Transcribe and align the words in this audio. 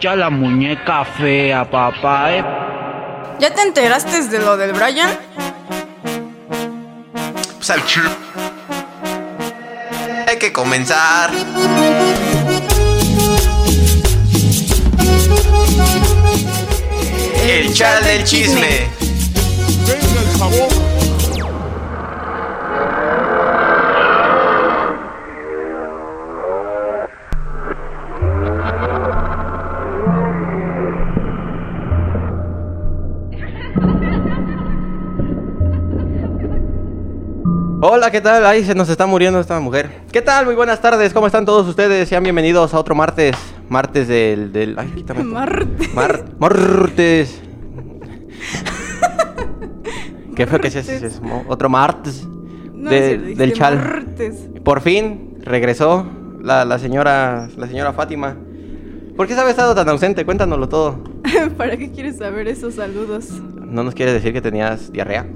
ya 0.00 0.14
la 0.16 0.30
muñeca 0.30 1.04
fea, 1.04 1.64
papá. 1.70 2.32
eh. 2.32 2.44
¿Ya 3.38 3.52
te 3.52 3.62
enteraste 3.62 4.22
de 4.28 4.38
lo 4.38 4.56
del 4.56 4.72
Brian? 4.72 5.10
Pues 7.56 7.70
al 7.70 7.84
chip. 7.86 8.02
Hay 10.28 10.38
que 10.38 10.52
comenzar. 10.52 11.30
El 17.46 17.72
chat 17.74 18.02
del 18.04 18.24
chisme. 18.24 18.88
Venga 19.86 20.20
el 20.20 20.38
jabón. 20.38 20.91
¿Qué 38.12 38.20
tal? 38.20 38.44
Ahí 38.44 38.62
se 38.64 38.74
nos 38.74 38.88
está 38.90 39.06
muriendo 39.06 39.40
esta 39.40 39.58
mujer. 39.58 39.90
¿Qué 40.12 40.20
tal? 40.20 40.44
Muy 40.44 40.54
buenas 40.54 40.80
tardes. 40.82 41.14
¿Cómo 41.14 41.26
están 41.26 41.46
todos 41.46 41.66
ustedes? 41.66 42.06
Sean 42.08 42.22
bienvenidos 42.22 42.74
a 42.74 42.78
otro 42.78 42.94
martes. 42.94 43.34
Martes 43.70 44.06
del... 44.06 44.52
del... 44.52 44.78
Ay, 44.78 44.92
quítame. 44.94 45.24
Martes. 45.24 45.94
Mar- 45.94 46.24
martes. 46.38 47.40
Qué 50.36 50.46
feo 50.46 50.60
que 50.60 50.68
es 50.68 51.20
mo- 51.22 51.44
Otro 51.48 51.70
martes. 51.70 52.26
No, 52.74 52.90
de- 52.90 53.08
cierto, 53.18 53.38
del 53.38 53.52
chal. 53.54 53.76
Martes. 53.76 54.34
Por 54.62 54.82
fin 54.82 55.38
regresó 55.40 56.06
la, 56.42 56.66
la 56.66 56.78
señora 56.78 57.48
la 57.56 57.66
señora 57.66 57.94
Fátima. 57.94 58.36
¿Por 59.16 59.26
qué 59.26 59.32
se 59.34 59.40
había 59.40 59.52
estado 59.52 59.74
tan 59.74 59.88
ausente? 59.88 60.26
Cuéntanoslo 60.26 60.68
todo. 60.68 61.00
¿Para 61.56 61.78
qué 61.78 61.90
quieres 61.90 62.18
saber 62.18 62.46
esos 62.48 62.74
saludos? 62.74 63.30
¿No 63.56 63.82
nos 63.82 63.94
quieres 63.94 64.12
decir 64.14 64.34
que 64.34 64.42
tenías 64.42 64.92
diarrea? 64.92 65.26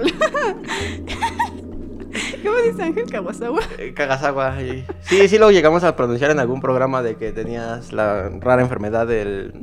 ¿Cómo 2.44 2.58
dice 2.66 2.82
Ángel 2.84 3.06
Kawasawa? 3.10 3.60
Eh, 3.78 3.94
Kagasawa. 3.94 4.62
y- 4.62 4.86
Sí, 5.02 5.28
sí 5.28 5.38
lo 5.38 5.52
llegamos 5.52 5.84
a 5.84 5.96
pronunciar 5.96 6.32
en 6.32 6.40
algún 6.40 6.62
programa 6.62 7.02
de 7.04 7.16
que 7.16 7.32
tenías 7.32 7.92
la 7.94 8.30
rara 8.40 8.62
enfermedad 8.62 9.06
del, 9.08 9.54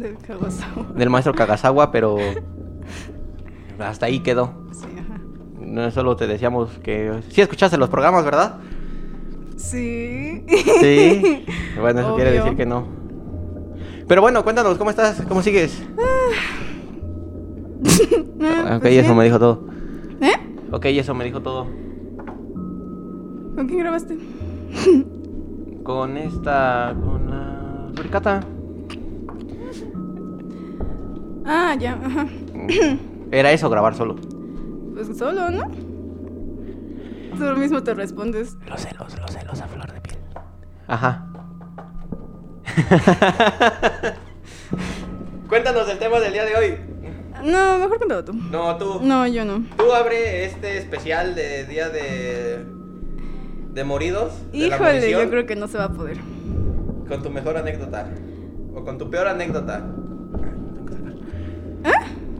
Del 0.94 1.10
maestro 1.10 1.34
Kagasawa, 1.34 1.90
pero 1.90 2.18
hasta 3.78 4.06
ahí 4.06 4.20
quedó. 4.20 4.54
Sí, 4.72 4.86
ajá. 4.98 5.20
No 5.60 5.90
solo 5.90 6.16
te 6.16 6.26
decíamos 6.26 6.70
que 6.82 7.12
sí 7.30 7.40
escuchaste 7.40 7.76
los 7.78 7.88
programas, 7.88 8.24
¿verdad? 8.24 8.56
Sí. 9.56 10.44
Sí. 10.80 11.44
Bueno, 11.80 12.00
eso 12.00 12.14
quiere 12.14 12.32
decir 12.32 12.56
que 12.56 12.64
no. 12.64 12.86
Pero 14.08 14.22
bueno, 14.22 14.42
cuéntanos, 14.44 14.78
¿cómo 14.78 14.88
estás? 14.88 15.20
¿Cómo 15.28 15.42
sigues? 15.42 15.82
Ah, 15.98 16.15
ok, 18.76 18.80
pues 18.80 18.94
eso 18.94 19.02
bien. 19.02 19.16
me 19.16 19.24
dijo 19.24 19.38
todo. 19.38 19.64
¿Eh? 20.20 20.34
Ok, 20.72 20.84
eso 20.86 21.14
me 21.14 21.24
dijo 21.24 21.40
todo. 21.40 21.64
¿Con 23.54 23.66
quién 23.66 23.78
grabaste? 23.78 24.18
Con 25.82 26.16
esta. 26.16 26.94
con 27.02 27.30
la. 27.30 27.92
Suricata. 27.94 28.40
Ah, 31.44 31.76
ya, 31.78 31.98
ajá. 32.04 32.26
Era 33.30 33.52
eso, 33.52 33.70
grabar 33.70 33.94
solo. 33.94 34.16
Pues 34.94 35.16
solo, 35.16 35.50
¿no? 35.50 35.70
Tú 37.38 37.58
mismo 37.58 37.82
te 37.82 37.94
respondes. 37.94 38.56
Los 38.68 38.80
celos, 38.80 39.18
los 39.20 39.30
celos 39.30 39.60
a 39.60 39.66
flor 39.68 39.92
de 39.92 40.00
piel. 40.00 40.18
Ajá. 40.88 41.26
Cuéntanos 45.48 45.88
el 45.88 45.98
tema 45.98 46.18
del 46.18 46.32
día 46.32 46.44
de 46.44 46.56
hoy. 46.56 46.78
No, 47.46 47.78
mejor 47.78 47.98
cuéntalo 47.98 48.24
tú. 48.24 48.32
No, 48.32 48.76
tú. 48.76 49.00
No, 49.02 49.24
yo 49.28 49.44
no. 49.44 49.62
Tú 49.76 49.92
abre 49.92 50.44
este 50.46 50.78
especial 50.78 51.36
de 51.36 51.64
día 51.66 51.88
de. 51.88 52.66
de 53.72 53.84
moridos. 53.84 54.32
de 54.50 54.58
la 54.68 54.76
Híjole, 54.76 55.10
yo 55.12 55.30
creo 55.30 55.46
que 55.46 55.54
no 55.54 55.68
se 55.68 55.78
va 55.78 55.84
a 55.84 55.92
poder. 55.92 56.18
Con 57.06 57.22
tu 57.22 57.30
mejor 57.30 57.56
anécdota. 57.56 58.10
O 58.74 58.84
con 58.84 58.98
tu 58.98 59.08
peor 59.08 59.28
anécdota. 59.28 59.86
¿Eh? 61.84 61.92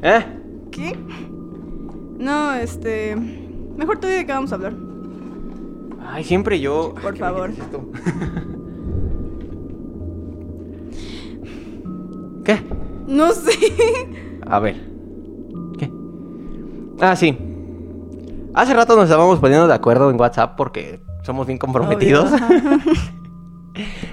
¿Eh? 0.02 0.24
¿Qué? 0.72 0.98
No, 2.18 2.54
este. 2.54 3.14
Mejor 3.14 4.00
tú 4.00 4.08
di 4.08 4.14
de 4.14 4.26
qué 4.26 4.32
vamos 4.32 4.50
a 4.50 4.56
hablar. 4.56 4.72
Ay, 6.04 6.24
siempre 6.24 6.58
yo. 6.58 6.94
Por 7.00 7.14
¿Qué 7.14 7.20
favor. 7.20 7.52
¿Qué? 12.44 12.60
No 13.06 13.30
sé. 13.30 13.52
A 14.48 14.58
ver. 14.58 14.95
Ah, 17.00 17.14
sí. 17.16 17.36
Hace 18.54 18.74
rato 18.74 18.94
nos 18.96 19.04
estábamos 19.04 19.38
poniendo 19.38 19.66
de 19.68 19.74
acuerdo 19.74 20.10
en 20.10 20.18
WhatsApp 20.18 20.54
porque 20.56 21.00
somos 21.22 21.46
bien 21.46 21.58
comprometidos. 21.58 22.30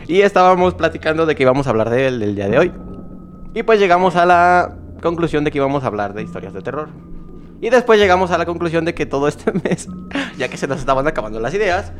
Y 0.07 0.19
estábamos 0.21 0.73
platicando 0.73 1.25
de 1.25 1.35
que 1.35 1.43
íbamos 1.43 1.67
a 1.67 1.69
hablar 1.69 1.89
de 1.89 2.07
él 2.07 2.21
el 2.21 2.35
día 2.35 2.49
de 2.49 2.59
hoy. 2.59 2.71
Y 3.53 3.63
pues 3.63 3.79
llegamos 3.79 4.17
a 4.17 4.25
la 4.25 4.75
conclusión 5.01 5.45
de 5.45 5.51
que 5.51 5.59
íbamos 5.59 5.83
a 5.83 5.87
hablar 5.87 6.13
de 6.13 6.21
historias 6.21 6.53
de 6.53 6.61
terror. 6.61 6.89
Y 7.61 7.69
después 7.69 7.97
llegamos 7.97 8.31
a 8.31 8.37
la 8.37 8.45
conclusión 8.45 8.83
de 8.83 8.93
que 8.93 9.05
todo 9.05 9.29
este 9.29 9.53
mes, 9.63 9.87
ya 10.37 10.49
que 10.49 10.57
se 10.57 10.67
nos 10.67 10.79
estaban 10.79 11.07
acabando 11.07 11.39
las 11.39 11.53
ideas, 11.53 11.93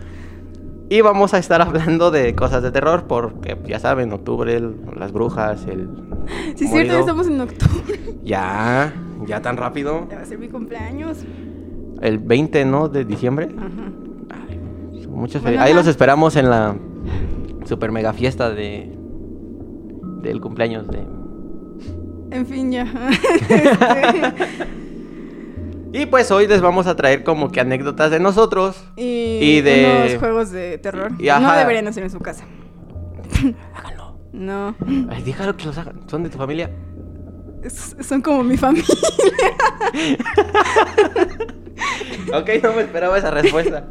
íbamos 0.90 1.34
a 1.34 1.38
estar 1.38 1.62
hablando 1.62 2.12
de 2.12 2.36
cosas 2.36 2.62
de 2.64 2.72
terror 2.72 3.06
porque 3.08 3.58
ya 3.66 3.80
saben, 3.80 4.12
octubre, 4.12 4.54
el- 4.58 4.76
las 4.98 5.14
brujas, 5.14 5.66
el... 5.66 5.88
Sí, 6.56 6.66
es 6.66 6.70
cierto, 6.70 6.76
morido. 6.76 6.94
ya 6.96 7.00
estamos 7.00 7.28
en 7.28 7.40
octubre. 7.42 8.00
Ya, 8.24 8.94
ya 9.28 9.42
tan 9.42 9.58
rápido. 9.58 10.08
Ya 10.10 10.18
va 10.18 10.22
a 10.24 10.26
ser 10.26 10.38
mi 10.40 10.48
cumpleaños. 10.50 11.20
El 12.02 12.20
20, 12.20 12.66
¿no? 12.66 12.90
De 12.90 13.06
diciembre. 13.06 13.50
Ajá. 13.58 13.70
Son 15.04 15.12
Muchas 15.14 15.42
Bueno, 15.42 15.62
Ahí 15.62 15.74
los 15.74 15.88
esperamos 15.88 16.36
en 16.36 16.50
la 16.50 16.76
super 17.66 17.92
mega 17.92 18.14
fiesta 18.14 18.50
de 18.50 18.92
del 20.22 20.40
cumpleaños 20.42 20.88
de. 20.88 21.00
En 22.32 22.46
fin, 22.46 22.72
ya. 22.72 22.86
Y 25.96 26.08
pues 26.08 26.32
hoy 26.32 26.48
les 26.48 26.60
vamos 26.60 26.88
a 26.88 26.96
traer 26.96 27.24
como 27.24 27.52
que 27.52 27.60
anécdotas 27.60 28.10
de 28.10 28.20
nosotros. 28.20 28.84
y, 28.96 29.38
Y 29.42 29.62
de- 29.62 30.06
unos 30.08 30.20
juegos 30.20 30.52
de 30.52 30.80
terror. 30.80 31.12
Y. 31.20 31.28
No 31.28 31.54
deberían 31.56 31.88
hacer 31.88 32.02
en 32.04 32.10
su 32.10 32.20
casa. 32.20 32.46
Háganlo. 33.76 34.18
No. 34.32 34.74
Ay, 35.10 35.22
déjalo 35.22 35.56
que 35.56 35.66
los 35.66 35.78
hagan. 35.78 36.00
Son 36.08 36.24
de 36.24 36.30
tu 36.30 36.40
familia. 36.40 36.72
Es- 37.64 37.96
son 38.08 38.22
como 38.22 38.44
mi 38.44 38.58
familia. 38.58 38.86
Ok, 42.34 42.50
no 42.64 42.74
me 42.74 42.82
esperaba 42.82 43.18
esa 43.18 43.32
respuesta. 43.32 43.86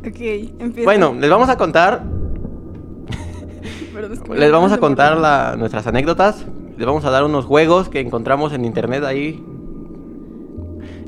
Ok, 0.00 0.18
empieza. 0.58 0.84
bueno, 0.84 1.14
les 1.18 1.30
vamos 1.30 1.48
a 1.48 1.56
contar. 1.56 2.02
Perdón, 3.94 4.12
es 4.12 4.20
que 4.20 4.28
me 4.30 4.38
Les 4.38 4.50
vamos 4.52 4.72
a 4.72 4.78
contar 4.78 5.16
la- 5.16 5.56
nuestras 5.56 5.86
anécdotas. 5.86 6.44
Les 6.76 6.86
vamos 6.86 7.04
a 7.04 7.10
dar 7.10 7.24
unos 7.24 7.44
juegos 7.44 7.88
que 7.88 8.00
encontramos 8.00 8.52
en 8.52 8.64
internet 8.64 9.04
ahí. 9.04 9.42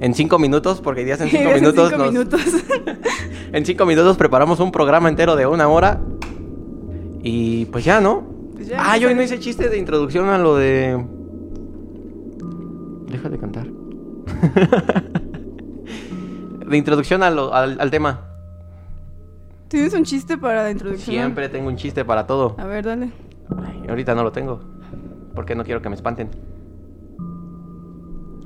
En 0.01 0.15
cinco 0.15 0.39
minutos, 0.39 0.81
porque 0.81 1.05
días 1.05 1.21
en 1.23 1.31
cinco 1.31 1.51
minutos 1.53 1.89
cinco 1.91 2.03
nos- 2.05 2.13
minutos. 2.13 2.41
En 3.53 3.67
cinco 3.67 3.85
minutos 3.85 4.17
preparamos 4.17 4.61
un 4.61 4.73
programa 4.73 5.11
entero 5.11 5.37
de 5.37 5.47
una 5.47 5.69
hora. 5.69 6.01
Y 7.23 7.67
pues 7.67 7.85
ya, 7.85 8.01
¿no? 8.01 8.27
Pues 8.55 8.69
ya, 8.69 8.77
ah, 8.79 8.97
yo 8.97 9.09
empieza. 9.11 9.15
no 9.15 9.37
hice 9.37 9.45
chiste 9.45 9.69
de 9.69 9.77
introducción 9.79 10.29
a 10.31 10.39
lo 10.39 10.57
de. 10.57 11.05
Deja 13.13 13.29
de 13.29 13.39
cantar. 13.39 13.67
de 16.69 16.77
introducción 16.77 17.23
a 17.23 17.31
lo- 17.31 17.53
al, 17.55 17.79
al 17.81 17.91
tema. 17.91 18.21
¿Tienes 19.69 19.95
un 19.95 20.05
chiste 20.05 20.37
para 20.39 20.63
la 20.65 20.71
introducción? 20.71 21.15
Siempre 21.17 21.49
tengo 21.49 21.69
un 21.69 21.77
chiste 21.77 22.05
para 22.05 22.27
todo. 22.27 22.55
A 22.59 22.65
ver, 22.67 22.85
dale. 22.85 23.11
Ay, 23.65 23.83
ahorita 23.89 24.15
no 24.15 24.23
lo 24.23 24.33
tengo. 24.33 24.61
Porque 25.35 25.55
no 25.55 25.65
quiero 25.65 25.81
que 25.83 25.89
me 25.89 25.95
espanten. 25.95 26.29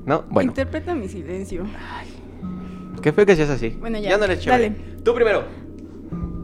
No, 0.05 0.23
bueno. 0.29 0.51
Interpreta 0.51 0.95
mi 0.95 1.07
silencio. 1.09 1.63
¿Qué 3.01 3.11
fue 3.11 3.25
que 3.25 3.35
seas 3.35 3.49
así? 3.49 3.69
Bueno, 3.79 3.97
ya, 3.99 4.17
no 4.17 4.23
eres 4.25 4.39
chévere. 4.39 4.69
dale. 4.69 4.81
Tú 5.03 5.13
primero. 5.13 5.43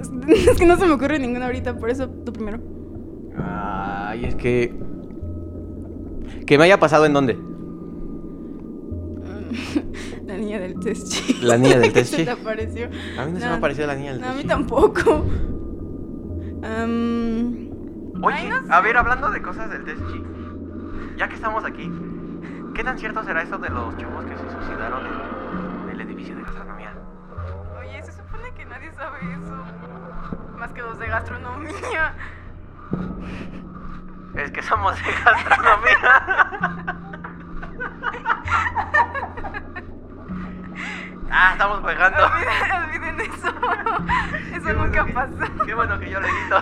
Es, 0.01 0.11
es 0.49 0.57
que 0.57 0.65
no 0.65 0.75
se 0.77 0.85
me 0.85 0.91
ocurre 0.91 1.17
ninguna 1.19 1.45
ahorita, 1.45 1.77
por 1.77 1.89
eso 1.89 2.09
tú 2.09 2.33
primero. 2.33 2.59
Ay, 3.37 4.25
es 4.25 4.35
que. 4.35 4.73
Que 6.45 6.57
me 6.57 6.65
haya 6.65 6.77
pasado 6.79 7.05
en 7.05 7.13
dónde. 7.13 7.37
La 10.25 10.37
niña 10.37 10.59
del 10.59 10.79
test 10.79 11.13
La 11.41 11.57
niña 11.57 11.77
del 11.79 11.93
¿Qué 11.93 12.03
test 12.03 12.27
apareció? 12.29 12.87
A 13.19 13.25
mí 13.25 13.31
no, 13.33 13.39
se 13.39 13.47
me 13.47 13.53
apareció 13.53 13.85
la 13.87 13.95
niña 13.95 14.11
del 14.13 14.21
No, 14.21 14.27
a 14.27 14.31
mí 14.31 14.37
test. 14.37 14.49
tampoco. 14.49 15.25
Am, 16.63 17.69
Oye, 18.23 18.35
Ay, 18.37 18.49
no 18.49 18.61
sé. 18.65 18.71
a 18.73 18.79
ver, 18.81 18.95
hablando 18.97 19.29
de 19.31 19.41
cosas 19.41 19.69
del 19.69 19.83
test 19.83 19.99
Chi, 20.07 20.23
ya 21.17 21.27
que 21.27 21.35
estamos 21.35 21.65
aquí, 21.65 21.91
¿qué 22.73 22.83
tan 22.83 22.97
cierto 22.97 23.23
será 23.23 23.41
eso 23.43 23.57
de 23.57 23.69
los 23.69 23.97
chavos 23.97 24.23
que 24.25 24.37
se 24.37 24.49
suicidaron 24.49 25.05
en, 25.05 25.13
en 25.83 25.89
el 25.89 26.01
edificio 26.07 26.35
de 26.35 26.43
gastronomía? 26.43 26.93
Oye, 27.79 28.01
se 28.03 28.11
supone 28.13 28.51
que 28.55 28.65
nadie 28.65 28.91
sabe 28.93 29.19
eso. 29.19 29.63
Más 30.57 30.71
que 30.71 30.81
los 30.81 30.97
de 30.99 31.07
gastronomía. 31.07 32.15
Es 34.35 34.51
que 34.51 34.61
somos 34.63 34.95
de 34.95 35.11
gastronomía. 35.25 36.99
ah, 41.31 41.49
estamos 41.53 41.79
jugando. 41.79 42.17
Olviden, 42.25 42.71
olviden 42.83 43.21
eso. 43.21 43.49
Eso 44.57 44.73
nunca 44.73 45.05
pasa. 45.13 45.51
Qué 45.65 45.73
bueno 45.73 45.99
que 45.99 46.09
yo 46.09 46.19
le 46.19 46.27
edito. 46.27 46.61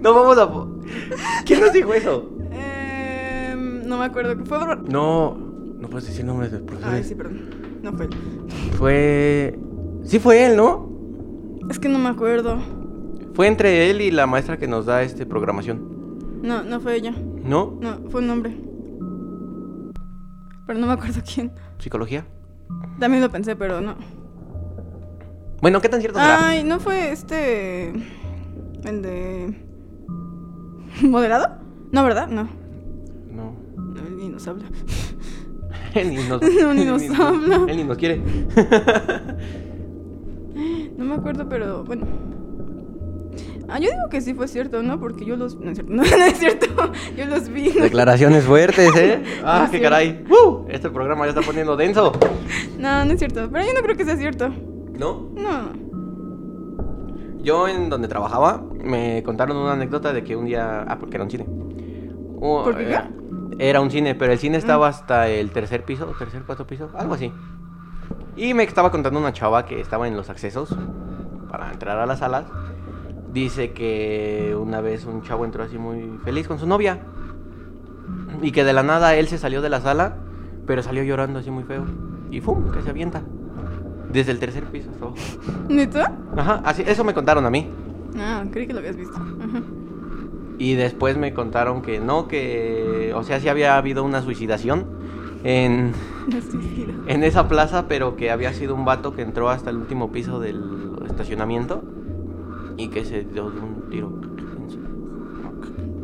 no 0.00 0.14
vamos 0.14 0.38
a. 0.38 1.44
¿Quién 1.44 1.60
nos 1.60 1.72
dijo 1.72 1.92
eso? 1.94 2.30
Em, 2.52 3.86
no 3.86 3.98
me 3.98 4.04
acuerdo. 4.06 4.36
¿Fue 4.44 4.58
Bro- 4.58 4.82
No, 4.88 5.36
no 5.36 5.88
puedes 5.88 6.06
decir 6.08 6.24
nombres 6.24 6.50
de 6.52 6.58
Ay, 6.58 6.64
profesores. 6.64 7.08
sí, 7.08 7.14
perdón. 7.14 7.50
No 7.82 7.92
fue 7.92 8.06
él. 8.06 8.10
Fue. 8.76 9.58
Sí, 10.04 10.18
fue 10.18 10.46
él, 10.46 10.56
¿no? 10.56 10.88
Es 11.68 11.78
que 11.78 11.88
no 11.88 11.98
me 11.98 12.08
acuerdo. 12.08 12.58
Fue 13.34 13.46
entre 13.46 13.90
él 13.90 14.00
y 14.00 14.10
la 14.10 14.26
maestra 14.26 14.56
que 14.56 14.66
nos 14.66 14.86
da 14.86 15.02
este 15.02 15.24
programación. 15.26 15.99
No, 16.42 16.62
no 16.62 16.80
fue 16.80 16.96
ella. 16.96 17.12
¿No? 17.44 17.78
No, 17.80 18.10
fue 18.10 18.22
un 18.22 18.30
hombre. 18.30 18.56
Pero 20.66 20.78
no 20.78 20.86
me 20.86 20.92
acuerdo 20.92 21.20
quién. 21.22 21.52
¿Psicología? 21.78 22.26
También 22.98 23.22
lo 23.22 23.30
pensé, 23.30 23.56
pero 23.56 23.80
no. 23.80 23.96
Bueno, 25.60 25.80
¿qué 25.80 25.88
tan 25.88 26.00
cierto 26.00 26.18
será? 26.18 26.48
Ay, 26.48 26.64
¿no 26.64 26.80
fue 26.80 27.12
este. 27.12 27.90
El 28.84 29.02
de. 29.02 29.54
¿Moderado? 31.02 31.58
No, 31.92 32.04
¿verdad? 32.04 32.28
No. 32.28 32.48
No. 33.30 33.54
Él 34.06 34.16
ni 34.16 34.28
nos 34.28 34.46
habla. 34.48 34.64
Él 35.94 36.10
ni 36.10 36.16
nos, 36.28 36.40
No, 36.62 36.74
ni 36.74 36.84
nos 36.84 37.02
habla. 37.18 37.64
Él 37.68 37.76
ni 37.76 37.84
nos 37.84 37.98
quiere. 37.98 38.22
No 40.96 41.04
me 41.04 41.14
acuerdo, 41.14 41.48
pero 41.48 41.84
bueno. 41.84 42.06
Ah, 43.70 43.78
yo 43.78 43.88
digo 43.90 44.08
que 44.10 44.20
sí 44.20 44.34
fue 44.34 44.48
cierto, 44.48 44.82
¿no? 44.82 44.98
Porque 44.98 45.24
yo 45.24 45.36
los. 45.36 45.56
No 45.58 45.70
es 45.70 45.76
cierto, 45.76 45.92
no, 45.94 46.02
no 46.02 46.24
es 46.24 46.38
cierto. 46.38 46.66
Yo 47.16 47.26
los 47.26 47.48
vi. 47.48 47.68
¿no? 47.76 47.82
Declaraciones 47.84 48.44
fuertes, 48.44 48.94
¿eh? 48.96 49.22
Ah, 49.44 49.64
No 49.66 49.70
qué 49.70 49.80
caray. 49.80 50.24
¡Uh! 50.28 50.64
Este 50.68 50.90
programa 50.90 51.24
ya 51.26 51.30
está 51.30 51.42
poniendo 51.42 51.76
denso. 51.76 52.12
No, 52.78 53.04
no 53.04 53.12
es 53.12 53.18
cierto. 53.18 53.48
Pero 53.52 53.64
yo 53.66 53.72
no 53.74 53.80
creo 53.82 53.96
que 53.96 54.04
sea 54.06 54.16
cierto. 54.16 54.48
¿No? 54.48 55.28
No. 55.36 55.90
Yo 57.42 57.68
en 57.68 57.88
donde 57.90 58.08
trabajaba 58.08 58.62
me 58.84 59.22
contaron 59.22 59.56
una 59.56 59.72
anécdota 59.72 60.12
de 60.12 60.22
que 60.24 60.34
un 60.36 60.46
día... 60.46 60.82
Ah, 60.88 60.98
porque 60.98 61.16
era 61.16 61.24
un 61.24 61.30
cine. 61.30 61.46
Uh, 61.48 62.62
¿Por 62.64 62.76
qué 62.76 62.84
qué? 62.84 62.90
Era, 62.90 63.10
era 63.58 63.80
un 63.80 63.90
cine, 63.90 64.14
pero 64.14 64.32
el 64.32 64.38
cine 64.38 64.56
Mm. 64.56 64.60
estaba 64.60 64.88
hasta 64.88 65.28
el 65.28 65.50
tercer 65.50 65.84
piso, 65.84 66.06
tercer, 66.18 66.42
cuarto 66.42 66.66
piso, 66.66 66.90
algo 66.94 67.14
así. 67.14 67.32
Y 68.36 68.54
me 68.54 68.62
estaba 68.64 68.90
contando 68.90 69.18
una 69.20 69.32
chava 69.32 69.64
que 69.66 69.80
estaba 69.80 70.08
en 70.08 70.16
los 70.16 70.28
accesos 70.30 70.74
para 71.50 71.70
entrar 71.72 71.98
a 71.98 72.06
las 72.06 72.18
salas. 72.20 72.44
Dice 73.32 73.72
que 73.72 74.56
una 74.60 74.80
vez 74.80 75.06
un 75.06 75.22
chavo 75.22 75.44
entró 75.44 75.62
así 75.62 75.78
muy 75.78 76.18
feliz 76.24 76.48
con 76.48 76.58
su 76.58 76.66
novia. 76.66 77.00
Y 78.42 78.50
que 78.50 78.64
de 78.64 78.72
la 78.72 78.82
nada 78.82 79.14
él 79.14 79.28
se 79.28 79.38
salió 79.38 79.62
de 79.62 79.68
la 79.68 79.80
sala, 79.80 80.16
pero 80.66 80.82
salió 80.82 81.04
llorando 81.04 81.38
así 81.38 81.50
muy 81.50 81.62
feo. 81.62 81.84
Y 82.30 82.40
¡fum! 82.40 82.72
que 82.72 82.82
se 82.82 82.90
avienta. 82.90 83.22
Desde 84.12 84.32
el 84.32 84.40
tercer 84.40 84.64
piso 84.64 84.90
hasta 84.90 85.04
abajo. 85.04 85.18
¿Neta? 85.68 86.12
Ajá, 86.36 86.60
así, 86.64 86.82
eso 86.84 87.04
me 87.04 87.14
contaron 87.14 87.46
a 87.46 87.50
mí. 87.50 87.68
Ah, 88.18 88.44
creí 88.50 88.66
que 88.66 88.72
lo 88.72 88.80
habías 88.80 88.96
visto. 88.96 89.16
Ajá. 89.16 89.62
Y 90.58 90.74
después 90.74 91.16
me 91.16 91.32
contaron 91.32 91.82
que 91.82 92.00
no, 92.00 92.26
que. 92.26 93.12
O 93.14 93.22
sea, 93.22 93.38
sí 93.38 93.48
había 93.48 93.76
habido 93.76 94.02
una 94.02 94.22
suicidación 94.22 94.86
en, 95.44 95.92
en 97.06 97.22
esa 97.22 97.46
plaza, 97.46 97.86
pero 97.86 98.16
que 98.16 98.32
había 98.32 98.52
sido 98.52 98.74
un 98.74 98.84
vato 98.84 99.14
que 99.14 99.22
entró 99.22 99.48
hasta 99.48 99.70
el 99.70 99.76
último 99.76 100.10
piso 100.10 100.40
del 100.40 100.98
estacionamiento 101.06 101.84
y 102.84 102.88
que 102.88 103.04
se 103.04 103.22
dio 103.24 103.50
de 103.50 103.60
un 103.60 103.88
tiro. 103.90 104.20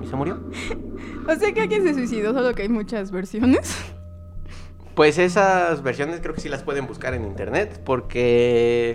¿Y 0.03 0.07
se 0.07 0.17
murió? 0.17 0.39
O 1.29 1.35
sea 1.35 1.53
que 1.53 1.61
alguien 1.61 1.83
se 1.83 1.93
suicidó, 1.93 2.33
solo 2.33 2.55
que 2.55 2.63
hay 2.63 2.69
muchas 2.69 3.11
versiones. 3.11 3.77
Pues 4.95 5.19
esas 5.19 5.83
versiones 5.83 6.21
creo 6.21 6.35
que 6.35 6.41
sí 6.41 6.49
las 6.49 6.63
pueden 6.63 6.87
buscar 6.87 7.15
en 7.15 7.25
internet, 7.25 7.83
porque. 7.85 8.95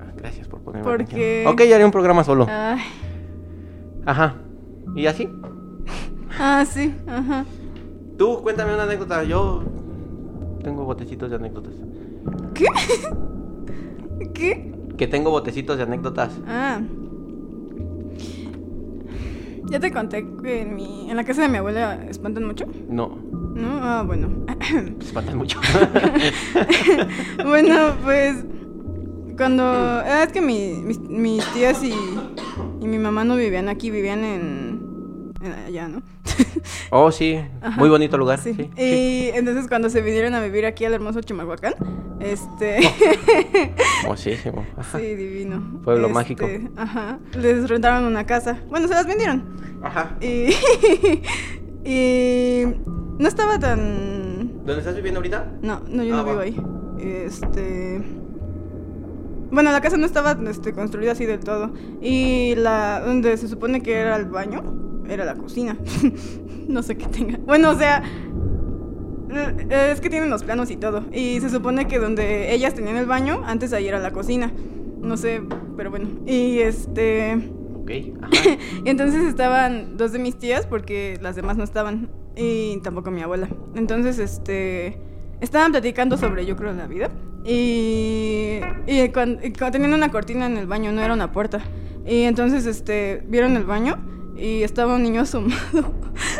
Ah, 0.00 0.12
Gracias 0.16 0.48
por 0.48 0.62
ponerme 0.62 0.84
Porque- 0.84 1.04
atención. 1.44 1.52
Ok, 1.52 1.62
ya 1.62 1.76
haré 1.76 1.84
un 1.84 1.92
programa 1.92 2.24
solo. 2.24 2.46
Ay. 2.48 2.80
Ajá. 4.04 4.34
¿Y 4.96 5.06
así? 5.06 5.28
Ah, 6.40 6.64
sí, 6.68 6.94
ajá. 7.06 7.44
Tú 8.16 8.42
cuéntame 8.42 8.74
una 8.74 8.82
anécdota. 8.84 9.24
Yo 9.24 9.62
tengo 10.62 10.84
botecitos 10.84 11.30
de 11.30 11.36
anécdotas. 11.36 11.74
¿Qué? 12.54 12.66
¿Qué? 14.34 14.72
Que 14.98 15.06
tengo 15.06 15.30
botecitos 15.30 15.76
de 15.78 15.84
anécdotas. 15.84 16.32
Ah. 16.46 16.80
Ya 19.70 19.78
te 19.80 19.92
conté 19.92 20.26
que 20.42 20.62
en, 20.62 20.74
mi, 20.74 21.10
en 21.10 21.16
la 21.16 21.24
casa 21.24 21.42
de 21.42 21.48
mi 21.48 21.58
abuela 21.58 22.04
espantan 22.08 22.44
mucho. 22.44 22.66
No, 22.88 23.16
¿No? 23.54 23.68
Ah, 23.82 24.02
bueno. 24.06 24.28
espantan 25.00 25.36
mucho. 25.38 25.60
bueno, 27.44 27.94
pues. 28.04 28.44
Cuando. 29.36 30.00
es 30.02 30.32
que 30.32 30.40
mi- 30.40 30.74
mis, 30.82 30.98
mis 31.00 31.44
tías 31.52 31.82
y, 31.84 31.92
y 32.80 32.86
mi 32.88 32.98
mamá 32.98 33.24
no 33.24 33.36
vivían 33.36 33.68
aquí, 33.68 33.90
vivían 33.90 34.24
en. 34.24 34.67
Allá, 35.66 35.88
¿no? 35.88 36.02
oh, 36.90 37.10
sí. 37.12 37.38
Ajá. 37.60 37.78
Muy 37.78 37.88
bonito 37.88 38.16
lugar. 38.18 38.38
Sí. 38.38 38.54
Sí. 38.54 38.70
sí. 38.76 38.82
Y 38.82 39.30
entonces 39.34 39.68
cuando 39.68 39.88
se 39.90 40.00
vinieron 40.00 40.34
a 40.34 40.40
vivir 40.40 40.66
aquí 40.66 40.84
al 40.84 40.94
hermoso 40.94 41.20
Chimalhuacán, 41.20 41.74
este. 42.20 42.78
Hermosísimo. 44.02 44.66
Ajá. 44.76 44.98
sí, 44.98 45.14
divino. 45.14 45.80
Pueblo 45.84 46.06
Este, 46.08 46.14
mágico. 46.14 46.46
Ajá. 46.76 47.18
Les 47.34 47.68
rentaron 47.68 48.04
una 48.04 48.26
casa. 48.26 48.60
Bueno, 48.68 48.88
se 48.88 48.94
las 48.94 49.06
vendieron. 49.06 49.44
Ajá. 49.82 50.16
Y. 50.20 50.50
y. 51.84 52.64
No 53.18 53.28
estaba 53.28 53.58
tan. 53.58 54.64
¿Dónde 54.64 54.78
estás 54.78 54.96
viviendo 54.96 55.18
ahorita? 55.18 55.52
No, 55.62 55.80
no, 55.88 56.02
yo 56.04 56.14
Ah, 56.14 56.18
no 56.18 56.24
vivo 56.24 56.36
va. 56.36 56.42
ahí. 56.42 56.60
Este. 56.98 58.02
Bueno, 59.50 59.72
la 59.72 59.80
casa 59.80 59.96
no 59.96 60.04
estaba 60.04 60.36
este, 60.48 60.72
construida 60.72 61.12
así 61.12 61.24
del 61.24 61.40
todo. 61.40 61.72
Y 62.02 62.54
la. 62.56 63.00
donde 63.00 63.36
se 63.36 63.48
supone 63.48 63.80
que 63.82 63.94
era 63.94 64.16
el 64.16 64.26
baño, 64.26 64.62
era 65.08 65.24
la 65.24 65.34
cocina. 65.34 65.76
no 66.68 66.82
sé 66.82 66.96
qué 66.96 67.06
tenga. 67.06 67.38
Bueno, 67.38 67.70
o 67.70 67.74
sea. 67.74 68.02
eh, 69.30 69.90
Es 69.92 70.00
que 70.00 70.10
tienen 70.10 70.30
los 70.30 70.42
planos 70.44 70.70
y 70.70 70.76
todo. 70.76 71.04
Y 71.12 71.40
se 71.40 71.50
supone 71.50 71.86
que 71.86 71.98
donde 71.98 72.52
ellas 72.54 72.74
tenían 72.74 72.96
el 72.96 73.06
baño, 73.06 73.42
antes 73.44 73.72
ahí 73.72 73.86
era 73.88 73.98
la 73.98 74.10
cocina. 74.12 74.52
No 75.00 75.16
sé, 75.16 75.42
pero 75.76 75.90
bueno. 75.90 76.08
Y 76.26 76.58
este. 76.58 77.34
Ok. 77.80 77.90
Ajá. 78.22 78.30
Y 78.84 78.88
entonces 78.90 79.24
estaban 79.24 79.96
dos 79.96 80.12
de 80.12 80.18
mis 80.18 80.36
tías 80.38 80.66
porque 80.66 81.18
las 81.22 81.36
demás 81.36 81.56
no 81.56 81.64
estaban 81.64 82.10
y 82.36 82.78
tampoco 82.82 83.10
mi 83.10 83.22
abuela. 83.22 83.48
Entonces, 83.74 84.18
este, 84.18 84.98
estaban 85.40 85.72
platicando 85.72 86.16
sobre, 86.16 86.46
yo 86.46 86.54
creo, 86.56 86.72
la 86.72 86.86
vida. 86.86 87.10
Y, 87.44 88.60
y 88.86 89.08
cuando, 89.08 89.40
tenían 89.72 89.94
una 89.94 90.10
cortina 90.10 90.46
en 90.46 90.56
el 90.56 90.66
baño, 90.66 90.92
no 90.92 91.00
era 91.00 91.14
una 91.14 91.32
puerta. 91.32 91.60
Y 92.06 92.22
entonces, 92.22 92.66
este, 92.66 93.22
vieron 93.26 93.56
el 93.56 93.64
baño 93.64 93.98
y 94.38 94.62
estaba 94.62 94.94
un 94.94 95.02
niño 95.02 95.22
asomado. 95.22 95.92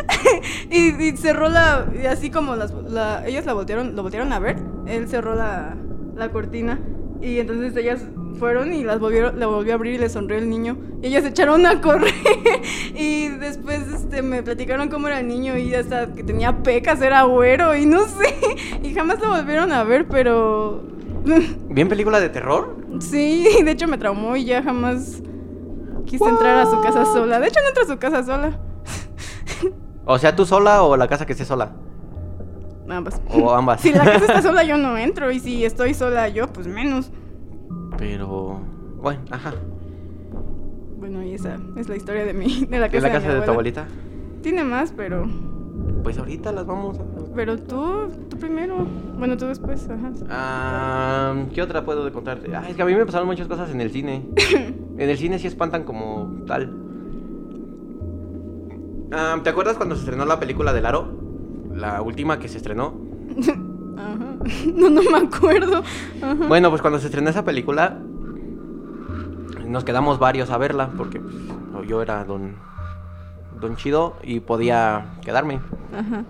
y, 0.71 0.90
y 1.02 1.17
cerró 1.17 1.49
la, 1.49 1.87
y 2.00 2.07
así 2.07 2.31
como 2.31 2.57
las, 2.57 2.73
la- 2.73 3.26
ellas 3.26 3.47
la 3.47 3.52
voltearon, 3.55 3.97
lo 3.97 4.02
voltearon 4.02 4.33
a 4.33 4.38
ver, 4.38 4.57
él 4.87 5.09
cerró 5.09 5.35
la, 5.35 5.76
la 6.17 6.31
cortina. 6.31 6.78
Y 7.21 7.38
entonces 7.40 7.76
ellas 7.76 8.00
fueron 8.38 8.73
y 8.73 8.85
las 8.85 9.00
volvieron, 9.00 9.40
la 9.40 9.49
volvió 9.49 9.73
a 9.73 9.75
abrir 9.75 9.95
y 9.95 9.99
le 9.99 10.09
sonrió 10.09 10.38
el 10.38 10.49
niño. 10.49 10.76
Y 11.02 11.09
ellas 11.09 11.25
se 11.25 11.31
echaron 11.31 11.67
a 11.67 11.81
correr. 11.81 12.14
y 12.95 13.26
después 13.28 13.81
este, 13.93 14.23
me 14.23 14.43
platicaron 14.45 14.88
cómo 14.88 15.09
era 15.09 15.19
el 15.19 15.26
niño 15.26 15.59
y 15.59 15.75
hasta 15.75 16.12
que 16.12 16.23
tenía 16.23 16.62
pecas, 16.62 17.02
era 17.02 17.23
güero 17.25 17.75
y 17.76 17.87
no 17.87 18.05
sé. 18.07 18.37
y 18.85 18.95
jamás 18.95 19.21
lo 19.21 19.31
volvieron 19.31 19.73
a 19.73 19.83
ver, 19.83 20.07
pero... 20.07 20.85
¿Bien 21.69 21.88
película 21.88 22.21
de 22.21 22.28
terror? 22.28 22.76
sí, 23.00 23.47
de 23.64 23.71
hecho 23.73 23.87
me 23.88 23.99
traumó 23.99 24.37
y 24.37 24.45
ya 24.45 24.62
jamás 24.62 25.21
quise 26.09 26.25
entrar 26.29 26.59
a 26.59 26.67
su 26.67 26.81
casa 26.81 27.05
sola. 27.05 27.38
De 27.38 27.49
hecho 27.49 27.61
no 27.62 27.69
entré 27.69 27.85
a 27.85 27.87
su 27.87 27.99
casa 27.99 28.23
sola. 28.25 28.59
O 30.05 30.19
sea, 30.19 30.35
¿tú 30.35 30.47
sola 30.47 30.83
o 30.83 30.97
la 30.97 31.07
casa 31.07 31.27
que 31.27 31.33
esté 31.33 31.45
sola? 31.45 31.73
Ambas. 32.88 33.21
O 33.31 33.53
ambas. 33.55 33.83
si 33.83 33.93
la 33.93 34.05
casa 34.05 34.25
está 34.25 34.41
sola 34.43 34.65
yo 34.65 34.79
no 34.79 34.97
entro 34.99 35.31
y 35.31 35.38
si 35.38 35.65
estoy 35.65 35.93
sola 35.93 36.29
yo, 36.29 36.49
pues 36.49 36.67
menos. 36.67 37.11
Pero. 37.99 38.61
Bueno, 39.03 39.21
ajá. 39.31 39.53
Bueno, 40.99 41.23
y 41.23 41.35
esa 41.35 41.59
es 41.77 41.88
la 41.88 41.97
historia 41.97 42.25
de 42.25 42.33
mi 42.33 42.65
de 42.65 42.79
la 42.79 42.88
casa, 42.88 42.97
¿En 42.97 43.03
la 43.03 43.09
de, 43.09 43.15
casa 43.15 43.29
mi 43.29 43.35
de 43.35 43.41
tu 43.43 43.50
abuelita? 43.50 43.87
Tiene 44.43 44.65
más, 44.65 44.93
pero 44.97 45.27
Pues 46.03 46.19
ahorita 46.19 46.53
las 46.53 46.67
vamos 46.67 46.99
a. 46.99 47.03
pero 47.38 47.57
tú 47.57 48.09
tú 48.28 48.37
primero. 48.37 48.85
Bueno, 49.16 49.37
tú 49.37 49.47
después, 49.47 49.88
ajá. 49.88 50.11
Ah, 50.28 51.35
¿Qué 51.54 51.62
otra 51.62 51.85
puedo 51.85 52.12
contarte? 52.12 52.52
Ah, 52.52 52.68
es 52.68 52.75
que 52.75 52.83
a 52.83 52.85
mí 52.85 52.92
me 52.97 53.07
pasaron 53.07 53.28
muchas 53.28 53.47
cosas 53.47 53.71
en 53.71 53.80
el 53.80 53.92
cine. 53.92 54.26
en 54.99 55.09
el 55.09 55.16
cine 55.16 55.38
sí 55.38 55.47
espantan 55.47 55.85
como 55.85 56.45
tal. 56.49 56.73
Ah, 59.12 59.38
¿Te 59.45 59.50
acuerdas 59.50 59.76
cuando 59.76 59.95
se 59.95 60.00
estrenó 60.00 60.25
la 60.25 60.40
película 60.40 60.73
del 60.73 60.85
Aro? 60.85 61.12
La 61.73 62.02
última 62.02 62.40
que 62.40 62.49
se 62.49 62.57
estrenó. 62.57 62.95
Ajá. 63.97 64.37
no, 64.75 64.90
no 64.90 65.02
me 65.02 65.18
acuerdo. 65.18 65.85
Ajá. 66.21 66.47
Bueno, 66.49 66.71
pues 66.71 66.83
cuando 66.83 66.99
se 66.99 67.07
estrenó 67.07 67.30
esa 67.30 67.45
película, 67.45 68.00
nos 69.64 69.85
quedamos 69.85 70.18
varios 70.18 70.50
a 70.50 70.59
verla, 70.59 70.90
porque 70.97 71.21
pues, 71.21 71.88
yo 71.88 72.02
era 72.02 72.25
don, 72.25 72.57
don 73.61 73.76
Chido 73.76 74.16
y 74.25 74.40
podía 74.40 75.14
quedarme. 75.23 75.61
Ajá. 75.97 76.25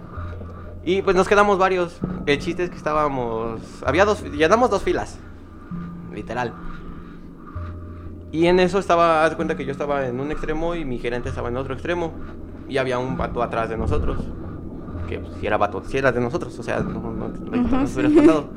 Y 0.85 1.03
pues 1.03 1.17
nos 1.17 1.29
quedamos 1.29 1.59
varios. 1.59 1.99
El 2.27 2.39
chiste 2.39 2.65
es 2.65 2.71
que 2.71 2.77
estábamos. 2.77 3.61
Había 3.85 4.05
dos. 4.05 4.23
Llenamos 4.23 4.71
dos 4.71 4.83
filas. 4.83 5.19
Literal. 6.15 6.55
Y 8.33 8.47
en 8.47 8.61
eso 8.61 8.79
estaba. 8.79 9.25
Haz 9.25 9.31
de 9.31 9.37
cuenta 9.37 9.57
que 9.57 9.65
yo 9.65 9.73
estaba 9.73 10.07
en 10.07 10.21
un 10.21 10.31
extremo 10.31 10.75
y 10.75 10.85
mi 10.85 10.99
gerente 10.99 11.29
estaba 11.29 11.49
en 11.49 11.57
otro 11.57 11.75
extremo. 11.75 12.13
Y 12.69 12.79
había 12.79 12.99
un 12.99 13.17
vato 13.17 13.43
atrás 13.43 13.69
de 13.69 13.77
nosotros. 13.77 14.19
Que 15.09 15.23
si 15.41 15.47
era 15.47 15.57
vato, 15.57 15.83
si 15.85 15.99
era 15.99 16.13
de 16.13 16.21
nosotros. 16.21 16.59
O 16.59 16.63
sea, 16.63 16.81
no, 16.81 17.01
no, 17.01 17.13
no, 17.13 17.29
no 17.29 17.67
Ajá, 17.67 17.81
nos 17.81 17.95
hubiera 17.95 18.09
espantado. 18.09 18.51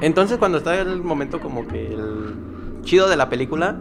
Entonces, 0.00 0.38
cuando 0.38 0.58
está 0.58 0.78
el 0.80 1.02
momento 1.02 1.40
como 1.40 1.66
que 1.66 1.94
el 1.94 2.82
chido 2.82 3.08
de 3.08 3.16
la 3.16 3.28
película, 3.28 3.76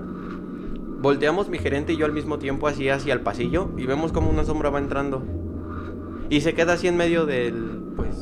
volteamos 1.02 1.50
mi 1.50 1.60
gerente 1.60 1.94
y 1.94 1.98
yo 1.98 2.06
al 2.06 2.14
mismo 2.14 2.40
tiempo 2.40 2.68
así 2.68 2.90
hacia 2.90 3.14
el 3.14 3.22
pasillo 3.22 3.70
y 3.78 3.86
vemos 3.86 4.12
como 4.12 4.30
una 4.30 4.44
sombra 4.44 4.70
va 4.70 4.80
entrando. 4.80 5.24
Y 6.30 6.42
se 6.42 6.54
queda 6.54 6.74
así 6.74 6.88
en 6.88 6.98
medio 6.98 7.26
del, 7.26 7.94
pues, 7.96 8.16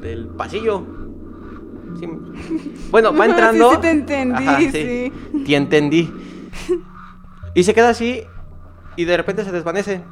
del 0.00 0.28
pasillo. 0.28 0.84
Sí. 1.98 2.08
Bueno, 2.90 3.12
va 3.12 3.18
Ajá, 3.24 3.30
entrando. 3.30 3.70
sí, 3.70 3.76
sí 3.76 3.80
te 3.82 3.90
entendí, 3.90 4.70
sí. 4.70 5.12
Te 5.44 5.56
entendí. 5.56 6.12
Y 7.54 7.62
se 7.64 7.74
queda 7.74 7.90
así 7.90 8.22
y 8.96 9.04
de 9.04 9.16
repente 9.16 9.44
se 9.44 9.52
desvanece. 9.52 10.02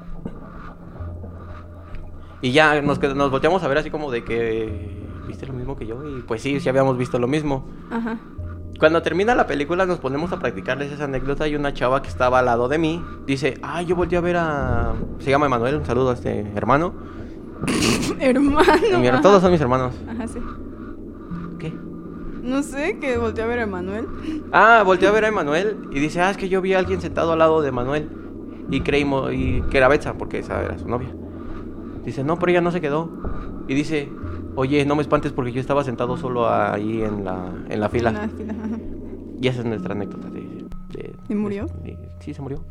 Y 2.43 2.53
ya 2.53 2.81
nos, 2.81 3.00
nos 3.00 3.31
volteamos 3.31 3.62
a 3.62 3.69
ver 3.69 3.79
así 3.79 3.91
como 3.91 4.11
de 4.11 4.25
que... 4.25 4.99
¿Viste 5.27 5.47
lo 5.47 5.53
mismo 5.53 5.77
que 5.77 5.87
yo? 5.87 6.03
Y 6.07 6.23
pues 6.23 6.43
sí, 6.43 6.59
sí 6.59 6.69
habíamos 6.69 6.97
visto 6.99 7.19
lo 7.19 7.29
mismo. 7.29 7.69
Ajá. 7.91 8.19
Cuando 8.81 9.03
termina 9.03 9.35
la 9.35 9.47
película 9.47 9.85
nos 9.85 9.99
ponemos 9.99 10.33
a 10.33 10.39
practicarles 10.39 10.91
esa 10.91 11.05
anécdota 11.05 11.47
y 11.47 11.55
una 11.55 11.75
chava 11.75 12.01
que 12.01 12.09
estaba 12.09 12.39
al 12.39 12.47
lado 12.47 12.67
de 12.67 12.79
mí 12.79 13.05
dice, 13.27 13.59
ah, 13.63 13.83
yo 13.83 13.95
volteé 13.95 14.17
a 14.17 14.23
ver 14.23 14.37
a... 14.39 14.95
Se 15.19 15.29
llama 15.29 15.45
Emanuel, 15.45 15.77
un 15.77 15.85
saludo 15.85 16.11
a 16.11 16.15
este 16.15 16.51
hermano. 16.57 16.95
Hermano. 18.21 18.63
Ajá. 19.07 19.21
todos 19.21 19.43
son 19.43 19.53
mis 19.53 19.61
hermanos. 19.61 19.95
Ajá, 20.09 20.27
sí. 20.27 20.39
¿Qué? 21.59 21.75
No 22.43 22.63
sé, 22.63 22.99
que 22.99 23.19
volteé 23.19 23.45
a 23.45 23.47
ver 23.47 23.61
a 23.61 23.67
Manuel. 23.67 24.07
Ah, 24.51 24.83
volteó 24.83 25.11
a 25.11 25.13
ver 25.13 25.27
a 25.27 25.29
Emanuel 25.29 25.77
y 25.93 26.01
dice, 26.01 26.23
ah, 26.23 26.31
es 26.31 26.39
que 26.39 26.49
yo 26.49 26.63
vi 26.63 26.73
a 26.73 26.79
alguien 26.79 27.03
sentado 27.03 27.33
al 27.33 27.39
lado 27.39 27.61
de 27.61 27.71
Manuel. 27.73 28.09
Y 28.71 28.81
creímos, 28.81 29.31
y 29.35 29.63
que 29.71 29.77
era 29.77 29.89
Betsa, 29.89 30.15
porque 30.15 30.39
esa 30.39 30.63
era 30.63 30.79
su 30.79 30.89
novia. 30.89 31.11
Dice, 32.03 32.25
no, 32.25 32.39
pero 32.39 32.53
ella 32.53 32.63
no 32.63 32.71
se 32.71 32.81
quedó. 32.81 33.11
Y 33.69 33.75
dice, 33.75 34.11
oye, 34.61 34.85
no 34.85 34.95
me 34.97 35.02
espantes 35.02 35.33
porque 35.33 35.52
yo 35.52 35.61
estaba 35.61 35.85
sentado 35.85 36.17
solo 36.17 36.49
ahí 36.49 37.02
en 37.02 37.25
la, 37.25 37.52
en 37.69 37.81
la 37.81 37.88
fila. 37.88 38.11
En 38.11 38.14
la 38.17 38.29
fila. 38.29 38.55
Y 39.40 39.49
esa 39.49 39.61
es 39.61 39.67
nuestra 39.67 39.95
anécdota 39.95 40.29
de... 40.29 40.40
de- 40.90 41.14
¿Y 41.29 41.35
murió? 41.35 41.67
de- 41.83 41.97
sí, 42.21 42.35
se 42.35 42.43
murió. 42.43 42.62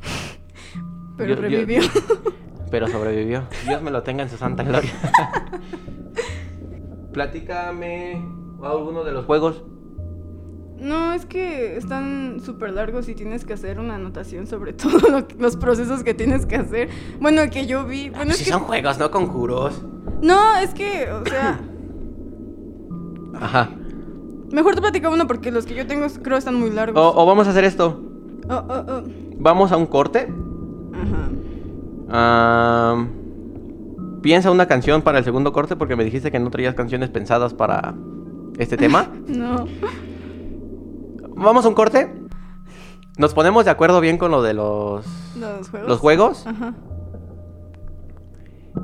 Pero 1.18 1.30
Yo- 1.30 1.36
yo- 1.36 1.42
revivió. 1.42 1.82
Pero 2.72 2.88
sobrevivió. 2.88 3.44
Dios 3.66 3.82
me 3.82 3.90
lo 3.90 4.04
tenga 4.04 4.24
en 4.24 4.30
su 4.30 4.38
santa 4.38 4.64
gloria. 4.64 4.92
Platícame 7.14 8.22
alguno 8.64 9.04
de 9.04 9.12
los 9.12 9.26
juegos. 9.26 9.64
No, 10.78 11.12
es 11.14 11.26
que 11.26 11.76
están 11.76 12.40
súper 12.42 12.72
largos 12.72 13.10
y 13.10 13.16
tienes 13.16 13.44
que 13.44 13.54
hacer 13.54 13.80
una 13.80 13.96
anotación 13.96 14.48
sobre 14.48 14.72
todos 14.74 15.26
los 15.38 15.58
procesos 15.58 16.04
que 16.04 16.14
tienes 16.14 16.46
que 16.46 16.56
hacer. 16.56 16.90
Bueno, 17.20 17.42
que 17.52 17.66
yo 17.66 17.86
vi. 17.86 18.10
Bueno, 18.12 18.32
es 18.32 18.38
si 18.38 18.46
que. 18.46 18.52
son 18.52 18.62
juegos, 18.62 18.98
no 19.00 19.12
conjuros. 19.12 19.82
No, 20.22 20.56
es 20.58 20.74
que, 20.74 21.12
o 21.12 21.26
sea. 21.26 21.60
Ajá. 23.36 23.70
Mejor 24.52 24.76
te 24.76 24.82
platica 24.82 25.10
uno 25.10 25.28
porque 25.28 25.52
los 25.52 25.66
que 25.66 25.76
yo 25.76 25.86
tengo 25.86 26.08
creo 26.24 26.38
están 26.38 26.56
muy 26.56 26.72
largos. 26.72 27.00
O, 27.02 27.22
o 27.22 27.26
vamos 27.26 27.48
a 27.48 27.52
hacer 27.52 27.64
esto. 27.64 28.02
Oh, 28.50 28.54
oh, 28.68 28.84
oh. 28.88 29.04
Vamos 29.38 29.72
a 29.72 29.78
un 29.78 29.86
corte. 29.86 30.28
Ajá. 30.94 31.30
Ah, 32.10 33.06
piensa 34.22 34.50
una 34.52 34.66
canción 34.68 35.02
para 35.04 35.20
el 35.20 35.24
segundo 35.24 35.54
corte 35.54 35.76
porque 35.76 35.96
me 35.96 36.04
dijiste 36.04 36.32
que 36.32 36.40
no 36.40 36.50
traías 36.50 36.74
canciones 36.76 37.10
pensadas 37.10 37.54
para 37.54 37.94
este 38.58 38.78
tema. 38.78 39.10
No. 39.28 39.66
Vamos 41.36 41.64
a 41.66 41.70
un 41.70 41.76
corte. 41.76 42.12
Nos 43.18 43.34
ponemos 43.34 43.64
de 43.66 43.72
acuerdo 43.72 44.02
bien 44.02 44.18
con 44.18 44.32
lo 44.32 44.42
de 44.42 44.54
los, 44.54 45.06
Los 45.40 45.70
juegos. 45.70 45.90
los 45.90 46.00
juegos. 46.00 46.48
Ajá. 46.48 46.74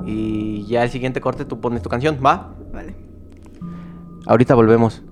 Y 0.06 0.64
ya 0.66 0.84
el 0.84 0.90
siguiente 0.90 1.20
corte 1.20 1.44
tú 1.44 1.60
pones 1.60 1.82
tu 1.82 1.88
canción, 1.88 2.18
¿va? 2.24 2.54
Vale. 2.72 2.94
Ahorita 4.26 4.54
volvemos. 4.54 5.02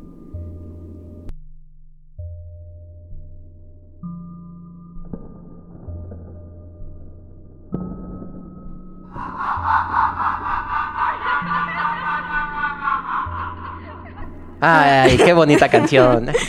Ay, 14.60 15.18
qué 15.18 15.32
bonita 15.32 15.68
canción. 15.68 16.30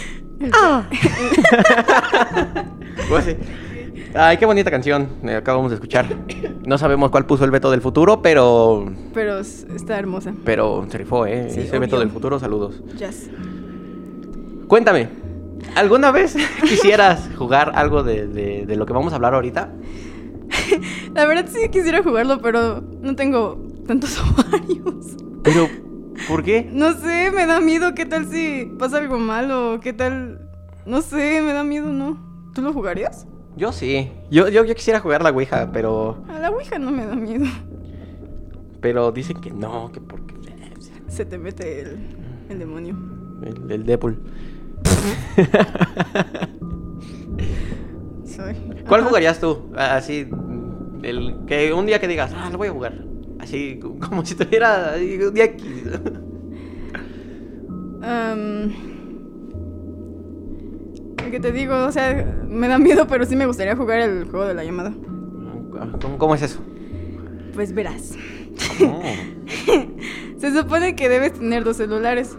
Pues 3.07 3.25
sí. 3.25 3.37
Ay, 4.17 4.37
qué 4.37 4.45
bonita 4.45 4.71
canción. 4.71 5.07
eh, 5.23 5.35
acabamos 5.35 5.71
de 5.71 5.75
escuchar. 5.75 6.05
No 6.65 6.77
sabemos 6.77 7.11
cuál 7.11 7.25
puso 7.25 7.43
el 7.45 7.51
veto 7.51 7.69
del 7.71 7.81
futuro, 7.81 8.21
pero. 8.21 8.85
Pero 9.13 9.39
está 9.39 9.99
hermosa. 9.99 10.33
Pero 10.45 10.85
se 10.89 10.97
rifó, 10.97 11.25
¿eh? 11.25 11.49
Sí, 11.49 11.61
Ese 11.61 11.79
veto 11.79 11.95
obvio. 11.97 12.05
del 12.05 12.13
futuro, 12.13 12.39
saludos. 12.39 12.81
Jazz. 12.97 13.29
Cuéntame, 14.67 15.09
¿alguna 15.75 16.11
vez 16.11 16.35
quisieras 16.61 17.29
jugar 17.37 17.73
algo 17.75 18.03
de, 18.03 18.27
de- 18.27 18.65
de 18.65 18.75
lo 18.77 18.85
que 18.85 18.93
vamos 18.93 19.11
a 19.13 19.17
hablar 19.17 19.33
ahorita? 19.35 19.71
La 21.13 21.25
verdad 21.25 21.45
sí 21.51 21.69
quisiera 21.69 22.01
jugarlo, 22.01 22.41
pero 22.41 22.81
no 23.01 23.15
tengo 23.15 23.61
tantos 23.85 24.17
ovarios. 24.21 25.17
Pero, 25.43 25.67
¿por 26.27 26.41
qué? 26.43 26.67
No 26.71 26.93
sé, 26.93 27.31
me 27.35 27.45
da 27.45 27.59
miedo. 27.59 27.93
¿Qué 27.93 28.05
tal 28.05 28.25
si 28.27 28.71
pasa 28.79 28.97
algo 28.97 29.19
malo? 29.19 29.79
¿Qué 29.81 29.93
tal? 29.93 30.49
No 30.85 31.01
sé, 31.01 31.41
me 31.41 31.51
da 31.53 31.63
miedo, 31.63 31.87
¿no? 31.89 32.17
¿Tú 32.53 32.61
lo 32.61 32.71
jugarías? 32.73 33.27
Yo 33.57 33.71
sí. 33.71 34.11
Yo, 34.29 34.49
yo, 34.49 34.65
yo 34.65 34.75
quisiera 34.75 34.99
jugar 34.99 35.23
la 35.23 35.31
Ouija, 35.31 35.69
pero. 35.71 36.17
A 36.27 36.39
la 36.39 36.51
Ouija 36.51 36.77
no 36.77 36.91
me 36.91 37.05
da 37.05 37.15
miedo. 37.15 37.45
Pero 38.81 39.11
dicen 39.11 39.39
que 39.39 39.51
no, 39.51 39.91
que 39.91 40.01
porque. 40.01 40.35
Se 41.07 41.25
te 41.25 41.37
mete 41.37 41.81
el, 41.81 41.97
el 42.49 42.59
demonio. 42.59 42.97
El, 43.41 43.71
el 43.71 43.85
Deadpool. 43.85 44.17
Soy. 48.25 48.55
¿Cuál 48.87 49.01
Ajá. 49.01 49.09
jugarías 49.09 49.39
tú? 49.39 49.71
Así, 49.77 50.27
el 51.03 51.35
que 51.47 51.73
un 51.73 51.85
día 51.85 51.99
que 51.99 52.07
digas, 52.07 52.33
ah, 52.35 52.49
lo 52.51 52.57
voy 52.57 52.67
a 52.67 52.71
jugar. 52.71 52.93
Así, 53.39 53.79
como 53.79 54.25
si 54.25 54.35
tuviera 54.35 54.93
un 54.97 55.33
día 55.33 55.45
aquí. 55.45 55.83
El 58.01 58.75
que 61.15 61.39
te 61.39 61.51
digo, 61.51 61.75
o 61.85 61.91
sea, 61.91 62.25
me 62.47 62.67
da 62.67 62.77
miedo, 62.77 63.07
pero 63.07 63.25
sí 63.25 63.35
me 63.35 63.45
gustaría 63.45 63.75
jugar 63.75 63.99
el 63.99 64.25
juego 64.25 64.45
de 64.45 64.53
la 64.53 64.63
llamada. 64.63 64.93
¿Cómo, 66.01 66.17
cómo 66.17 66.35
es 66.35 66.41
eso? 66.41 66.59
Pues 67.53 67.73
verás. 67.73 68.13
Oh. 68.81 69.01
Se 70.37 70.53
supone 70.53 70.95
que 70.95 71.09
debes 71.09 71.33
tener 71.33 71.63
dos 71.63 71.77
celulares. 71.77 72.37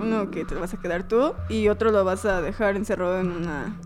Uno 0.00 0.30
que 0.30 0.44
te 0.44 0.54
lo 0.54 0.60
vas 0.60 0.74
a 0.74 0.78
quedar 0.78 1.06
tú 1.06 1.34
y 1.48 1.68
otro 1.68 1.92
lo 1.92 2.04
vas 2.04 2.24
a 2.24 2.40
dejar 2.42 2.76
encerrado 2.76 3.20
en 3.20 3.30
una 3.30 3.76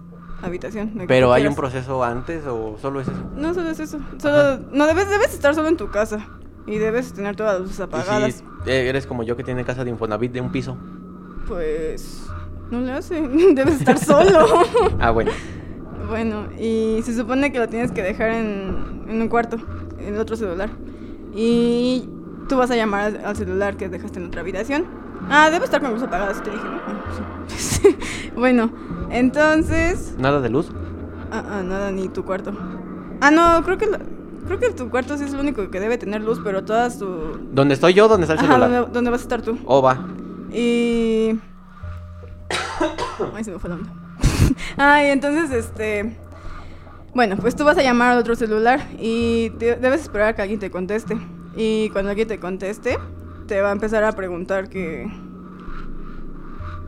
habitación. 0.43 0.93
¿Pero 1.07 1.33
hay 1.33 1.47
un 1.47 1.55
proceso 1.55 2.02
antes 2.02 2.47
o 2.47 2.76
solo 2.81 3.00
es 3.00 3.09
eso? 3.09 3.23
No, 3.35 3.52
solo 3.52 3.69
es 3.69 3.81
eso. 3.81 3.99
Solo, 4.19 4.61
no, 4.73 4.87
debes, 4.87 5.11
debes 5.11 5.35
estar 5.35 5.55
solo 5.55 5.69
en 5.69 5.76
tu 5.76 5.90
casa. 5.90 6.26
Y 6.66 6.78
debes 6.78 7.12
tener 7.12 7.37
todas 7.37 7.55
las 7.55 7.62
luces 7.62 7.78
Y 7.78 7.83
apagadas. 7.83 8.45
si 8.64 8.71
eres 8.71 9.07
como 9.07 9.23
yo 9.23 9.37
que 9.37 9.45
tiene 9.45 9.64
casa 9.64 9.85
de 9.85 9.90
Infonavit 9.90 10.33
de 10.33 10.40
un 10.40 10.50
piso. 10.50 10.76
Pues... 11.47 12.26
No 12.70 12.80
le 12.80 12.92
hace. 12.92 13.20
Debes 13.54 13.80
estar 13.80 13.99
solo. 13.99 14.46
Ah, 15.00 15.11
bueno. 15.11 15.30
Bueno, 16.08 16.46
y 16.58 17.00
se 17.02 17.16
supone 17.16 17.50
que 17.52 17.58
lo 17.58 17.68
tienes 17.68 17.90
que 17.90 18.02
dejar 18.02 18.30
en, 18.30 19.04
en 19.08 19.20
un 19.23 19.28
cuarto, 19.28 19.56
en 19.99 20.14
el 20.14 20.20
otro 20.20 20.37
celular. 20.37 20.70
Y 21.35 22.08
tú 22.49 22.56
vas 22.56 22.70
a 22.70 22.76
llamar 22.76 23.20
al, 23.25 23.37
celular 23.37 23.76
que 23.76 23.88
dejaste 23.88 24.20
en 24.20 24.26
otra 24.26 24.40
habitación. 24.42 24.85
Ah, 25.28 25.50
debe 25.50 25.64
estar 25.64 25.80
con 25.80 25.92
luz 25.92 26.02
apagada, 26.02 26.32
si 26.35 26.42
te 26.42 26.50
dije, 26.50 26.62
¿no? 26.64 27.49
Sí. 27.56 27.96
bueno, 28.37 28.70
entonces... 29.11 30.14
¿Nada 30.18 30.40
de 30.40 30.49
luz? 30.49 30.70
Ah, 31.32 31.42
ah, 31.50 31.62
nada, 31.64 31.90
ni 31.90 32.08
tu 32.08 32.25
cuarto. 32.25 32.52
Ah, 33.20 33.30
no, 33.32 33.62
creo 33.64 33.76
que... 33.78 33.87
la- 33.87 34.00
creo 34.46 34.61
que 34.61 34.70
tu 34.70 34.88
cuarto 34.90 35.16
sí 35.18 35.25
es 35.25 35.32
lo 35.32 35.40
único 35.40 35.68
que 35.70 35.80
debe 35.80 35.99
tener 35.99 36.23
luz, 36.23 36.40
pero 36.44 36.62
todas 36.64 37.00
tu... 37.00 37.06
¿Dónde 37.52 37.75
estoy 37.75 37.94
yo? 37.94 38.06
¿Dónde 38.06 38.25
está 38.26 38.35
el 38.35 38.38
Ajá, 38.38 38.46
celular? 38.54 38.70
¿dónde, 38.70 38.92
dónde 38.92 39.11
vas 39.11 39.20
a 39.20 39.25
estar 39.25 39.42
tú? 39.42 39.58
Oh, 39.64 39.82
va. 39.82 40.06
Y. 40.52 41.37
Ay, 43.35 43.45
se 43.45 43.50
me 43.52 43.59
fue 43.59 43.71
la 43.71 43.76
onda. 43.76 43.92
Ay, 44.76 45.06
entonces, 45.11 45.50
este. 45.52 46.16
Bueno, 47.14 47.37
pues 47.38 47.56
tú 47.56 47.64
vas 47.64 47.78
a 47.78 47.83
llamar 47.83 48.12
al 48.12 48.18
otro 48.18 48.37
celular 48.37 48.80
y 48.99 49.50
te- 49.59 49.76
debes 49.76 50.02
esperar 50.02 50.28
a 50.28 50.35
que 50.35 50.42
alguien 50.42 50.61
te 50.61 50.71
conteste. 50.71 51.16
Y 51.56 51.88
cuando 51.90 52.11
alguien 52.11 52.28
te 52.28 52.38
conteste, 52.38 52.99
te 53.47 53.61
va 53.62 53.71
a 53.71 53.73
empezar 53.73 54.04
a 54.04 54.12
preguntar 54.12 54.68
que. 54.68 55.11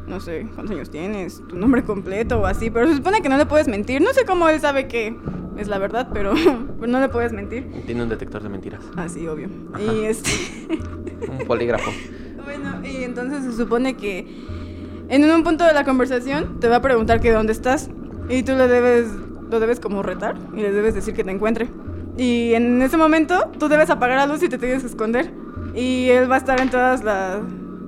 No 0.06 0.20
sé, 0.20 0.46
cuántos 0.54 0.74
años 0.74 0.90
tienes, 0.90 1.42
tu 1.48 1.56
nombre 1.56 1.82
completo 1.84 2.40
o 2.40 2.46
así, 2.46 2.70
pero 2.70 2.86
se 2.88 2.96
supone 2.96 3.20
que 3.20 3.28
no 3.28 3.36
le 3.36 3.44
puedes 3.44 3.68
mentir. 3.68 4.00
No 4.00 4.12
sé 4.14 4.24
cómo 4.24 4.48
él 4.48 4.58
sabe 4.58 4.88
que 4.88 5.14
es 5.58 5.68
la 5.68 5.76
verdad, 5.78 6.08
pero, 6.14 6.32
pero 6.80 6.90
no 6.90 7.00
le 7.00 7.08
puedes 7.10 7.32
mentir. 7.32 7.66
Tiene 7.84 8.02
un 8.04 8.08
detector 8.08 8.42
de 8.42 8.48
mentiras. 8.48 8.82
Ah, 8.96 9.08
sí, 9.08 9.26
obvio. 9.28 9.48
Y 9.78 10.04
este. 10.04 10.30
Un 11.28 11.46
polígrafo. 11.46 11.90
Bueno, 12.48 12.80
y 12.82 13.04
entonces 13.04 13.44
se 13.44 13.52
supone 13.52 13.94
que 13.98 14.26
en 15.08 15.30
un 15.30 15.42
punto 15.42 15.64
de 15.64 15.72
la 15.72 15.84
conversación 15.84 16.60
te 16.60 16.68
va 16.68 16.76
a 16.76 16.82
preguntar 16.82 17.20
que 17.20 17.32
dónde 17.32 17.52
estás 17.52 17.88
y 18.28 18.42
tú 18.42 18.52
le 18.52 18.68
debes, 18.68 19.08
lo 19.50 19.58
debes 19.60 19.80
como 19.80 20.02
retar 20.02 20.36
y 20.54 20.60
le 20.60 20.72
debes 20.72 20.94
decir 20.94 21.14
que 21.14 21.24
te 21.24 21.30
encuentre. 21.30 21.68
Y 22.16 22.54
en 22.54 22.82
ese 22.82 22.96
momento 22.96 23.50
tú 23.58 23.68
debes 23.68 23.90
apagar 23.90 24.18
la 24.18 24.26
luz 24.26 24.42
y 24.42 24.48
te 24.48 24.58
tienes 24.58 24.82
que 24.82 24.88
esconder. 24.88 25.32
Y 25.74 26.08
él 26.10 26.30
va 26.30 26.34
a 26.34 26.38
estar 26.38 26.60
en 26.60 26.70
todas 26.70 27.04
las, 27.04 27.40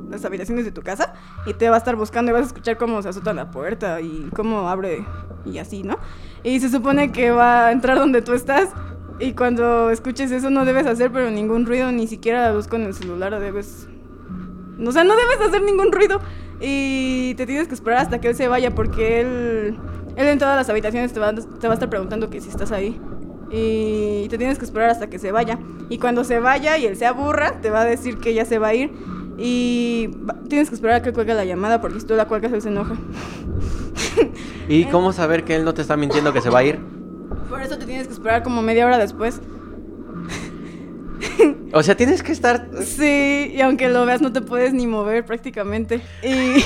las 0.09 0.25
habitaciones 0.25 0.65
de 0.65 0.73
tu 0.73 0.83
casa 0.83 1.13
y 1.47 1.55
te 1.55 1.69
va 1.69 1.77
a 1.77 1.79
estar 1.79 1.97
buscando 1.97 2.31
y 2.31 2.33
vas 2.33 2.43
a 2.43 2.47
escuchar 2.47 2.77
cómo 2.77 3.03
se 3.03 3.09
azota 3.09 3.33
la 3.33 3.51
puerta 3.51 4.01
y 4.01 4.29
cómo 4.35 4.69
abre 4.69 5.05
y 5.45 5.59
así, 5.59 5.83
¿no? 5.83 5.99
Y 6.43 6.61
se 6.61 6.69
supone 6.69 7.13
que 7.13 7.31
va 7.31 7.67
a 7.67 7.73
entrar 7.73 7.99
donde 7.99 8.23
tú 8.23 8.33
estás 8.33 8.71
y 9.19 9.35
cuando 9.35 9.91
escuches 9.91 10.31
eso 10.31 10.49
no 10.49 10.65
debes 10.65 10.87
hacer 10.87 11.13
pero 11.13 11.31
ningún 11.31 11.67
ruido, 11.67 11.93
ni 11.93 12.07
siquiera 12.07 12.49
la 12.49 12.53
luz 12.55 12.67
con 12.67 12.83
el 12.83 12.95
celular 12.95 13.39
debes... 13.39 13.87
O 14.85 14.93
sea, 14.93 15.05
no 15.05 15.15
debes 15.15 15.47
hacer 15.47 15.63
ningún 15.63 15.93
ruido 15.93 16.21
y 16.61 17.35
te 17.35 17.47
tienes 17.47 17.69
que 17.69 17.75
esperar 17.75 18.01
hasta 18.01 18.21
que 18.21 18.29
él 18.29 18.35
se 18.35 18.49
vaya 18.49 18.75
porque 18.75 19.21
él, 19.21 19.79
él 20.17 20.29
en 20.29 20.39
todas 20.39 20.57
las 20.57 20.69
habitaciones 20.69 21.13
te 21.13 21.21
va, 21.21 21.33
te 21.35 21.67
va 21.67 21.73
a 21.73 21.75
estar 21.75 21.89
preguntando 21.89 22.29
que 22.29 22.41
si 22.41 22.49
estás 22.49 22.71
ahí. 22.73 23.01
Y 23.51 24.29
te 24.29 24.39
tienes 24.39 24.59
que 24.59 24.65
esperar 24.65 24.91
hasta 24.91 25.09
que 25.09 25.19
se 25.19 25.33
vaya. 25.33 25.59
Y 25.89 25.99
cuando 25.99 26.23
se 26.23 26.39
vaya 26.39 26.79
y 26.79 26.87
él 26.87 26.97
se 26.97 27.07
aburra, 27.07 27.61
te 27.61 27.71
va 27.71 27.81
a 27.81 27.85
decir 27.85 28.19
que 28.19 28.35
ya 28.35 28.45
se 28.45 28.59
va 28.59 28.69
a 28.69 28.75
ir. 28.75 28.93
Y 29.39 30.11
tienes 30.49 30.69
que 30.69 30.75
esperar 30.75 30.97
a 30.97 31.03
que 31.03 31.13
cuelgue 31.13 31.35
la 31.35 31.45
llamada 31.45 31.81
porque 31.81 31.99
si 31.99 32.07
tú 32.07 32.15
la 32.15 32.27
cuelgas 32.27 32.53
él 32.53 32.63
se 32.63 32.69
enoja. 32.69 32.95
¿Y 34.69 34.85
cómo 34.91 35.13
saber 35.13 35.45
que 35.45 35.57
él 35.57 35.65
no 35.65 35.73
te 35.73 35.83
está 35.83 35.97
mintiendo 35.97 36.33
que 36.33 36.43
se 36.43 36.51
va 36.51 36.59
a 36.59 36.65
ir? 36.65 36.79
Por 37.49 37.63
eso 37.63 37.79
te 37.79 37.87
tienes 37.87 38.07
que 38.07 38.13
esperar 38.13 38.43
como 38.43 38.61
media 38.61 38.87
hora 38.87 38.99
después. 38.99 39.41
O 41.73 41.83
sea, 41.83 41.97
tienes 41.97 42.23
que 42.23 42.33
estar... 42.33 42.69
Sí, 42.85 43.53
y 43.55 43.61
aunque 43.61 43.89
lo 43.89 44.05
veas 44.05 44.21
no 44.21 44.33
te 44.33 44.41
puedes 44.41 44.73
ni 44.73 44.87
mover 44.87 45.25
prácticamente. 45.25 46.01
Y... 46.23 46.65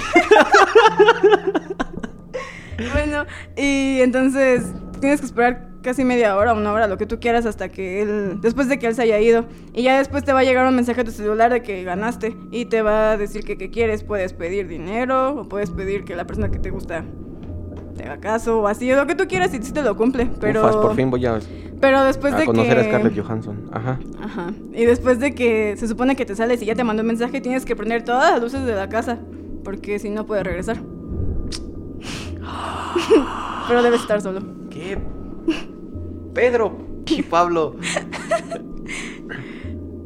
bueno, 2.93 3.27
y 3.57 4.01
entonces 4.01 4.65
tienes 5.01 5.21
que 5.21 5.27
esperar 5.27 5.69
casi 5.83 6.05
media 6.05 6.35
hora, 6.37 6.55
una 6.55 6.73
hora, 6.73 6.89
lo 6.89 6.97
que 6.97 7.05
tú 7.07 7.21
quieras 7.21 7.45
hasta 7.45 7.69
que 7.69 8.01
él, 8.01 8.41
después 8.41 8.69
de 8.69 8.79
que 8.79 8.87
él 8.87 8.95
se 8.95 9.03
haya 9.03 9.21
ido. 9.21 9.45
Y 9.75 9.83
ya 9.83 9.99
después 9.99 10.25
te 10.25 10.33
va 10.33 10.41
a 10.41 10.45
llegar 10.45 10.67
un 10.67 10.75
mensaje 10.75 11.03
a 11.03 11.05
tu 11.05 11.11
celular 11.11 11.53
de 11.53 11.63
que 11.63 11.85
ganaste 11.85 12.35
y 12.51 12.65
te 12.65 12.81
va 12.83 13.13
a 13.13 13.17
decir 13.19 13.45
que 13.45 13.59
qué 13.59 13.71
quieres. 13.71 14.03
Puedes 14.03 14.33
pedir 14.33 14.67
dinero 14.67 15.41
o 15.41 15.49
puedes 15.49 15.71
pedir 15.71 16.05
que 16.05 16.17
la 16.17 16.27
persona 16.27 16.51
que 16.51 16.59
te 16.59 16.71
gusta 16.71 17.05
te 17.97 18.05
haga 18.05 18.19
caso 18.19 18.61
o 18.61 18.67
así, 18.67 18.93
lo 18.93 19.07
que 19.07 19.15
tú 19.15 19.27
quieras 19.27 19.55
y 19.55 19.63
sí 19.63 19.73
te 19.73 19.83
lo 19.83 19.97
cumple. 19.97 20.29
Pero, 20.41 20.61
Ufas, 20.61 20.77
por 20.77 20.95
fin 20.95 21.11
voy 21.11 21.25
a, 21.27 21.39
pero 21.81 22.05
después 22.05 22.35
a 22.35 22.39
de 22.39 22.47
conocer 22.47 22.75
que... 22.75 22.81
a 22.81 22.85
Scarlett 22.85 23.21
Johansson. 23.21 23.71
Ajá. 23.73 23.99
Ajá. 24.23 24.53
Y 24.73 24.85
después 24.85 25.21
de 25.21 25.35
que 25.35 25.77
se 25.77 25.87
supone 25.87 26.17
que 26.17 26.25
te 26.25 26.35
sales 26.35 26.63
y 26.63 26.67
ya 26.67 26.75
te 26.75 26.83
mandó 26.83 27.03
un 27.03 27.09
mensaje, 27.09 27.41
tienes 27.41 27.65
que 27.65 27.77
prender 27.77 28.05
todas 28.05 28.33
las 28.33 28.41
luces 28.41 28.65
de 28.65 28.75
la 28.75 28.89
casa. 28.89 29.19
Porque 29.63 29.99
si 29.99 30.11
no, 30.11 30.27
puedes 30.27 30.45
regresar. 30.45 30.79
Pero 33.69 33.83
debes 33.83 34.01
estar 34.01 34.21
solo. 34.21 34.41
¿Qué? 34.71 34.99
Pedro 36.35 36.77
y 37.07 37.23
Pablo. 37.23 37.77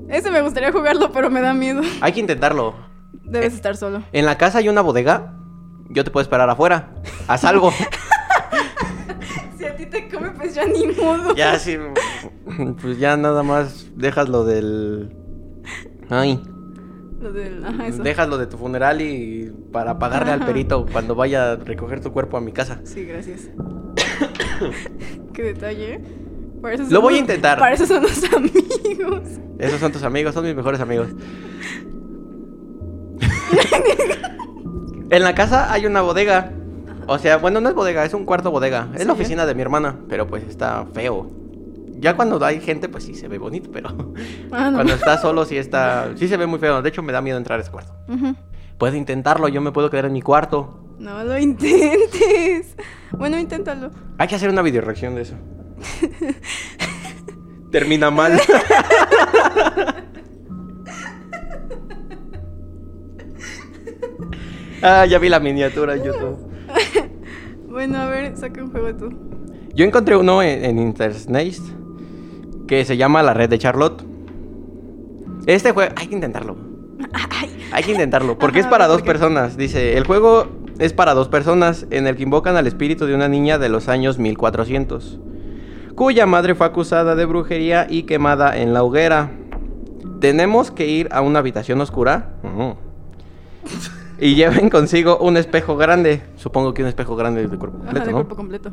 Ese 0.08 0.30
me 0.30 0.40
gustaría 0.40 0.72
jugarlo, 0.72 1.12
pero 1.12 1.30
me 1.30 1.40
da 1.40 1.52
miedo. 1.52 1.82
Hay 2.00 2.12
que 2.12 2.20
intentarlo. 2.20 2.74
Debes 3.24 3.54
estar 3.54 3.76
solo. 3.76 4.02
En 4.12 4.24
la 4.24 4.38
casa 4.38 4.58
hay 4.58 4.68
una 4.68 4.80
bodega. 4.80 5.34
Yo 5.90 6.02
te 6.02 6.10
puedo 6.10 6.22
esperar 6.22 6.48
afuera. 6.48 6.94
Haz 7.28 7.44
algo. 7.44 7.72
Si 9.58 9.64
a 9.64 9.74
ti 9.74 9.86
te 9.86 10.08
come, 10.08 10.30
pues 10.30 10.54
ya 10.54 10.64
ni 10.66 10.86
modo. 10.86 11.34
ya, 11.34 11.58
sí. 11.58 11.76
Pues 12.80 12.98
ya 12.98 13.16
nada 13.16 13.42
más 13.42 13.88
dejas 13.96 14.28
lo 14.28 14.44
del. 14.44 15.16
Ay. 16.08 16.40
Lo 17.20 17.32
del... 17.32 17.64
Ajá, 17.64 17.88
eso. 17.88 18.04
Dejas 18.04 18.28
lo 18.28 18.38
de 18.38 18.46
tu 18.46 18.56
funeral 18.56 19.00
y 19.00 19.52
para 19.72 19.98
pagarle 19.98 20.30
al 20.30 20.46
perito 20.46 20.86
cuando 20.92 21.16
vaya 21.16 21.52
a 21.52 21.56
recoger 21.56 22.00
tu 22.00 22.12
cuerpo 22.12 22.36
a 22.36 22.40
mi 22.40 22.52
casa. 22.52 22.80
Sí, 22.84 23.04
gracias. 23.04 23.50
Qué 25.34 25.42
detalle. 25.42 25.94
¿eh? 25.94 26.00
Para 26.62 26.74
eso 26.74 26.84
Lo 26.88 27.00
voy 27.00 27.14
a 27.14 27.18
intentar. 27.18 27.58
Para 27.58 27.74
eso 27.74 27.84
son 27.84 28.04
los 28.04 28.32
amigos. 28.32 29.22
Esos 29.58 29.80
son 29.80 29.90
tus 29.90 30.04
amigos, 30.04 30.34
son 30.34 30.44
mis 30.44 30.54
mejores 30.54 30.80
amigos. 30.80 31.08
en 35.10 35.22
la 35.24 35.34
casa 35.34 35.72
hay 35.72 35.86
una 35.86 36.02
bodega. 36.02 36.52
O 37.10 37.18
sea, 37.18 37.38
bueno, 37.38 37.60
no 37.62 37.70
es 37.70 37.74
bodega, 37.74 38.04
es 38.04 38.12
un 38.12 38.26
cuarto 38.26 38.50
bodega. 38.50 38.88
Es 38.94 39.06
la 39.06 39.14
oficina 39.14 39.46
de 39.46 39.54
mi 39.54 39.62
hermana, 39.62 39.96
pero 40.10 40.26
pues 40.26 40.44
está 40.44 40.84
feo. 40.92 41.30
Ya 41.98 42.14
cuando 42.14 42.42
hay 42.44 42.60
gente, 42.60 42.86
pues 42.88 43.04
sí 43.04 43.14
se 43.14 43.28
ve 43.28 43.38
bonito, 43.38 43.70
pero 43.72 43.88
Ah, 44.52 44.70
no. 44.70 44.76
cuando 44.76 44.92
está 44.92 45.16
solo 45.18 45.44
sí 45.46 45.56
está, 45.56 46.10
sí 46.16 46.28
se 46.28 46.36
ve 46.36 46.46
muy 46.46 46.58
feo. 46.58 46.82
De 46.82 46.88
hecho, 46.90 47.02
me 47.02 47.12
da 47.12 47.22
miedo 47.22 47.38
entrar 47.38 47.58
a 47.58 47.62
ese 47.62 47.70
cuarto. 47.70 47.94
Ujú. 48.08 48.34
Puedes 48.76 48.94
intentarlo, 48.94 49.48
yo 49.48 49.60
me 49.62 49.72
puedo 49.72 49.88
quedar 49.90 50.04
en 50.04 50.12
mi 50.12 50.20
cuarto. 50.22 50.78
No 50.98 51.24
lo 51.24 51.38
intentes. 51.38 52.76
Bueno, 53.12 53.38
inténtalo. 53.38 53.90
Hay 54.18 54.28
que 54.28 54.34
hacer 54.34 54.50
una 54.50 54.60
video 54.62 54.82
reacción 54.82 55.14
de 55.14 55.22
eso. 55.22 55.34
Termina 57.72 58.10
mal. 58.10 58.38
ah, 64.82 65.04
ya 65.06 65.18
vi 65.18 65.28
la 65.28 65.40
miniatura 65.40 65.94
en 65.94 66.04
YouTube. 66.04 66.47
Bueno, 67.68 67.98
a 67.98 68.06
ver, 68.06 68.36
saca 68.36 68.64
un 68.64 68.70
juego 68.70 68.94
tú. 68.94 69.12
Yo 69.74 69.84
encontré 69.84 70.16
uno 70.16 70.42
en, 70.42 70.64
en 70.64 70.78
Intersnace 70.78 71.62
que 72.66 72.84
se 72.84 72.96
llama 72.96 73.22
La 73.22 73.34
Red 73.34 73.50
de 73.50 73.58
Charlotte. 73.58 74.02
Este 75.46 75.72
juego, 75.72 75.92
hay 75.96 76.06
que 76.06 76.14
intentarlo. 76.14 76.56
Hay 77.70 77.84
que 77.84 77.92
intentarlo, 77.92 78.38
porque 78.38 78.60
es 78.60 78.66
para 78.66 78.86
dos 78.86 79.02
personas. 79.02 79.56
Dice, 79.56 79.98
el 79.98 80.04
juego 80.04 80.48
es 80.78 80.94
para 80.94 81.12
dos 81.12 81.28
personas 81.28 81.86
en 81.90 82.06
el 82.06 82.16
que 82.16 82.22
invocan 82.22 82.56
al 82.56 82.66
espíritu 82.66 83.04
de 83.04 83.14
una 83.14 83.28
niña 83.28 83.58
de 83.58 83.68
los 83.68 83.88
años 83.88 84.18
1400, 84.18 85.18
cuya 85.94 86.24
madre 86.24 86.54
fue 86.54 86.66
acusada 86.66 87.14
de 87.14 87.26
brujería 87.26 87.86
y 87.88 88.04
quemada 88.04 88.56
en 88.56 88.72
la 88.72 88.82
hoguera. 88.82 89.30
Tenemos 90.20 90.70
que 90.70 90.86
ir 90.88 91.08
a 91.12 91.20
una 91.20 91.40
habitación 91.40 91.80
oscura. 91.80 92.32
Ujú. 92.42 92.76
Y 94.20 94.34
lleven 94.34 94.68
consigo 94.70 95.18
un 95.18 95.36
espejo 95.36 95.76
grande. 95.76 96.22
Supongo 96.36 96.74
que 96.74 96.82
un 96.82 96.88
espejo 96.88 97.16
grande 97.16 97.46
de 97.46 97.56
cuerpo 97.56 97.78
Ajá, 97.78 97.84
completo, 97.86 98.06
de 98.06 98.12
¿no? 98.12 98.16
cuerpo 98.18 98.36
completo. 98.36 98.70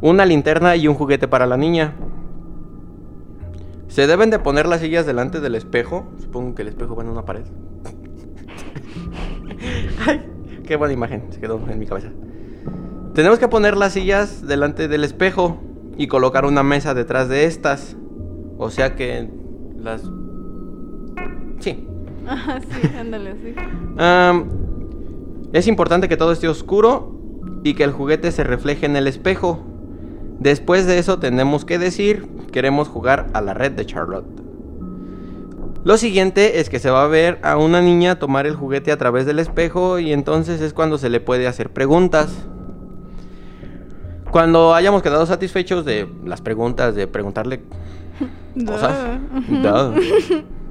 una 0.00 0.24
linterna 0.24 0.76
y 0.76 0.88
un 0.88 0.94
juguete 0.94 1.28
para 1.28 1.46
la 1.46 1.56
niña. 1.56 1.94
Se 3.88 4.06
deben 4.06 4.30
de 4.30 4.38
poner 4.38 4.66
las 4.66 4.80
sillas 4.80 5.06
delante 5.06 5.40
del 5.40 5.54
espejo. 5.54 6.06
Supongo 6.18 6.54
que 6.54 6.62
el 6.62 6.68
espejo 6.68 6.96
va 6.96 7.04
en 7.04 7.10
una 7.10 7.24
pared. 7.24 7.44
Ay, 10.06 10.26
qué 10.66 10.76
buena 10.76 10.94
imagen, 10.94 11.24
se 11.30 11.40
quedó 11.40 11.60
en 11.68 11.78
mi 11.78 11.86
cabeza. 11.86 12.08
Tenemos 13.14 13.38
que 13.38 13.48
poner 13.48 13.76
las 13.76 13.92
sillas 13.92 14.46
delante 14.46 14.88
del 14.88 15.04
espejo 15.04 15.60
y 15.96 16.08
colocar 16.08 16.44
una 16.44 16.62
mesa 16.62 16.94
detrás 16.94 17.28
de 17.28 17.44
estas. 17.44 17.96
O 18.58 18.70
sea 18.70 18.96
que 18.96 19.28
las... 19.76 20.02
Sí. 21.60 21.86
Ajá, 22.26 22.60
sí, 22.60 22.88
ándale. 22.98 23.34
Am, 23.98 24.48
es 25.52 25.66
importante 25.66 26.08
que 26.08 26.16
todo 26.16 26.32
esté 26.32 26.48
oscuro 26.48 27.12
y 27.62 27.74
que 27.74 27.84
el 27.84 27.92
juguete 27.92 28.32
se 28.32 28.44
refleje 28.44 28.86
en 28.86 28.96
el 28.96 29.06
espejo. 29.06 29.64
Después 30.38 30.86
de 30.86 30.98
eso 30.98 31.18
tenemos 31.18 31.64
que 31.64 31.78
decir, 31.78 32.26
queremos 32.52 32.88
jugar 32.88 33.28
a 33.32 33.40
la 33.40 33.54
red 33.54 33.72
de 33.72 33.86
Charlotte. 33.86 34.26
Lo 35.84 35.98
siguiente 35.98 36.60
es 36.60 36.70
que 36.70 36.78
se 36.78 36.90
va 36.90 37.04
a 37.04 37.08
ver 37.08 37.38
a 37.42 37.58
una 37.58 37.82
niña 37.82 38.18
tomar 38.18 38.46
el 38.46 38.54
juguete 38.56 38.90
a 38.90 38.96
través 38.96 39.26
del 39.26 39.38
espejo 39.38 39.98
y 39.98 40.12
entonces 40.12 40.60
es 40.62 40.72
cuando 40.72 40.96
se 40.96 41.10
le 41.10 41.20
puede 41.20 41.46
hacer 41.46 41.70
preguntas. 41.70 42.46
Cuando 44.30 44.74
hayamos 44.74 45.02
quedado 45.02 45.26
satisfechos 45.26 45.84
de 45.84 46.08
las 46.24 46.40
preguntas, 46.40 46.94
de 46.94 47.06
preguntarle 47.06 47.60
cosas, 48.66 49.20
Duh. 49.48 49.62
duh, 49.62 49.94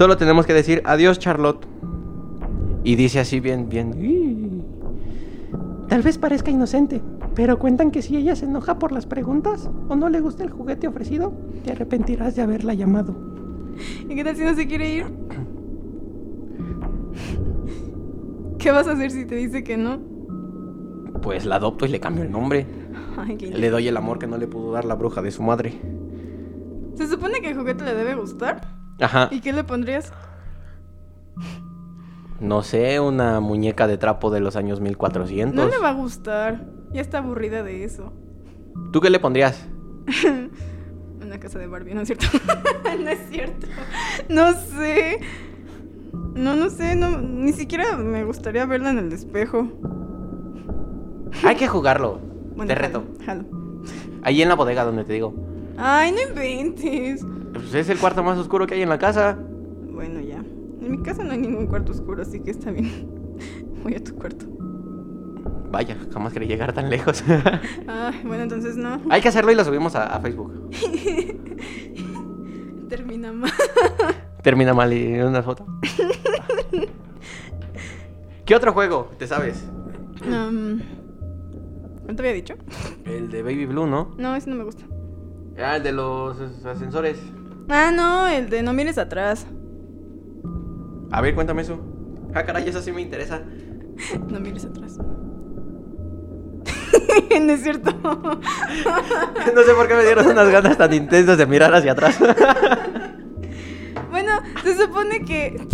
solo 0.00 0.16
tenemos 0.16 0.46
que 0.46 0.54
decir 0.54 0.80
adiós 0.86 1.18
Charlotte. 1.18 1.66
Y 2.84 2.94
dice 2.94 3.20
así 3.20 3.38
bien, 3.38 3.68
bien. 3.68 4.64
Tal 5.90 6.00
vez 6.00 6.16
parezca 6.16 6.50
inocente, 6.50 7.02
pero 7.34 7.58
cuentan 7.58 7.90
que 7.90 8.00
si 8.00 8.16
ella 8.16 8.34
se 8.34 8.46
enoja 8.46 8.78
por 8.78 8.92
las 8.92 9.04
preguntas 9.04 9.68
o 9.90 9.96
no 9.96 10.08
le 10.08 10.20
gusta 10.20 10.42
el 10.42 10.48
juguete 10.48 10.88
ofrecido, 10.88 11.34
te 11.66 11.72
arrepentirás 11.72 12.34
de 12.34 12.40
haberla 12.40 12.72
llamado. 12.72 13.14
¿Y 14.08 14.14
qué 14.14 14.24
tal 14.24 14.36
si 14.36 14.42
no 14.42 14.54
se 14.54 14.66
quiere 14.66 14.90
ir? 14.90 15.04
¿Qué 18.58 18.70
vas 18.70 18.88
a 18.88 18.92
hacer 18.92 19.10
si 19.10 19.26
te 19.26 19.34
dice 19.34 19.62
que 19.62 19.76
no? 19.76 19.98
Pues 21.20 21.44
la 21.44 21.56
adopto 21.56 21.84
y 21.84 21.90
le 21.90 22.00
cambio 22.00 22.24
el 22.24 22.32
nombre. 22.32 22.64
Ay, 23.18 23.36
qué 23.36 23.48
Le 23.48 23.68
doy 23.68 23.86
el 23.86 23.98
amor 23.98 24.18
que 24.18 24.26
no 24.26 24.38
le 24.38 24.46
pudo 24.46 24.72
dar 24.72 24.86
la 24.86 24.94
bruja 24.94 25.20
de 25.20 25.30
su 25.30 25.42
madre. 25.42 25.78
Se 26.94 27.06
supone 27.06 27.42
que 27.42 27.50
el 27.50 27.58
juguete 27.58 27.84
le 27.84 27.94
debe 27.94 28.14
gustar. 28.14 28.79
Ajá. 29.00 29.28
¿Y 29.30 29.40
qué 29.40 29.52
le 29.52 29.64
pondrías? 29.64 30.12
No 32.40 32.62
sé, 32.62 33.00
una 33.00 33.40
muñeca 33.40 33.86
de 33.86 33.98
trapo 33.98 34.30
de 34.30 34.40
los 34.40 34.56
años 34.56 34.80
1400. 34.80 35.54
No 35.54 35.68
le 35.68 35.78
va 35.78 35.90
a 35.90 35.94
gustar. 35.94 36.66
Ya 36.92 37.00
está 37.00 37.18
aburrida 37.18 37.62
de 37.62 37.84
eso. 37.84 38.12
¿Tú 38.92 39.00
qué 39.00 39.10
le 39.10 39.20
pondrías? 39.20 39.68
Una 41.22 41.38
casa 41.38 41.58
de 41.58 41.66
Barbie, 41.66 41.94
¿no 41.94 42.00
es 42.00 42.08
cierto? 42.08 42.26
no 42.98 43.10
es 43.10 43.18
cierto. 43.30 43.66
No 44.28 44.54
sé. 44.54 45.20
No, 46.34 46.56
no 46.56 46.70
sé, 46.70 46.96
no, 46.96 47.20
ni 47.20 47.52
siquiera 47.52 47.96
me 47.96 48.24
gustaría 48.24 48.64
verla 48.64 48.90
en 48.90 48.98
el 48.98 49.12
espejo. 49.12 49.68
Hay 51.44 51.56
que 51.56 51.68
jugarlo. 51.68 52.20
Bueno, 52.56 52.68
te 52.68 52.74
reto. 52.74 53.04
jalo, 53.24 53.44
jalo. 53.44 53.60
Ahí 54.22 54.42
en 54.42 54.48
la 54.48 54.54
bodega 54.54 54.84
donde 54.84 55.04
te 55.04 55.12
digo. 55.12 55.34
Ay, 55.76 56.12
no 56.12 56.22
inventes. 56.22 57.24
Pues 57.52 57.74
es 57.74 57.88
el 57.88 57.98
cuarto 57.98 58.22
más 58.22 58.38
oscuro 58.38 58.66
que 58.66 58.74
hay 58.74 58.82
en 58.82 58.88
la 58.88 58.98
casa. 58.98 59.38
Bueno, 59.92 60.20
ya. 60.20 60.38
En 60.38 60.90
mi 60.90 61.02
casa 61.02 61.22
no 61.24 61.32
hay 61.32 61.38
ningún 61.38 61.66
cuarto 61.66 61.92
oscuro, 61.92 62.22
así 62.22 62.40
que 62.40 62.50
está 62.50 62.70
bien. 62.70 63.08
Voy 63.82 63.94
a 63.94 64.02
tu 64.02 64.14
cuarto. 64.14 64.46
Vaya, 65.70 65.96
jamás 66.12 66.32
quería 66.32 66.48
llegar 66.48 66.72
tan 66.72 66.90
lejos. 66.90 67.22
Ay, 67.86 68.20
bueno, 68.24 68.42
entonces 68.42 68.76
no. 68.76 69.00
hay 69.10 69.20
que 69.20 69.28
hacerlo 69.28 69.52
y 69.52 69.54
lo 69.54 69.64
subimos 69.64 69.94
a, 69.94 70.06
a 70.06 70.20
Facebook. 70.20 70.70
Termina 72.88 73.32
mal. 73.32 73.50
Termina 74.42 74.74
mal 74.74 74.92
y 74.92 75.20
una 75.20 75.42
foto. 75.42 75.64
¿Qué 78.44 78.54
otro 78.54 78.72
juego 78.72 79.10
te 79.18 79.26
sabes? 79.26 79.64
Um, 80.26 80.80
¿No 82.06 82.16
te 82.16 82.22
había 82.22 82.32
dicho? 82.32 82.54
El 83.04 83.30
de 83.30 83.42
Baby 83.42 83.66
Blue, 83.66 83.86
¿no? 83.86 84.14
No, 84.18 84.34
ese 84.34 84.50
no 84.50 84.56
me 84.56 84.64
gusta. 84.64 84.84
Ah, 85.58 85.76
el 85.76 85.82
de 85.84 85.92
los 85.92 86.40
as- 86.40 86.64
ascensores. 86.64 87.18
Ah, 87.70 87.90
no, 87.92 88.28
el 88.28 88.50
de 88.50 88.62
no 88.62 88.72
mires 88.72 88.98
atrás. 88.98 89.46
A 91.12 91.20
ver, 91.20 91.34
cuéntame 91.34 91.62
eso. 91.62 91.80
Ah, 92.34 92.44
caray, 92.44 92.68
eso 92.68 92.82
sí 92.82 92.92
me 92.92 93.00
interesa. 93.00 93.42
No 94.28 94.40
mires 94.40 94.64
atrás. 94.64 94.98
no 97.40 97.52
es 97.52 97.62
cierto. 97.62 97.92
No 99.54 99.62
sé 99.62 99.74
por 99.74 99.86
qué 99.88 99.94
me 99.94 100.04
dieron 100.04 100.26
unas 100.26 100.50
ganas 100.50 100.76
tan 100.76 100.92
intensas 100.92 101.38
de 101.38 101.46
mirar 101.46 101.74
hacia 101.74 101.92
atrás. 101.92 102.18
bueno, 104.10 104.32
se 104.64 104.76
supone 104.76 105.24
que. 105.24 105.64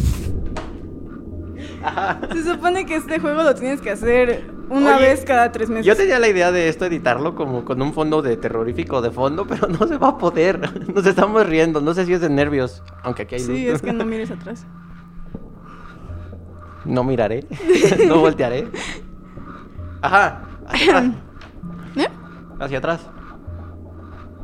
Ajá. 1.83 2.21
Se 2.33 2.45
supone 2.45 2.85
que 2.85 2.97
este 2.97 3.19
juego 3.21 3.43
lo 3.43 3.55
tienes 3.55 3.81
que 3.81 3.91
hacer 3.91 4.56
una 4.69 4.97
Oye, 4.97 5.07
vez 5.09 5.25
cada 5.25 5.53
tres 5.53 5.69
meses. 5.71 5.87
Yo 5.87 5.97
tenía 5.97 6.19
la 6.19 6.29
idea 6.29 6.51
de 6.53 6.69
esto 6.69 6.85
editarlo 6.87 7.35
como 7.35 7.65
con 7.65 7.81
un 7.83 7.93
fondo 7.93 8.23
de 8.23 8.37
terrorífico 8.37 9.01
de 9.03 9.11
fondo, 9.11 9.47
pero 9.49 9.69
no 9.69 9.87
se 9.87 9.97
va 9.99 10.09
a 10.09 10.19
poder. 10.19 10.61
Nos 10.95 11.07
estamos 11.07 11.47
riendo, 11.47 11.81
no 11.81 11.95
sé 11.95 12.07
si 12.07 12.13
es 12.13 12.21
de 12.21 12.29
nervios, 12.31 12.83
aunque 13.03 13.23
aquí 13.23 13.37
hay 13.37 13.41
Sí, 13.41 13.67
luz. 13.67 13.75
es 13.77 13.83
que 13.83 13.93
no 13.93 14.05
mires 14.07 14.31
atrás. 14.31 14.67
No 16.85 17.03
miraré, 17.03 17.45
no 18.07 18.21
voltearé. 18.21 18.69
Ajá, 20.03 20.43
hacia 20.69 20.99
atrás. 20.99 21.15
¿Eh? 21.97 22.09
Hacia 22.61 22.79
atrás. 22.79 23.01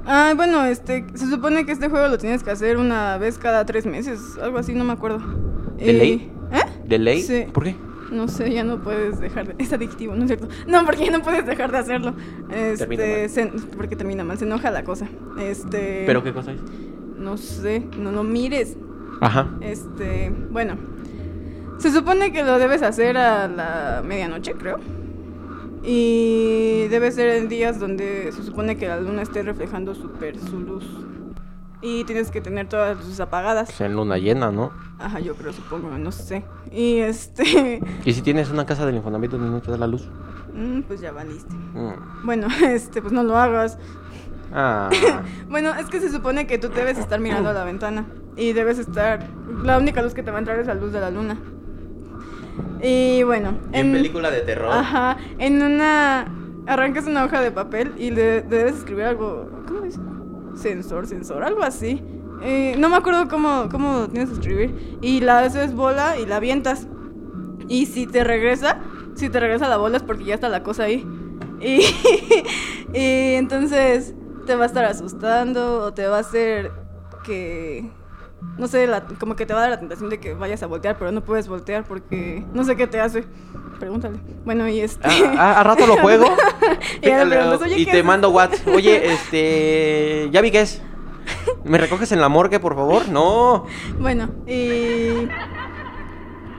Ah, 0.05 0.33
bueno, 0.35 0.65
este, 0.65 1.07
se 1.15 1.31
supone 1.31 1.65
que 1.65 1.71
este 1.71 1.89
juego 1.89 2.09
lo 2.09 2.19
tienes 2.19 2.43
que 2.43 2.51
hacer 2.51 2.79
una 2.79 3.17
vez 3.19 3.39
cada 3.39 3.65
tres 3.65 3.87
meses, 3.87 4.21
algo 4.43 4.59
así, 4.59 4.75
no 4.75 4.83
me 4.83 4.93
acuerdo. 4.93 5.21
¿De 5.77 5.93
Y- 5.93 5.97
ley? 5.97 6.33
¿Eh? 6.51 6.81
¿De 6.85 6.99
ley? 6.99 7.23
Sí. 7.23 7.47
¿Por 7.53 7.63
qué? 7.63 7.77
No 8.13 8.29
sé, 8.29 8.53
ya 8.53 8.63
no 8.63 8.79
puedes 8.83 9.19
dejar 9.21 9.49
de... 9.49 9.55
Es 9.63 9.73
adictivo, 9.73 10.15
¿no 10.15 10.23
es 10.25 10.29
cierto? 10.29 10.47
No, 10.67 10.85
porque 10.85 11.07
ya 11.07 11.11
no 11.13 11.23
puedes 11.23 11.47
dejar 11.47 11.73
de 11.73 11.79
hacerlo. 11.79 12.15
Termina 12.49 13.05
Este, 13.05 13.47
mal. 13.47 13.59
se- 13.61 13.67
porque 13.77 13.97
termina 13.97 14.23
mal, 14.23 14.39
se 14.39 14.45
enoja 14.45 14.71
la 14.71 14.85
cosa. 14.85 15.07
Este... 15.41 16.05
¿Pero 16.07 16.23
qué 16.23 16.33
cosa 16.33 16.53
es? 16.53 16.61
No 17.17 17.37
sé, 17.39 17.87
no, 17.99 18.13
no 18.13 18.23
mires. 18.23 18.77
Ajá. 19.21 19.49
Este, 19.61 20.33
bueno. 20.51 20.77
Se 21.79 21.91
supone 21.91 22.33
que 22.33 22.45
lo 22.45 22.59
debes 22.59 22.83
hacer 22.83 23.17
a 23.17 23.49
la 23.49 24.03
medianoche, 24.07 24.53
creo. 24.55 24.79
Y 25.85 26.87
debe 26.91 27.11
ser 27.11 27.31
en 27.31 27.49
días 27.49 27.81
donde 27.81 28.31
se 28.33 28.43
supone 28.45 28.77
que 28.77 28.87
la 28.87 29.01
luna 29.01 29.23
esté 29.23 29.43
reflejando 29.43 29.95
súper 29.95 30.39
su 30.39 30.61
luz. 30.61 30.85
Y 31.83 32.05
tienes 32.05 32.31
que 32.31 32.41
tener 32.41 32.69
todas 32.69 32.97
las 32.97 33.05
luces 33.05 33.21
apagadas. 33.21 33.67
Pues 33.67 33.81
en 33.81 33.97
luna 33.97 34.17
llena, 34.17 34.53
¿no? 34.53 34.71
Ajá, 35.01 35.19
yo 35.19 35.35
creo, 35.35 35.53
supongo, 35.53 35.91
no 35.99 36.13
sé. 36.13 36.45
Y 36.71 36.99
este, 36.99 37.83
¿Y 38.05 38.13
si 38.13 38.23
tienes 38.23 38.51
una 38.51 38.65
casa 38.65 38.87
del 38.87 38.95
Infonavit 38.95 39.33
donde 39.33 39.51
no 39.51 39.61
te 39.61 39.71
da 39.73 39.77
la 39.77 39.89
luz? 39.89 40.09
mm, 40.55 40.83
pues 40.83 41.01
ya 41.01 41.13
valiste. 41.13 41.55
Mm. 41.55 42.25
Bueno, 42.25 42.47
este, 42.65 43.03
pues 43.03 43.13
no 43.13 43.23
lo 43.25 43.37
hagas. 43.37 43.79
Ah. 44.53 44.91
Bueno, 45.49 45.75
es 45.75 45.87
que 45.87 46.01
se 46.01 46.11
supone 46.11 46.47
que 46.47 46.57
tú 46.57 46.69
debes 46.69 46.99
estar 46.99 47.21
mirando 47.21 47.51
a 47.51 47.53
la 47.53 47.65
ventana 47.65 48.07
y 48.37 48.53
debes 48.53 48.79
estar... 48.79 49.27
La 49.63 49.79
única 49.79 50.03
luz 50.03 50.15
que 50.15 50.23
te 50.23 50.31
va 50.31 50.39
a 50.39 50.41
entrar 50.41 50.59
es 50.59 50.67
la 50.67 50.75
luz 50.75 50.93
de 50.93 51.01
la 51.01 51.11
luna. 51.11 51.37
Y 52.83 53.23
bueno... 53.23 53.59
en 53.73 53.93
película 53.93 54.31
de 54.31 54.41
terror. 54.41 54.73
Ajá, 54.73 55.17
en 55.39 55.63
una... 55.63 56.27
Arrancas 56.67 57.07
una 57.07 57.25
hoja 57.25 57.41
de 57.41 57.51
papel 57.51 57.93
y 57.99 58.11
le 58.11 58.43
debes 58.43 58.77
escribir 58.77 59.05
algo... 59.05 59.51
¿Cómo 59.67 59.81
dice? 59.81 60.01
Sensor, 60.55 61.07
sensor, 61.07 61.45
algo 61.45 61.63
así. 61.63 62.03
Eh, 62.43 62.75
no 62.79 62.89
me 62.89 62.97
acuerdo 62.97 63.29
cómo, 63.29 63.69
cómo 63.71 64.09
tienes 64.09 64.31
que 64.31 64.35
escribir. 64.35 64.99
Y 65.01 65.21
la 65.21 65.41
haces 65.41 65.75
bola 65.75 66.19
y 66.19 66.27
la 66.27 66.37
avientas. 66.37 66.87
Y 67.69 67.87
si 67.87 68.07
te 68.07 68.25
regresa, 68.25 68.81
si 69.15 69.29
te 69.29 69.41
regresa 69.41 69.69
la 69.69 69.77
bola 69.77 69.97
es 69.97 70.03
porque 70.03 70.25
ya 70.25 70.35
está 70.35 70.49
la 70.49 70.63
cosa 70.63 70.85
ahí. 70.85 71.07
Y, 71.61 71.81
y 72.99 73.35
entonces 73.35 74.15
te 74.47 74.57
va 74.57 74.65
a 74.65 74.67
estar 74.67 74.85
asustando 74.85 75.81
o 75.85 75.95
te 75.95 76.07
va 76.07 76.17
a 76.17 76.21
hacer 76.21 76.73
que... 77.25 77.91
No 78.59 78.67
sé, 78.69 78.87
la- 78.87 79.05
como 79.19 79.35
que 79.37 79.47
te 79.47 79.55
va 79.55 79.61
a 79.61 79.63
dar 79.63 79.71
la 79.71 79.79
tentación 79.81 80.11
de 80.11 80.19
que 80.21 80.35
vayas 80.35 80.63
a 80.63 80.67
voltear, 80.67 80.97
pero 80.99 81.11
no 81.13 81.23
puedes 81.25 81.49
voltear 81.49 81.85
porque 81.85 82.45
no 82.53 82.65
sé 82.65 82.77
qué 82.77 82.87
te 82.87 83.01
hace. 83.01 83.25
Pregúntale. 83.79 84.19
Bueno, 84.45 84.69
y 84.69 84.81
este... 84.81 85.09
Ah, 85.09 85.35
ah, 85.39 85.61
a 85.61 85.63
rato 85.65 85.87
lo 85.87 85.97
juego. 86.03 86.27
Y 87.01 87.07
ya 87.07 87.25
le 87.25 87.37
preguntas, 87.37 87.63
"Oye, 87.63 87.75
y 87.79 87.85
¿qué 87.85 87.85
te 87.87 87.91
haces?" 87.99 88.05
mando 88.05 88.31
WhatsApp. 88.31 88.69
Oye, 88.69 89.13
este. 89.13 90.29
Ya 90.31 90.41
vi 90.41 90.51
que 90.51 90.61
es. 90.61 90.83
¿Me 91.65 91.79
recoges 91.79 92.13
en 92.13 92.21
la 92.21 92.29
morgue, 92.29 92.61
por 92.61 92.75
favor? 92.75 93.09
No. 93.09 93.65
Bueno, 93.99 94.29
y... 94.47 95.29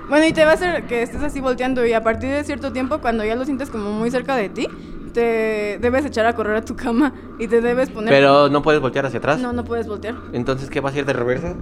Bueno, 0.10 0.26
y 0.28 0.34
te 0.34 0.44
va 0.46 0.52
a 0.52 0.54
hacer 0.56 0.84
que 0.86 1.02
estés 1.02 1.24
así 1.24 1.40
volteando 1.40 1.86
y 1.86 1.94
a 1.94 2.04
partir 2.04 2.30
de 2.30 2.44
cierto 2.44 2.72
tiempo, 2.74 3.00
cuando 3.00 3.24
ya 3.24 3.36
lo 3.36 3.46
sientes 3.46 3.70
como 3.70 3.92
muy 3.92 4.12
cerca 4.12 4.36
de 4.36 4.50
ti, 4.50 4.68
te 5.14 5.78
debes 5.80 6.06
echar 6.06 6.26
a 6.26 6.34
correr 6.34 6.58
a 6.58 6.66
tu 6.66 6.76
cama 6.76 7.14
y 7.40 7.48
te 7.48 7.62
debes 7.62 7.90
poner... 7.90 8.10
Pero 8.10 8.50
no 8.50 8.62
puedes 8.62 8.82
voltear 8.82 9.06
hacia 9.06 9.20
atrás. 9.20 9.40
No, 9.40 9.54
no 9.54 9.64
puedes 9.64 9.88
voltear. 9.88 10.16
Entonces, 10.34 10.70
¿qué 10.70 10.82
va 10.82 10.90
a 10.90 10.94
ser 10.94 11.06
de 11.06 11.14
reversa? 11.14 11.56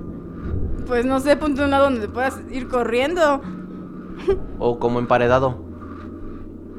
Pues 0.87 1.05
no 1.05 1.19
sé, 1.19 1.35
ponte 1.37 1.63
un 1.63 1.71
lado 1.71 1.85
donde 1.85 2.07
puedas 2.07 2.39
ir 2.49 2.67
corriendo. 2.67 3.41
O 4.59 4.79
como 4.79 4.99
emparedado. 4.99 5.63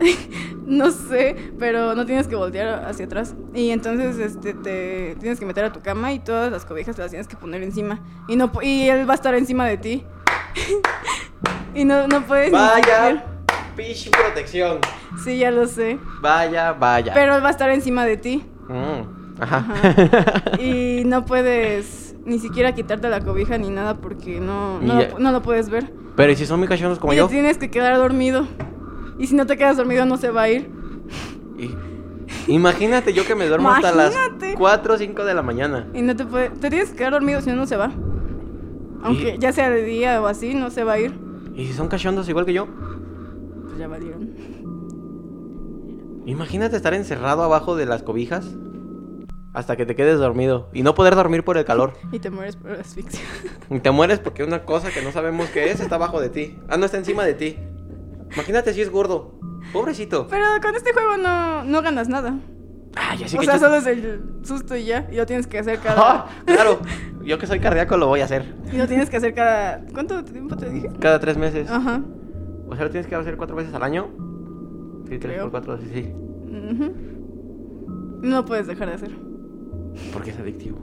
No 0.64 0.90
sé, 0.92 1.52
pero 1.58 1.94
no 1.94 2.06
tienes 2.06 2.28
que 2.28 2.37
voltear 2.37 2.87
hacia 2.87 3.06
atrás. 3.06 3.35
Y 3.52 3.70
entonces 3.70 4.18
este 4.18 4.54
te 4.54 5.16
tienes 5.18 5.40
que 5.40 5.44
meter 5.44 5.64
a 5.64 5.72
tu 5.72 5.80
cama 5.80 6.12
y 6.12 6.20
todas 6.20 6.52
las 6.52 6.64
cobijas 6.64 6.94
te 6.94 7.02
las 7.02 7.11
tienes 7.11 7.26
que 7.26 7.37
poner 7.37 7.62
encima. 7.62 8.00
Y 8.28 8.37
no 8.37 8.50
y 8.62 8.88
él 8.88 9.06
va 9.06 9.12
a 9.12 9.16
estar 9.16 9.35
encima 9.35 9.66
de 9.66 9.76
ti. 9.76 10.06
y 11.74 11.85
no, 11.85 12.06
no 12.06 12.22
puedes 12.22 12.52
Vaya. 12.52 13.32
Pish 13.77 14.11
protección. 14.11 14.79
Sí, 15.25 15.38
ya 15.38 15.51
lo 15.51 15.67
sé. 15.67 15.99
Vaya, 16.21 16.73
vaya. 16.73 17.12
Pero 17.15 17.37
él 17.37 17.43
va 17.45 17.49
a 17.49 17.51
estar 17.53 17.71
encima 17.71 18.05
de 18.05 18.17
ti. 18.17 18.45
Mm, 18.69 19.41
Ajá. 19.43 19.67
Ajá. 19.69 20.43
Y 20.61 21.03
no 21.07 21.25
puedes 21.25 22.15
ni 22.25 22.38
siquiera 22.38 22.75
quitarte 22.75 23.09
la 23.09 23.21
cobija 23.21 23.59
ni 23.59 23.71
nada 23.71 23.97
porque 23.97 24.41
no, 24.41 24.81
no, 24.81 24.95
lo, 25.03 25.19
no 25.19 25.33
lo 25.33 25.43
puedes 25.43 25.69
ver. 25.71 25.93
Pero 26.17 26.33
¿y 26.33 26.37
si 26.37 26.47
son 26.47 26.59
muy 26.59 26.69
cachorros 26.69 26.99
como 26.99 27.12
y 27.12 27.17
yo? 27.17 27.27
te 27.27 27.33
tienes 27.33 27.59
que 27.59 27.71
quedar 27.71 27.97
dormido. 27.97 28.47
Y 29.19 29.27
si 29.27 29.35
no 29.35 29.47
te 29.47 29.57
quedas 29.57 29.77
dormido 29.77 30.05
no 30.07 30.17
se 30.19 30.31
va 30.31 30.43
a 30.43 30.49
ir. 30.51 30.71
Y- 31.59 31.71
Imagínate 32.49 33.12
yo 33.12 33.25
que 33.27 33.35
me 33.35 33.47
duermo 33.47 33.71
hasta 33.71 33.93
las 33.93 34.15
4 34.57 34.95
o 34.95 34.99
5 34.99 35.25
de 35.25 35.35
la 35.35 35.43
mañana. 35.43 35.87
Y 35.95 36.03
no 36.03 36.17
te 36.17 36.25
puede, 36.25 36.51
te 36.51 36.71
tienes 36.71 36.91
que 36.91 36.97
quedar 36.97 37.12
dormido 37.12 37.41
si 37.41 37.51
no 37.51 37.57
no 37.57 37.67
se 37.67 37.77
va. 37.77 37.91
Aunque 39.03 39.35
Y- 39.37 39.38
ya 39.38 39.53
sea 39.53 39.71
de 39.71 39.83
día 39.85 40.21
o 40.23 40.27
así, 40.27 40.55
no 40.55 40.71
se 40.71 40.85
va 40.85 40.93
a 40.95 40.99
ir. 41.01 41.12
¿Y 41.55 41.67
si 41.67 41.73
son 41.73 41.88
cachondos 41.88 42.29
igual 42.29 42.47
que 42.47 42.53
yo? 42.53 42.69
Pues 43.72 43.80
ya 43.80 43.88
valieron. 43.88 44.28
Imagínate 46.26 46.76
estar 46.76 46.92
encerrado 46.92 47.42
abajo 47.42 47.74
de 47.74 47.87
las 47.87 48.02
cobijas 48.02 48.46
hasta 49.54 49.76
que 49.76 49.87
te 49.87 49.96
quedes 49.96 50.18
dormido 50.18 50.68
y 50.74 50.82
no 50.82 50.94
poder 50.94 51.14
dormir 51.14 51.42
por 51.42 51.56
el 51.56 51.64
calor. 51.64 51.94
Y 52.12 52.18
te 52.18 52.28
mueres 52.28 52.56
por 52.56 52.72
asfixia. 52.72 53.20
Y 53.70 53.80
te 53.80 53.90
mueres 53.90 54.18
porque 54.18 54.44
una 54.44 54.66
cosa 54.66 54.90
que 54.90 55.00
no 55.00 55.11
sabemos 55.11 55.48
qué 55.48 55.70
es 55.70 55.80
está 55.80 55.94
abajo 55.94 56.20
de 56.20 56.28
ti. 56.28 56.58
Ah, 56.68 56.76
no 56.76 56.85
está 56.85 56.98
encima 56.98 57.24
de 57.24 57.32
ti. 57.32 57.56
Imagínate 58.35 58.74
si 58.74 58.82
es 58.82 58.90
gordo. 58.90 59.38
Pobrecito. 59.72 60.26
Pero 60.28 60.44
con 60.61 60.74
este 60.76 60.92
juego 60.92 61.16
no, 61.16 61.64
no 61.64 61.80
ganas 61.80 62.11
nada. 62.11 62.38
Ay, 62.94 63.24
así 63.24 63.38
o 63.38 63.40
que 63.40 63.46
sea, 63.46 63.58
solo 63.58 63.76
es 63.76 63.87
el 63.87 64.20
susto 64.42 64.76
y 64.76 64.85
ya. 64.85 65.08
Y 65.11 65.16
lo 65.16 65.24
tienes 65.24 65.46
que 65.46 65.58
hacer 65.61 65.78
Ah, 65.87 66.26
cada. 66.44 66.44
claro, 66.44 66.80
yo 67.24 67.38
que 67.38 67.46
soy 67.46 67.58
cardíaco 67.58 67.96
lo 67.96 68.06
voy 68.06 68.20
a 68.20 68.26
hacer. 68.26 68.54
y 68.70 68.76
lo 68.76 68.87
tienes 68.87 69.08
que 69.08 69.16
hacer 69.16 69.32
cada. 69.32 69.80
¿Cuánto 69.94 70.22
tiempo 70.24 70.56
te 70.58 70.68
dije? 70.68 70.90
Cada 71.00 71.18
tres 71.18 71.38
meses. 71.38 71.70
Ajá. 71.70 72.02
O 72.72 72.76
sea, 72.76 72.85
lo 72.85 72.90
tienes 72.90 73.06
que 73.06 73.14
hacer 73.14 73.37
cuatro 73.37 73.54
veces 73.56 73.74
al 73.74 73.82
año. 73.82 74.08
Sí, 75.08 75.18
tres 75.18 75.35
Creo. 75.35 75.42
por 75.44 75.50
cuatro, 75.50 75.78
sí, 75.78 75.90
sí. 75.92 76.12
Ujú. 76.12 76.92
No 78.22 78.44
puedes 78.44 78.66
dejar 78.66 78.88
de 78.88 78.94
hacer. 78.94 79.11
Porque 80.12 80.30
es 80.30 80.38
adictivo. 80.38 80.78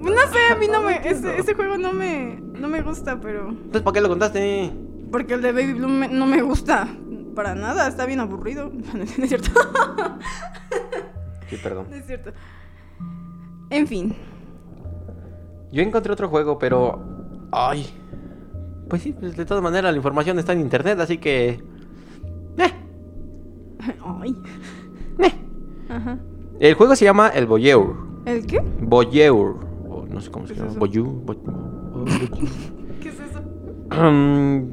No 0.00 0.10
sé, 0.32 0.38
a 0.52 0.56
mí 0.56 0.66
no 0.70 0.82
me. 0.86 0.96
Ese, 1.08 1.38
ese 1.38 1.54
juego 1.54 1.76
no 1.78 1.92
me. 1.92 2.40
No 2.58 2.68
me 2.68 2.82
gusta, 2.82 3.20
pero. 3.20 3.48
Entonces, 3.50 3.82
¿para 3.82 3.94
qué 3.94 4.00
lo 4.00 4.08
contaste? 4.08 4.72
Porque 5.12 5.34
el 5.34 5.42
de 5.42 5.52
Baby 5.52 5.74
Blue 5.74 5.88
me- 5.88 6.08
no 6.08 6.26
me 6.26 6.42
gusta. 6.42 6.88
Para 7.34 7.54
nada, 7.54 7.86
está 7.88 8.04
bien 8.06 8.20
aburrido. 8.20 8.72
No 8.94 9.02
es 9.04 9.10
cierto. 9.28 9.50
Sí, 11.48 11.56
perdón. 11.62 11.86
No 11.90 11.96
es 11.96 12.06
cierto. 12.06 12.32
En 13.70 13.86
fin. 13.86 14.14
Yo 15.70 15.82
encontré 15.82 16.12
otro 16.12 16.28
juego, 16.28 16.58
pero. 16.58 17.00
Ay. 17.52 17.86
Pues 18.88 19.02
sí, 19.02 19.12
pues 19.18 19.36
de 19.36 19.44
todas 19.44 19.62
maneras 19.62 19.90
la 19.92 19.96
información 19.96 20.38
está 20.38 20.52
en 20.52 20.60
internet, 20.60 20.98
así 21.00 21.18
que. 21.18 21.60
Eh, 22.58 22.72
Ay. 24.20 24.36
eh. 25.18 25.32
Ajá. 25.88 26.18
El 26.60 26.74
juego 26.74 26.96
se 26.96 27.04
llama 27.04 27.28
El 27.28 27.46
Voyeur. 27.46 27.94
¿El 28.24 28.46
qué? 28.46 28.60
Voyeur. 28.80 29.56
O 29.88 30.06
no 30.08 30.20
sé 30.20 30.30
cómo 30.30 30.46
se 30.46 30.54
¿Qué 30.54 30.60
es 30.60 30.64
llama. 30.64 30.70
eso? 30.72 30.80
Voyeur. 30.80 31.06
Voy- 31.06 31.38
¿Qué 33.00 33.08
es 33.10 33.20
eso? 33.20 33.42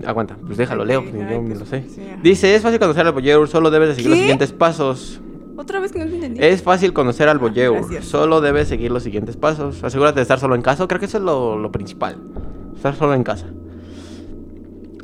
Aguanta, 0.08 0.38
pues 0.46 0.58
déjalo, 0.58 0.84
leo, 0.86 1.04
yo 1.04 1.42
me 1.42 1.54
es- 1.54 1.60
lo 1.60 1.66
sé. 1.66 1.86
sí. 1.90 2.02
Dice, 2.22 2.54
es 2.56 2.62
fácil 2.62 2.80
conocer 2.80 3.06
al 3.08 3.14
Voyeur, 3.14 3.48
solo 3.48 3.72
debes 3.72 3.90
de 3.90 3.96
seguir 3.96 4.10
los 4.12 4.20
siguientes 4.20 4.52
pasos. 4.52 5.22
Otra 5.58 5.80
vez 5.80 5.92
que 5.94 6.00
no 6.00 6.06
te 6.06 6.16
entendí. 6.16 6.44
Es 6.44 6.62
fácil 6.64 6.92
conocer 6.92 7.30
al 7.30 7.40
Voyeur, 7.40 7.76
gracias. 7.76 8.06
solo 8.06 8.42
debes 8.42 8.68
seguir 8.68 8.92
los 8.92 9.04
siguientes 9.04 9.38
pasos. 9.38 9.84
Asegúrate 9.84 10.16
de 10.18 10.22
estar 10.24 10.38
solo 10.40 10.56
en 10.56 10.62
casa, 10.62 10.86
creo 10.88 11.00
que 11.00 11.06
eso 11.06 11.18
es 11.18 11.24
lo, 11.24 11.58
lo 11.58 11.72
principal. 11.72 12.18
Estar 12.76 12.94
solo 12.96 13.14
en 13.14 13.24
casa. 13.24 13.48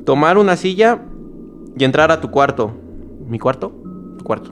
Tomar 0.06 0.38
una 0.38 0.56
silla 0.56 1.02
y 1.78 1.84
entrar 1.84 2.12
a 2.12 2.22
tu 2.22 2.32
cuarto. 2.32 2.72
¿Mi 3.28 3.40
cuarto? 3.40 3.72
Tu 4.18 4.24
cuarto. 4.24 4.52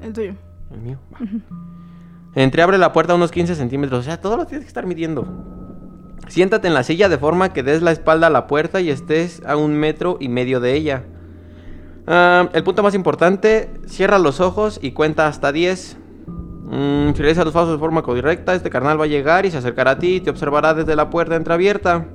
El 0.00 0.12
tuyo. 0.12 0.34
El 0.72 0.80
mío. 0.80 0.98
Va. 1.12 1.18
Entreabre 2.34 2.78
la 2.78 2.92
puerta 2.92 3.12
a 3.12 3.16
unos 3.16 3.30
15 3.30 3.54
centímetros. 3.54 4.00
O 4.00 4.02
sea, 4.02 4.20
todo 4.20 4.36
lo 4.36 4.46
tienes 4.46 4.64
que 4.64 4.68
estar 4.68 4.86
midiendo. 4.86 5.26
Siéntate 6.28 6.68
en 6.68 6.74
la 6.74 6.82
silla 6.82 7.08
de 7.08 7.18
forma 7.18 7.52
que 7.52 7.62
des 7.62 7.82
la 7.82 7.90
espalda 7.90 8.26
a 8.26 8.30
la 8.30 8.46
puerta 8.46 8.80
y 8.80 8.90
estés 8.90 9.42
a 9.46 9.56
un 9.56 9.74
metro 9.74 10.18
y 10.20 10.28
medio 10.28 10.60
de 10.60 10.74
ella. 10.74 11.04
Ah, 12.06 12.48
el 12.52 12.64
punto 12.64 12.82
más 12.82 12.94
importante, 12.94 13.70
cierra 13.86 14.18
los 14.18 14.40
ojos 14.40 14.78
y 14.82 14.92
cuenta 14.92 15.26
hasta 15.26 15.52
10. 15.52 15.96
Mm, 16.70 17.12
si 17.14 17.22
realizas 17.22 17.44
los 17.44 17.54
pasos 17.54 17.72
de 17.72 17.78
forma 17.78 18.02
correcta, 18.02 18.54
este 18.54 18.70
carnal 18.70 19.00
va 19.00 19.04
a 19.04 19.08
llegar 19.08 19.46
y 19.46 19.50
se 19.50 19.58
acercará 19.58 19.92
a 19.92 19.98
ti 19.98 20.16
y 20.16 20.20
te 20.20 20.30
observará 20.30 20.74
desde 20.74 20.96
la 20.96 21.08
puerta 21.10 21.34
entreabierta. 21.34 22.06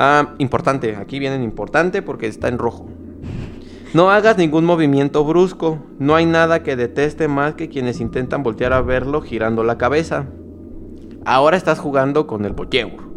Ah, 0.00 0.36
importante, 0.38 0.94
aquí 0.94 1.18
vienen 1.18 1.42
importante 1.42 2.02
porque 2.02 2.28
está 2.28 2.46
en 2.46 2.58
rojo. 2.58 2.88
No 3.94 4.12
hagas 4.12 4.38
ningún 4.38 4.64
movimiento 4.64 5.24
brusco. 5.24 5.80
No 5.98 6.14
hay 6.14 6.24
nada 6.24 6.62
que 6.62 6.76
deteste 6.76 7.26
más 7.26 7.54
que 7.54 7.68
quienes 7.68 8.00
intentan 8.00 8.44
voltear 8.44 8.72
a 8.72 8.80
verlo 8.80 9.22
girando 9.22 9.64
la 9.64 9.76
cabeza. 9.76 10.26
Ahora 11.24 11.56
estás 11.56 11.80
jugando 11.80 12.28
con 12.28 12.44
el 12.44 12.52
boyeur. 12.52 13.08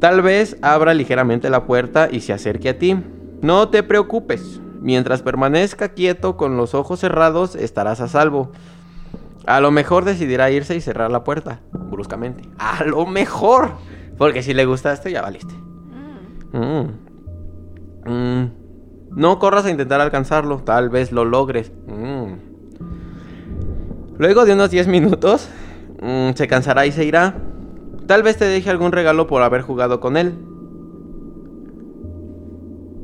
Tal 0.00 0.20
vez 0.20 0.56
abra 0.62 0.94
ligeramente 0.94 1.48
la 1.48 1.64
puerta 1.64 2.08
y 2.10 2.22
se 2.22 2.32
acerque 2.32 2.70
a 2.70 2.78
ti. 2.80 2.96
No 3.40 3.68
te 3.68 3.84
preocupes. 3.84 4.60
Mientras 4.80 5.22
permanezca 5.22 5.90
quieto 5.90 6.36
con 6.36 6.56
los 6.56 6.74
ojos 6.74 6.98
cerrados, 6.98 7.54
estarás 7.54 8.00
a 8.00 8.08
salvo. 8.08 8.50
A 9.46 9.60
lo 9.60 9.70
mejor 9.70 10.04
decidirá 10.04 10.50
irse 10.50 10.74
y 10.74 10.80
cerrar 10.80 11.12
la 11.12 11.22
puerta, 11.22 11.60
bruscamente. 11.72 12.48
A 12.58 12.82
lo 12.82 13.06
mejor. 13.06 13.74
Porque 14.20 14.42
si 14.42 14.52
le 14.52 14.66
gustaste, 14.66 15.10
ya 15.10 15.22
valiste. 15.22 15.54
Mm. 16.52 16.90
Mm. 18.04 18.50
No 19.16 19.38
corras 19.38 19.64
a 19.64 19.70
intentar 19.70 19.98
alcanzarlo, 20.02 20.58
tal 20.58 20.90
vez 20.90 21.10
lo 21.10 21.24
logres. 21.24 21.72
Mm. 21.86 22.34
Luego 24.18 24.44
de 24.44 24.52
unos 24.52 24.70
10 24.70 24.88
minutos, 24.88 25.48
mm, 26.02 26.32
se 26.34 26.46
cansará 26.48 26.84
y 26.84 26.92
se 26.92 27.06
irá. 27.06 27.34
Tal 28.06 28.22
vez 28.22 28.36
te 28.36 28.44
deje 28.44 28.68
algún 28.68 28.92
regalo 28.92 29.26
por 29.26 29.40
haber 29.40 29.62
jugado 29.62 30.00
con 30.00 30.18
él. 30.18 30.34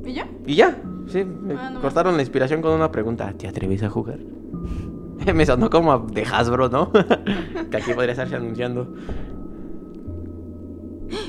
¿Y 0.05 0.13
ya? 0.13 0.29
Y 0.45 0.55
ya, 0.57 0.77
sí, 1.07 1.25
me 1.25 1.55
Ah, 1.55 1.71
no 1.71 1.81
cortaron 1.81 2.17
la 2.17 2.21
inspiración 2.21 2.61
con 2.61 2.73
una 2.73 2.93
pregunta. 2.93 3.33
¿Te 3.33 3.49
atreves 3.49 3.83
a 3.83 3.89
jugar? 3.89 4.19
me 5.35 5.47
sonó 5.47 5.71
como 5.71 5.99
de 5.99 6.27
Hasbro, 6.31 6.69
¿no? 6.69 6.93
que 7.71 7.77
aquí 7.79 7.95
podría 7.95 8.13
estarse 8.13 8.37
anunciando. 8.37 8.87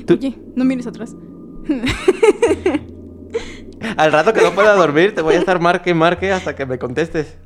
Tú- 0.05 0.15
Oye, 0.15 0.37
no 0.55 0.65
mires 0.65 0.87
atrás. 0.87 1.15
Al 3.97 4.11
rato 4.11 4.33
que 4.33 4.41
no 4.41 4.51
pueda 4.51 4.75
dormir, 4.75 5.13
te 5.13 5.21
voy 5.21 5.35
a 5.35 5.39
estar 5.39 5.61
marque, 5.61 5.93
marque 5.93 6.31
hasta 6.31 6.55
que 6.55 6.65
me 6.65 6.79
contestes. 6.79 7.37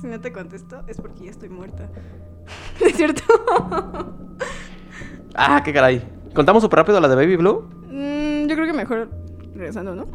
Si 0.00 0.06
no 0.06 0.20
te 0.20 0.32
contesto, 0.32 0.82
es 0.86 1.00
porque 1.00 1.24
ya 1.24 1.30
estoy 1.30 1.48
muerta. 1.48 1.88
¿Es 2.84 2.96
cierto? 2.96 3.22
Ah, 5.36 5.62
qué 5.64 5.72
caray. 5.72 6.00
¿Contamos 6.32 6.62
súper 6.62 6.76
rápido 6.78 7.00
la 7.00 7.08
de 7.08 7.16
Baby 7.16 7.34
Blue? 7.34 7.64
Mm, 7.90 8.46
yo 8.46 8.54
creo 8.54 8.66
que 8.66 8.72
mejor 8.72 9.10
regresando, 9.52 9.96
¿no? 9.96 10.06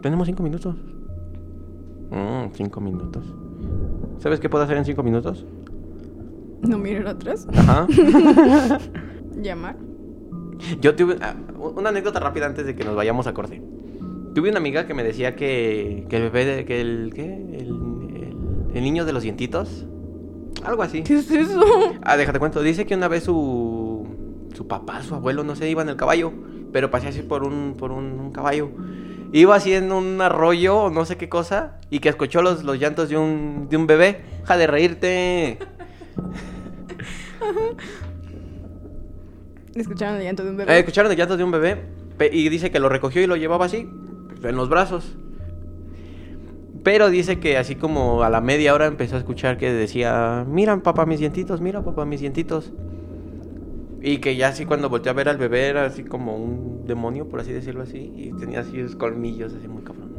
Tenemos 0.00 0.26
cinco 0.26 0.42
minutos. 0.42 0.74
Mm, 2.10 2.46
cinco 2.54 2.80
minutos. 2.80 3.24
¿Sabes 4.18 4.40
qué 4.40 4.48
puedo 4.48 4.64
hacer 4.64 4.78
en 4.78 4.84
cinco 4.84 5.04
minutos? 5.04 5.46
No 6.62 6.76
mirar 6.76 7.06
atrás. 7.06 7.46
Ajá. 7.56 7.86
Llamar. 9.40 9.76
Yo 10.80 10.94
tuve 10.94 11.16
ah, 11.20 11.34
una 11.58 11.88
anécdota 11.88 12.20
rápida 12.20 12.46
antes 12.46 12.66
de 12.66 12.74
que 12.76 12.84
nos 12.84 12.94
vayamos 12.94 13.26
a 13.26 13.34
corte. 13.34 13.62
Tuve 14.34 14.48
una 14.50 14.58
amiga 14.58 14.86
que 14.86 14.94
me 14.94 15.02
decía 15.04 15.34
que, 15.36 16.06
que 16.08 16.16
el 16.16 16.22
bebé, 16.24 16.44
de- 16.44 16.64
que 16.64 16.80
el, 16.80 17.12
¿qué? 17.14 17.24
El, 17.24 17.68
el- 18.16 18.36
el 18.74 18.82
niño 18.82 19.04
de 19.04 19.12
los 19.12 19.22
dientitos. 19.22 19.86
Algo 20.64 20.82
así. 20.82 21.02
¿Qué 21.02 21.14
es 21.14 21.30
eso? 21.30 21.60
Ah, 22.02 22.16
déjate 22.16 22.38
cuento. 22.38 22.62
Dice 22.62 22.86
que 22.86 22.94
una 22.94 23.08
vez 23.08 23.24
su, 23.24 24.06
su 24.54 24.66
papá, 24.68 25.02
su 25.02 25.14
abuelo, 25.14 25.42
no 25.44 25.56
sé, 25.56 25.68
iba 25.68 25.82
en 25.82 25.88
el 25.88 25.96
caballo. 25.96 26.32
Pero 26.72 26.90
pasé 26.90 27.08
así 27.08 27.20
por 27.22 27.42
un, 27.42 27.74
por 27.76 27.90
un, 27.92 28.04
un 28.20 28.30
caballo. 28.32 28.70
Iba 29.32 29.56
así 29.56 29.72
en 29.74 29.92
un 29.92 30.20
arroyo 30.20 30.76
o 30.84 30.90
no 30.90 31.04
sé 31.04 31.16
qué 31.16 31.28
cosa. 31.28 31.78
Y 31.90 31.98
que 31.98 32.08
escuchó 32.08 32.40
los, 32.42 32.62
los 32.64 32.78
llantos 32.78 33.08
de 33.08 33.18
un, 33.18 33.66
de 33.68 33.76
un 33.76 33.86
bebé. 33.86 34.20
Deja 34.40 34.56
de 34.56 34.66
reírte. 34.66 35.58
Escucharon 39.74 40.16
el 40.16 40.22
llanto 40.24 40.44
de 40.44 40.50
un 40.50 40.56
Eh, 40.60 40.64
bebé. 40.64 40.78
escucharon 40.78 41.10
el 41.10 41.18
llanto 41.18 41.36
de 41.36 41.44
un 41.44 41.50
bebé 41.50 41.82
y 42.30 42.48
dice 42.48 42.70
que 42.70 42.78
lo 42.78 42.88
recogió 42.88 43.22
y 43.22 43.26
lo 43.26 43.36
llevaba 43.36 43.66
así, 43.66 43.88
en 44.42 44.56
los 44.56 44.68
brazos. 44.68 45.16
Pero 46.82 47.10
dice 47.10 47.38
que 47.38 47.58
así 47.58 47.76
como 47.76 48.22
a 48.24 48.30
la 48.30 48.40
media 48.40 48.74
hora 48.74 48.86
empezó 48.86 49.16
a 49.16 49.18
escuchar 49.18 49.56
que 49.56 49.72
decía, 49.72 50.44
mira 50.48 50.76
papá 50.82 51.06
mis 51.06 51.20
dientitos, 51.20 51.60
mira 51.60 51.82
papá 51.82 52.04
mis 52.04 52.20
dientitos. 52.20 52.72
Y 54.04 54.18
que 54.18 54.34
ya 54.34 54.48
así 54.48 54.66
cuando 54.66 54.88
volteó 54.88 55.12
a 55.12 55.14
ver 55.14 55.28
al 55.28 55.38
bebé 55.38 55.68
era 55.68 55.84
así 55.86 56.02
como 56.02 56.36
un 56.36 56.84
demonio, 56.86 57.28
por 57.28 57.38
así 57.40 57.52
decirlo 57.52 57.82
así, 57.82 58.12
y 58.16 58.32
tenía 58.38 58.60
así 58.60 58.82
sus 58.82 58.96
colmillos 58.96 59.54
así 59.54 59.68
muy 59.68 59.82
cabrón. 59.82 60.10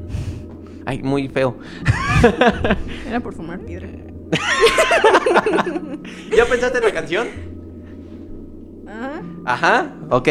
Ay, 0.85 1.01
muy 1.03 1.27
feo. 1.27 1.57
Era 3.07 3.19
por 3.21 3.33
fumar 3.33 3.59
piedra. 3.59 3.87
¿Ya 6.35 6.45
pensaste 6.45 6.79
en 6.79 6.83
la 6.83 6.91
canción? 6.91 7.27
Ajá. 8.93 9.21
Ajá, 9.45 9.93
ok. 10.09 10.29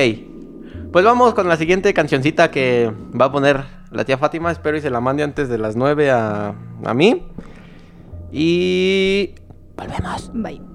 Pues 0.93 1.05
vamos 1.05 1.35
con 1.35 1.49
la 1.49 1.57
siguiente 1.57 1.93
cancioncita 1.95 2.51
que 2.51 2.93
va 3.19 3.27
a 3.27 3.33
poner 3.33 3.65
la 3.91 4.05
tía 4.05 4.19
Fátima. 4.19 4.53
Espero 4.53 4.77
y 4.77 4.81
se 4.81 4.91
la 4.91 5.01
mande 5.01 5.23
antes 5.23 5.49
de 5.49 5.59
las 5.59 5.75
9 5.75 6.11
a, 6.11 6.55
a 6.85 6.95
mí. 6.95 7.27
Y... 8.31 9.35
Volvemos. 9.77 10.31
Bye. 10.35 10.61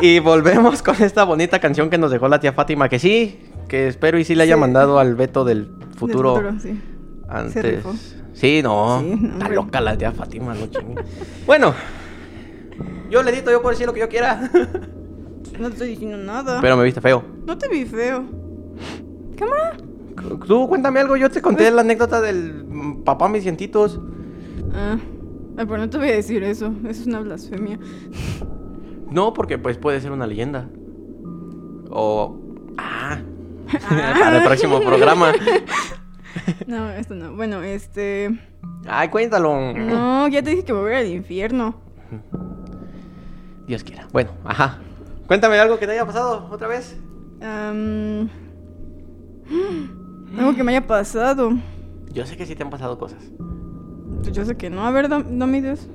Y 0.00 0.18
volvemos 0.18 0.82
con 0.82 1.02
esta 1.02 1.24
bonita 1.24 1.60
canción 1.60 1.88
que 1.88 1.96
nos 1.96 2.10
dejó 2.10 2.28
la 2.28 2.40
tía 2.40 2.52
Fátima. 2.52 2.90
Que 2.90 2.98
sí, 2.98 3.40
que 3.68 3.88
espero 3.88 4.18
y 4.18 4.24
sí 4.24 4.34
le 4.34 4.42
haya 4.44 4.54
Sí. 4.54 4.60
mandado 4.60 4.98
al 4.98 5.14
Beto 5.14 5.44
del 5.44 5.68
futuro, 5.96 6.34
Del 6.34 6.44
futuro, 6.58 6.60
sí. 6.60 6.80
antes. 7.28 7.82
Sí, 8.34 8.62
no. 8.62 9.00
Sí, 9.00 9.16
no, 9.20 9.32
Está 9.34 9.48
loca 9.48 9.80
la 9.80 9.96
tía 9.96 10.12
Fátima, 10.12 10.54
no. 10.54 10.66
Bueno, 11.46 11.72
yo 13.10 13.22
le 13.22 13.30
edito, 13.30 13.50
yo 13.50 13.60
puedo 13.62 13.70
decir 13.72 13.86
lo 13.86 13.92
que 13.94 14.00
yo 14.00 14.08
quiera. 14.08 14.50
No 15.58 15.68
te 15.68 15.74
estoy 15.74 15.88
diciendo 15.90 16.16
nada. 16.16 16.60
Pero 16.60 16.76
me 16.76 16.82
viste 16.82 17.00
feo. 17.00 17.22
No 17.46 17.56
te 17.56 17.68
vi 17.68 17.84
feo. 17.84 18.24
¿Cámara? 19.36 19.76
Tú 20.48 20.66
cuéntame 20.66 20.98
algo, 20.98 21.16
yo 21.16 21.30
te 21.30 21.40
conté 21.40 21.70
la 21.70 21.82
anécdota 21.82 22.20
del 22.20 22.64
papá 23.04 23.28
mis 23.28 23.44
dientitos. 23.44 24.00
Ah. 24.74 24.96
Ah, 25.56 25.64
pero 25.64 25.78
no 25.78 25.88
te 25.88 25.96
voy 25.98 26.08
a 26.08 26.14
decir 26.14 26.42
eso. 26.42 26.72
Eso 26.88 27.02
es 27.02 27.06
una 27.06 27.20
blasfemia. 27.20 27.78
No, 29.12 29.32
porque 29.32 29.56
pues 29.58 29.78
puede 29.78 30.00
ser 30.00 30.10
una 30.10 30.26
leyenda. 30.26 30.68
O... 31.90 32.36
Ah. 32.78 33.18
Para 33.88 34.38
el 34.38 34.42
próximo 34.44 34.80
programa. 34.80 35.32
No, 36.66 36.90
esto 36.90 37.14
no. 37.14 37.32
Bueno, 37.36 37.62
este. 37.62 38.28
Ay, 38.88 39.08
cuéntalo. 39.08 39.72
No, 39.72 40.26
ya 40.26 40.42
te 40.42 40.50
dije 40.50 40.64
que 40.64 40.72
me 40.72 40.80
voy 40.80 40.92
al 40.92 41.06
infierno. 41.06 41.76
Dios 43.68 43.84
quiera. 43.84 44.08
Bueno, 44.12 44.30
ajá. 44.44 44.78
Cuéntame 45.28 45.58
algo 45.60 45.78
que 45.78 45.86
te 45.86 45.92
haya 45.92 46.04
pasado 46.04 46.48
otra 46.50 46.66
vez. 46.66 46.98
Am, 47.40 48.28
Algo 50.38 50.54
que 50.56 50.64
me 50.64 50.72
haya 50.72 50.86
pasado. 50.86 51.52
Yo 52.12 52.26
sé 52.26 52.36
que 52.36 52.46
sí 52.46 52.56
te 52.56 52.64
han 52.64 52.70
pasado 52.70 52.98
cosas. 52.98 53.22
Pues 54.22 54.32
yo 54.32 54.44
sé 54.44 54.56
que 54.56 54.70
no. 54.70 54.84
A 54.84 54.90
ver, 54.90 55.08
dam- 55.08 55.38
dame 55.38 55.58
ideas. 55.58 55.88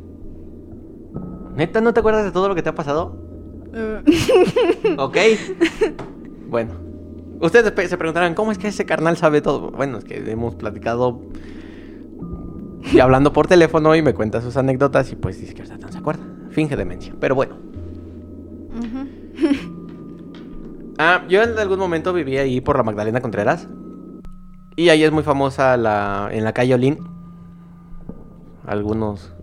¿Neta 1.55 1.81
no 1.81 1.93
te 1.93 1.99
acuerdas 1.99 2.23
de 2.23 2.31
todo 2.31 2.47
lo 2.47 2.55
que 2.55 2.63
te 2.63 2.69
ha 2.69 2.75
pasado? 2.75 3.17
Eh, 3.73 4.03
¿Ok? 4.97 5.17
bueno. 6.47 6.88
Ustedes 7.39 7.89
se 7.89 7.97
preguntarán, 7.97 8.33
¿cómo 8.35 8.51
es 8.51 8.57
que 8.57 8.67
ese 8.67 8.85
carnal 8.85 9.15
sabe 9.17 9.41
todo? 9.41 9.71
Bueno, 9.71 9.99
es 9.99 10.03
que 10.03 10.29
hemos 10.29 10.55
platicado 10.55 11.21
y 12.91 12.99
hablando 12.99 13.33
por 13.33 13.47
teléfono 13.47 13.95
y 13.95 14.01
me 14.01 14.13
cuenta 14.13 14.41
sus 14.41 14.57
anécdotas 14.57 15.11
y 15.11 15.15
pues 15.15 15.39
dice 15.39 15.53
que 15.53 15.63
no 15.63 15.91
se 15.91 15.97
acuerda. 15.97 16.23
Finge 16.49 16.75
demencia. 16.75 17.13
Pero 17.19 17.35
bueno. 17.35 17.55
Ah, 20.97 21.23
yo 21.29 21.41
en 21.41 21.57
algún 21.57 21.79
momento 21.79 22.11
viví 22.11 22.37
ahí 22.37 22.61
por 22.61 22.75
la 22.75 22.83
Magdalena 22.83 23.21
Contreras. 23.21 23.67
Y 24.75 24.89
ahí 24.89 25.03
es 25.03 25.11
muy 25.11 25.23
famosa 25.23 25.77
la, 25.77 26.29
en 26.31 26.43
la 26.43 26.53
calle 26.53 26.73
Olín. 26.73 26.99
Algunos. 28.65 29.33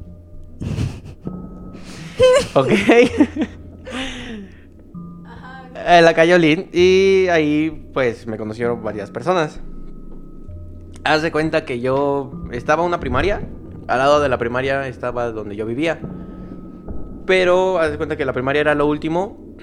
ok. 2.54 2.70
En 5.88 6.04
la 6.04 6.14
calle 6.14 6.34
Olín. 6.34 6.68
Y 6.72 7.28
ahí 7.30 7.88
pues 7.94 8.26
me 8.26 8.36
conocieron 8.36 8.82
varias 8.82 9.12
personas. 9.12 9.60
Haz 11.04 11.22
de 11.22 11.30
cuenta 11.30 11.64
que 11.64 11.80
yo 11.80 12.32
estaba 12.50 12.82
en 12.82 12.88
una 12.88 12.98
primaria. 12.98 13.48
Al 13.86 13.98
lado 13.98 14.20
de 14.20 14.28
la 14.28 14.36
primaria 14.36 14.88
estaba 14.88 15.30
donde 15.30 15.54
yo 15.54 15.64
vivía. 15.64 16.00
Pero 17.24 17.78
haz 17.78 17.92
de 17.92 17.96
cuenta 17.98 18.16
que 18.16 18.24
la 18.24 18.32
primaria 18.32 18.60
era 18.60 18.74
lo 18.74 18.86
último. 18.86 19.54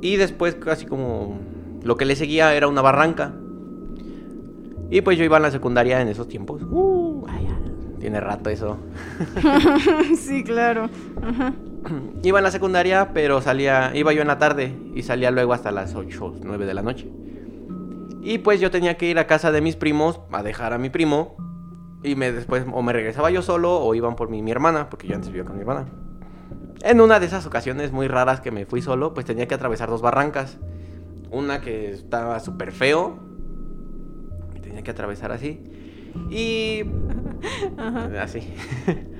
Y 0.00 0.16
después 0.16 0.56
casi 0.56 0.86
como 0.86 1.38
lo 1.84 1.96
que 1.96 2.04
le 2.04 2.16
seguía 2.16 2.52
era 2.54 2.66
una 2.66 2.82
barranca. 2.82 3.32
Y 4.90 5.02
pues 5.02 5.18
yo 5.18 5.24
iba 5.24 5.36
a 5.36 5.40
la 5.40 5.52
secundaria 5.52 6.00
en 6.00 6.08
esos 6.08 6.26
tiempos. 6.26 6.62
Uh, 6.62 7.24
tiene 8.00 8.20
rato 8.20 8.50
eso. 8.50 8.78
sí, 10.16 10.42
claro. 10.42 10.88
Ajá. 11.22 11.52
Iba 12.22 12.38
en 12.38 12.44
la 12.44 12.50
secundaria, 12.50 13.12
pero 13.12 13.40
salía, 13.40 13.92
iba 13.94 14.12
yo 14.12 14.22
en 14.22 14.28
la 14.28 14.38
tarde 14.38 14.74
y 14.94 15.02
salía 15.02 15.30
luego 15.30 15.52
hasta 15.52 15.70
las 15.70 15.94
8, 15.94 16.34
9 16.42 16.66
de 16.66 16.74
la 16.74 16.82
noche. 16.82 17.10
Y 18.22 18.38
pues 18.38 18.60
yo 18.60 18.70
tenía 18.70 18.96
que 18.96 19.08
ir 19.08 19.18
a 19.18 19.26
casa 19.26 19.52
de 19.52 19.60
mis 19.60 19.76
primos 19.76 20.20
a 20.32 20.42
dejar 20.42 20.72
a 20.72 20.78
mi 20.78 20.90
primo. 20.90 21.36
Y 22.02 22.14
me 22.14 22.30
después 22.30 22.64
o 22.72 22.82
me 22.82 22.92
regresaba 22.92 23.30
yo 23.30 23.42
solo 23.42 23.80
o 23.80 23.94
iban 23.94 24.14
por 24.14 24.28
mí 24.28 24.42
mi 24.42 24.50
hermana, 24.50 24.88
porque 24.88 25.08
yo 25.08 25.14
antes 25.14 25.30
vivía 25.30 25.44
con 25.44 25.56
mi 25.56 25.62
hermana. 25.62 25.86
En 26.82 27.00
una 27.00 27.18
de 27.18 27.26
esas 27.26 27.44
ocasiones 27.46 27.90
muy 27.90 28.06
raras 28.06 28.40
que 28.40 28.50
me 28.50 28.66
fui 28.66 28.82
solo, 28.82 29.14
pues 29.14 29.26
tenía 29.26 29.48
que 29.48 29.54
atravesar 29.54 29.88
dos 29.88 30.02
barrancas. 30.02 30.58
Una 31.30 31.60
que 31.60 31.90
estaba 31.90 32.38
súper 32.40 32.72
feo. 32.72 33.18
Y 34.54 34.60
tenía 34.60 34.82
que 34.82 34.90
atravesar 34.90 35.32
así. 35.32 35.60
Y... 36.30 36.84
Así. 38.18 38.52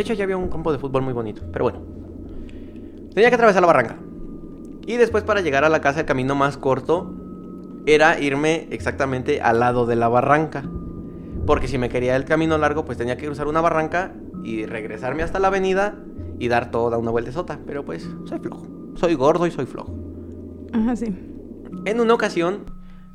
De 0.00 0.04
hecho 0.04 0.14
ya 0.14 0.24
había 0.24 0.38
un 0.38 0.48
campo 0.48 0.72
de 0.72 0.78
fútbol 0.78 1.02
muy 1.02 1.12
bonito. 1.12 1.42
Pero 1.52 1.66
bueno. 1.66 1.80
Tenía 3.12 3.28
que 3.28 3.34
atravesar 3.34 3.60
la 3.60 3.66
barranca. 3.66 3.98
Y 4.86 4.96
después 4.96 5.24
para 5.24 5.42
llegar 5.42 5.62
a 5.62 5.68
la 5.68 5.82
casa 5.82 6.00
el 6.00 6.06
camino 6.06 6.34
más 6.34 6.56
corto 6.56 7.14
era 7.84 8.18
irme 8.18 8.66
exactamente 8.70 9.42
al 9.42 9.60
lado 9.60 9.84
de 9.84 9.96
la 9.96 10.08
barranca. 10.08 10.64
Porque 11.46 11.68
si 11.68 11.76
me 11.76 11.90
quería 11.90 12.16
el 12.16 12.24
camino 12.24 12.56
largo, 12.56 12.86
pues 12.86 12.96
tenía 12.96 13.18
que 13.18 13.26
cruzar 13.26 13.46
una 13.46 13.60
barranca 13.60 14.14
y 14.42 14.64
regresarme 14.64 15.22
hasta 15.22 15.38
la 15.38 15.48
avenida 15.48 15.98
y 16.38 16.48
dar 16.48 16.70
toda 16.70 16.96
una 16.96 17.10
vuelta 17.10 17.30
sota. 17.32 17.58
Pero 17.66 17.84
pues 17.84 18.08
soy 18.24 18.38
flojo. 18.38 18.66
Soy 18.94 19.14
gordo 19.16 19.46
y 19.46 19.50
soy 19.50 19.66
flojo. 19.66 19.94
Ajá, 20.72 20.96
sí. 20.96 21.14
En 21.84 22.00
una 22.00 22.14
ocasión, 22.14 22.64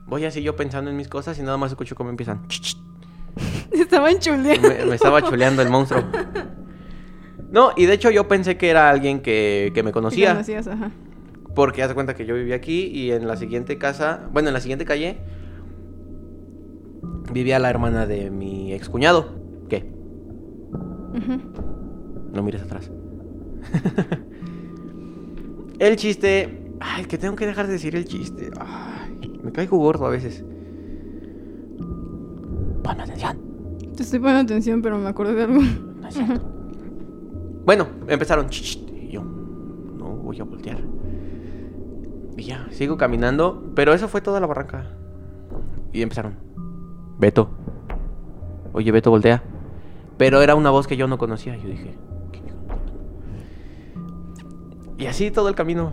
voy 0.05 0.25
así 0.25 0.43
yo 0.43 0.55
pensando 0.55 0.91
en 0.91 0.97
mis 0.97 1.07
cosas 1.07 1.39
y 1.39 1.41
nada 1.41 1.57
más 1.57 1.71
escucho 1.71 1.95
cómo 1.95 2.11
empiezan. 2.11 2.45
Estaban 3.71 4.19
chuleando. 4.19 4.69
Me, 4.69 4.85
me 4.85 4.93
estaba 4.93 5.23
chuleando 5.23 5.63
el 5.63 5.71
monstruo. 5.71 6.03
No, 7.51 7.71
y 7.75 7.85
de 7.85 7.93
hecho 7.93 8.09
yo 8.09 8.27
pensé 8.27 8.57
que 8.57 8.69
era 8.69 8.89
alguien 8.89 9.21
que, 9.21 9.71
que 9.73 9.83
me 9.83 9.91
conocía. 9.91 10.31
Conocías, 10.31 10.67
ajá. 10.67 10.91
Porque 11.53 11.81
haz 11.81 11.89
de 11.89 11.95
cuenta 11.95 12.15
que 12.15 12.25
yo 12.25 12.35
vivía 12.35 12.55
aquí 12.55 12.87
y 12.87 13.11
en 13.11 13.27
la 13.27 13.37
siguiente 13.37 13.77
casa, 13.77 14.27
bueno, 14.33 14.49
en 14.49 14.53
la 14.53 14.59
siguiente 14.59 14.83
calle, 14.83 15.17
vivía 17.31 17.59
la 17.59 17.69
hermana 17.69 18.05
de 18.05 18.29
mi 18.29 18.73
excuñado. 18.73 19.35
¿Qué? 19.69 19.89
No 22.33 22.43
mires 22.43 22.61
atrás. 22.61 22.91
el 25.79 25.95
chiste. 25.95 26.61
Ay, 26.81 27.05
que 27.05 27.17
tengo 27.17 27.35
que 27.35 27.45
dejar 27.45 27.67
de 27.67 27.73
decir 27.73 27.95
el 27.95 28.05
chiste. 28.05 28.51
Ay, 28.59 29.39
me 29.41 29.51
caigo 29.51 29.77
gordo 29.77 30.05
a 30.05 30.09
veces. 30.09 30.43
Ponme 32.83 33.03
atención. 33.03 33.37
Te 33.95 34.03
estoy 34.03 34.19
poniendo 34.19 34.41
atención, 34.41 34.81
pero 34.81 34.97
me 34.97 35.07
acuerdo 35.07 35.33
de 35.33 35.43
algo. 35.43 35.61
No 35.61 36.07
es 36.07 36.13
cierto. 36.13 36.51
Bueno, 37.65 37.87
empezaron. 38.07 38.47
Y 38.51 39.09
yo, 39.09 39.23
no 39.23 40.05
voy 40.17 40.39
a 40.39 40.43
voltear. 40.43 40.77
Y 42.37 42.43
ya, 42.43 42.67
sigo 42.71 42.97
caminando. 42.97 43.71
Pero 43.75 43.93
eso 43.93 44.07
fue 44.07 44.21
toda 44.21 44.39
la 44.39 44.47
barranca. 44.47 44.85
Y 45.91 46.01
empezaron. 46.01 46.35
Beto. 47.17 47.49
Oye, 48.73 48.91
Beto, 48.91 49.09
voltea. 49.09 49.41
Pero 50.17 50.41
era 50.41 50.55
una 50.55 50.69
voz 50.69 50.87
que 50.87 50.97
yo 50.97 51.07
no 51.07 51.17
conocía. 51.17 51.55
Yo 51.57 51.67
dije. 51.69 51.95
"¿Qué 52.31 52.39
hijo 52.39 52.47
de 52.47 52.63
puta?". 52.67 52.93
Y 54.97 55.07
así 55.07 55.31
todo 55.31 55.49
el 55.49 55.55
camino. 55.55 55.91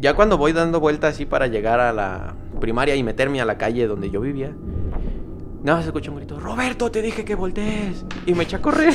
Ya 0.00 0.14
cuando 0.14 0.36
voy 0.36 0.52
dando 0.52 0.80
vueltas 0.80 1.14
así 1.14 1.24
para 1.26 1.46
llegar 1.46 1.80
a 1.80 1.92
la 1.92 2.34
primaria 2.60 2.94
y 2.94 3.02
meterme 3.02 3.40
a 3.40 3.44
la 3.44 3.56
calle 3.56 3.86
donde 3.86 4.10
yo 4.10 4.20
vivía. 4.20 4.54
Nada 5.62 5.78
más 5.78 5.86
escuché 5.86 6.10
un 6.10 6.16
grito, 6.16 6.38
Roberto, 6.38 6.90
te 6.90 7.02
dije 7.02 7.24
que 7.24 7.34
voltees. 7.34 8.04
Y 8.26 8.34
me 8.34 8.44
eché 8.44 8.56
a 8.56 8.62
correr. 8.62 8.94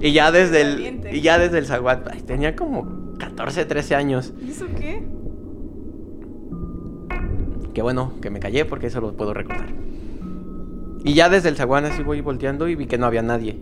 y 0.00 0.12
ya 0.12 0.32
desde 0.32 0.62
el, 0.62 1.14
y 1.14 1.20
ya 1.20 1.38
desde 1.38 1.58
el 1.58 1.66
zaguán, 1.66 2.04
ay, 2.10 2.22
tenía 2.22 2.56
como 2.56 3.14
14, 3.18 3.66
13 3.66 3.94
años. 3.94 4.32
¿Y 4.40 4.50
eso 4.50 4.66
qué? 4.78 5.06
Que 7.74 7.82
bueno, 7.82 8.14
que 8.22 8.30
me 8.30 8.40
callé 8.40 8.64
porque 8.64 8.86
eso 8.86 9.02
lo 9.02 9.12
puedo 9.12 9.34
recordar. 9.34 9.68
Y 11.04 11.12
ya 11.12 11.28
desde 11.28 11.50
el 11.50 11.56
zaguán 11.56 11.84
así 11.84 12.02
voy 12.02 12.22
volteando 12.22 12.68
y 12.68 12.74
vi 12.74 12.86
que 12.86 12.96
no 12.96 13.06
había 13.06 13.22
nadie. 13.22 13.60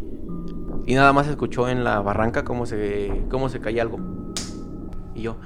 Y 0.87 0.95
nada 0.95 1.13
más 1.13 1.27
escuchó 1.27 1.69
en 1.69 1.83
la 1.83 2.01
barranca 2.01 2.45
cómo 2.45 2.65
se, 2.65 3.25
cómo 3.29 3.49
se 3.49 3.61
caía 3.61 3.83
algo. 3.83 3.99
Y 5.17 5.23
yo... 5.23 5.37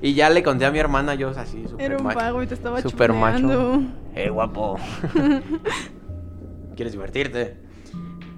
Y 0.00 0.14
ya 0.14 0.30
le 0.30 0.42
conté 0.42 0.64
a 0.64 0.70
mi 0.70 0.78
hermana, 0.78 1.14
yo 1.14 1.30
así, 1.30 1.64
súper 1.68 1.86
Era 1.86 1.96
un 1.98 2.04
macho. 2.04 2.18
pago 2.18 2.42
y 2.42 2.46
te 2.46 2.54
estaba 2.54 2.80
Súper 2.80 3.12
macho. 3.12 3.82
Eh, 4.14 4.28
guapo. 4.30 4.76
¿Quieres 6.76 6.92
divertirte? 6.92 7.56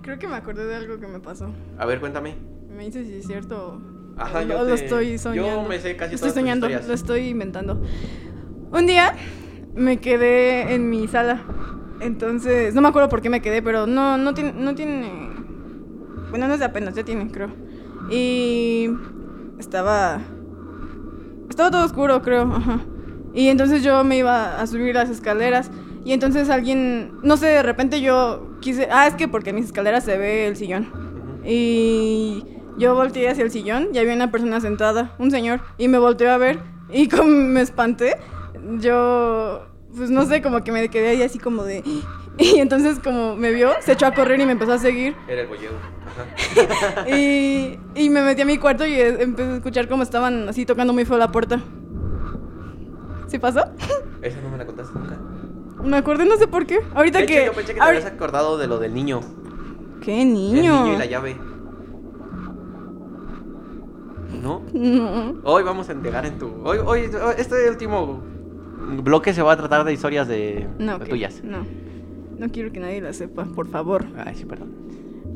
Creo 0.03 0.19
que 0.19 0.27
me 0.29 0.37
acordé 0.37 0.67
de 0.67 0.75
algo 0.77 0.99
que 0.99 1.07
me 1.07 1.21
pasó. 1.21 1.51
A 1.79 1.87
ver, 1.87 2.01
cuéntame. 2.01 2.35
Me 2.69 2.85
dices 2.85 3.07
si 3.07 3.15
es 3.15 3.27
cierto 3.27 3.81
Ajá, 4.17 4.43
yo 4.43 4.65
lo 4.65 4.75
estoy 4.75 5.19
soñando. 5.19 5.63
yo 5.63 5.69
me 5.69 5.79
sé 5.79 5.97
casi 5.97 6.15
Estoy 6.15 6.31
todas 6.31 6.35
tus 6.35 6.41
soñando, 6.43 6.67
historias. 6.67 6.89
lo 6.89 6.95
estoy 6.95 7.29
inventando. 7.29 7.81
Un 8.73 8.87
día 8.87 9.15
me 9.75 9.99
quedé 9.99 10.75
en 10.75 10.91
mi 10.91 11.09
sala. 11.09 11.43
Entonces, 12.01 12.75
no 12.75 12.81
me 12.81 12.89
acuerdo 12.89 13.09
por 13.09 13.23
qué 13.23 13.31
me 13.31 13.41
quedé, 13.41 13.63
pero 13.63 13.87
no, 13.87 14.19
no 14.19 14.35
tiene, 14.35 14.53
no 14.53 14.75
tiene. 14.75 15.11
Bueno, 16.31 16.49
no 16.49 16.55
es 16.55 16.59
de 16.61 16.67
apenas, 16.67 16.95
ya 16.95 17.05
tiene, 17.05 17.31
creo. 17.31 17.49
Y 18.11 18.91
estaba. 19.59 20.21
Todo 21.57 21.85
oscuro, 21.85 22.23
creo. 22.23 22.53
Ajá. 22.53 22.81
Y 23.35 23.49
entonces 23.49 23.83
yo 23.83 24.05
me 24.05 24.19
iba 24.19 24.61
a 24.61 24.67
subir 24.67 24.95
las 24.95 25.11
escaleras. 25.11 25.71
Y 26.05 26.13
entonces 26.13 26.51
alguien. 26.51 27.13
No 27.23 27.37
sé, 27.37 27.47
de 27.47 27.63
repente 27.63 28.01
yo 28.01 28.59
quise. 28.61 28.89
Ah, 28.91 29.07
es 29.07 29.15
que 29.15 29.29
porque 29.29 29.51
en 29.51 29.57
mis 29.57 29.67
escaleras 29.67 30.05
se 30.05 30.17
ve 30.19 30.47
el 30.47 30.57
sillón. 30.57 30.89
Y 31.45 32.45
yo 32.79 32.95
volteé 32.95 33.29
hacia 33.29 33.45
el 33.45 33.51
sillón 33.51 33.89
y 33.93 33.99
había 33.99 34.15
una 34.15 34.31
persona 34.31 34.61
sentada, 34.61 35.15
un 35.19 35.31
señor, 35.31 35.61
y 35.79 35.89
me 35.89 35.99
volteó 35.99 36.31
a 36.31 36.39
ver. 36.39 36.61
Y 36.91 37.09
como 37.09 37.29
me 37.29 37.61
espanté, 37.61 38.17
yo, 38.79 39.67
pues 39.97 40.11
no 40.11 40.25
sé, 40.27 40.43
como 40.43 40.63
que 40.65 40.73
me 40.73 40.89
quedé 40.89 41.09
ahí 41.11 41.23
así 41.23 41.39
como 41.39 41.65
de... 41.65 41.83
Y 42.39 42.59
entonces 42.59 42.99
como 42.99 43.37
me 43.37 43.53
vio, 43.53 43.71
se 43.81 43.93
echó 43.93 44.07
a 44.07 44.13
correr 44.15 44.41
y 44.41 44.47
me 44.47 44.53
empezó 44.53 44.73
a 44.73 44.79
seguir. 44.79 45.15
Era 45.29 45.43
el 45.43 45.47
bolleo. 45.49 45.71
Ajá. 46.07 47.07
Y, 47.09 47.79
y 47.95 48.11
me 48.11 48.23
metí 48.23 48.43
a 48.43 48.45
mi 48.45 48.59
cuarto 48.59 48.87
y 48.87 48.95
empecé 49.01 49.51
a 49.51 49.57
escuchar 49.57 49.89
cómo 49.89 50.03
estaban 50.03 50.49
así 50.49 50.67
tocando 50.67 50.93
muy 50.93 51.05
feo 51.05 51.17
la 51.19 51.31
puerta. 51.31 51.61
¿Sí 53.29 53.39
pasó? 53.39 53.61
Esa 54.23 54.41
no 54.41 54.51
me 54.51 54.59
la 54.59 54.67
contaste 54.67 54.99
nunca. 54.99 55.19
Me 55.83 55.97
acordé, 55.97 56.25
no 56.25 56.37
sé 56.37 56.47
por 56.49 56.67
qué. 56.67 56.81
Ahorita 56.95 57.19
De 57.19 57.25
hecho, 57.25 57.35
que... 57.35 57.45
yo 57.47 57.53
pensé 57.53 57.75
que 57.75 57.81
te 57.81 57.85
ahori- 57.85 57.89
habías 57.91 58.07
acordado 58.07 58.59
de 58.59 58.67
lo 58.67 58.79
del 58.79 58.95
niño. 58.95 59.21
¿Qué 60.01 60.23
El 60.23 60.33
niño? 60.33 60.85
niño 60.85 60.95
y 60.95 60.99
la 60.99 61.05
llave. 61.07 61.37
¿No? 64.43 64.63
No. 64.73 65.35
Hoy 65.45 65.63
vamos 65.63 65.89
a 65.89 65.93
entregar 65.93 66.27
en 66.27 66.39
tu. 66.39 66.51
Hoy, 66.65 66.79
hoy, 66.85 67.11
este 67.39 67.69
último 67.71 68.23
bloque 69.03 69.33
se 69.33 69.43
va 69.43 69.53
a 69.53 69.57
tratar 69.57 69.85
de 69.85 69.93
historias 69.93 70.29
de, 70.29 70.69
No, 70.79 70.99
de 70.99 71.07
tuyas. 71.07 71.43
No. 71.43 71.65
No 72.39 72.49
quiero 72.51 72.73
que 72.73 72.81
nadie 72.81 73.01
la 73.01 73.13
sepa, 73.13 73.45
por 73.45 73.69
favor. 73.69 74.07
Ay, 74.25 74.35
sí, 74.35 74.45
perdón. 74.45 74.73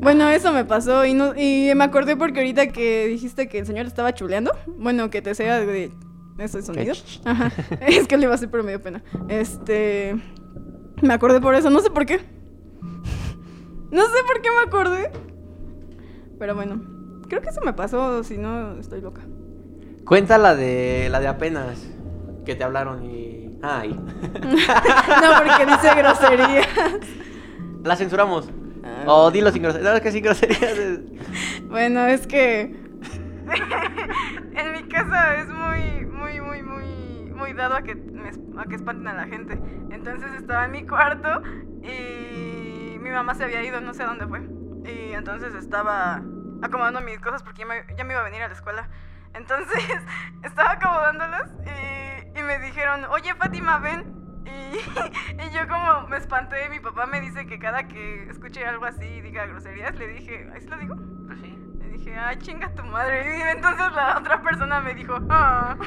Bueno, 0.01 0.29
eso 0.29 0.53
me 0.53 0.63
pasó 0.63 1.05
y, 1.05 1.13
no, 1.13 1.33
y 1.35 1.71
me 1.75 1.83
acordé 1.83 2.15
porque 2.15 2.39
ahorita 2.39 2.67
que 2.67 3.07
dijiste 3.07 3.49
que 3.49 3.59
el 3.59 3.65
señor 3.65 3.85
estaba 3.85 4.13
chuleando, 4.13 4.51
bueno, 4.77 5.09
que 5.09 5.21
te 5.21 5.35
sea 5.35 5.59
de 5.59 5.91
ese 6.37 6.61
sonido. 6.61 6.93
Ajá. 7.25 7.51
Es 7.81 8.07
que 8.07 8.17
le 8.17 8.23
iba 8.23 8.31
a 8.31 8.35
hacer 8.35 8.49
pero 8.49 8.63
me 8.63 8.71
dio 8.71 8.81
pena. 8.81 9.03
Este, 9.27 10.15
me 11.01 11.13
acordé 11.13 11.41
por 11.41 11.55
eso, 11.55 11.69
no 11.69 11.81
sé 11.81 11.89
por 11.89 12.05
qué. 12.05 12.19
No 13.91 14.03
sé 14.03 14.17
por 14.27 14.39
qué 14.43 14.49
me 14.51 14.67
acordé. 14.67 15.11
Pero 16.37 16.53
bueno, 16.53 16.79
creo 17.27 17.41
que 17.41 17.49
eso 17.49 17.59
me 17.61 17.73
pasó, 17.73 18.23
si 18.23 18.37
no 18.37 18.79
estoy 18.79 19.01
loca. 19.01 19.21
Cuenta 20.05 20.37
la 20.37 20.55
de 20.55 21.09
la 21.09 21.19
de 21.19 21.27
apenas 21.27 21.89
que 22.45 22.55
te 22.55 22.63
hablaron 22.63 23.03
y 23.05 23.38
ay. 23.61 23.89
No, 25.21 25.37
porque 25.37 25.65
dice 25.65 25.95
grosería. 25.95 26.61
la 27.83 27.95
censuramos. 27.95 28.49
Ah. 28.83 29.03
O 29.07 29.31
dilo 29.31 29.51
sin 29.51 29.63
groserías. 29.63 29.89
No, 29.91 29.95
es 29.97 30.01
que 30.01 30.11
sin 30.11 30.23
groserías. 30.23 30.77
es- 30.77 31.63
Bueno, 31.67 32.05
es 32.07 32.25
que 32.27 32.61
en 34.55 34.71
mi 34.73 34.83
casa 34.89 35.35
es 35.35 35.47
muy, 35.47 36.05
muy, 36.05 36.41
muy, 36.41 36.63
muy, 36.63 37.31
muy 37.33 37.53
dado 37.53 37.75
a 37.75 37.81
que, 37.81 37.95
me 37.95 38.29
a 38.59 38.65
que 38.65 38.75
espanten 38.75 39.07
a 39.07 39.13
la 39.13 39.25
gente. 39.27 39.59
Entonces 39.91 40.31
estaba 40.37 40.65
en 40.65 40.71
mi 40.71 40.85
cuarto 40.85 41.41
y 41.83 42.97
mi 42.99 43.09
mamá 43.09 43.33
se 43.35 43.43
había 43.43 43.63
ido, 43.63 43.81
no 43.81 43.93
sé 43.93 44.03
a 44.03 44.07
dónde 44.07 44.27
fue. 44.27 44.41
Y 44.85 45.13
entonces 45.13 45.53
estaba 45.55 46.21
acomodando 46.61 47.01
mis 47.01 47.19
cosas 47.19 47.41
porque 47.43 47.59
ya 47.61 47.65
me, 47.65 47.83
ya 47.97 48.03
me 48.03 48.13
iba 48.13 48.21
a 48.21 48.25
venir 48.25 48.41
a 48.43 48.47
la 48.47 48.53
escuela. 48.53 48.87
Entonces 49.33 49.83
estaba 50.43 50.71
acomodándolas 50.73 51.49
y, 51.65 51.88
y 52.39 52.43
me 52.43 52.59
dijeron, 52.59 53.05
oye 53.05 53.33
Fátima, 53.35 53.79
ven. 53.79 54.15
Y, 54.45 54.77
y 55.43 55.49
yo 55.53 55.67
como 55.67 56.07
me 56.07 56.17
espanté, 56.17 56.69
mi 56.69 56.79
papá 56.79 57.05
me 57.05 57.21
dice 57.21 57.45
que 57.45 57.59
cada 57.59 57.87
que 57.87 58.27
escuche 58.29 58.65
algo 58.65 58.85
así 58.85 59.05
y 59.05 59.21
diga 59.21 59.45
groserías, 59.45 59.95
le 59.95 60.07
dije, 60.07 60.49
¿ahí 60.53 60.61
se 60.61 60.69
lo 60.69 60.77
digo? 60.77 60.95
Le 61.79 61.89
dije, 61.89 62.15
ah, 62.15 62.37
chinga 62.37 62.73
tu 62.75 62.83
madre. 62.83 63.37
Y 63.37 63.41
entonces 63.41 63.91
la 63.93 64.17
otra 64.17 64.41
persona 64.41 64.79
me 64.79 64.93
dijo, 64.93 65.17
ah. 65.29 65.77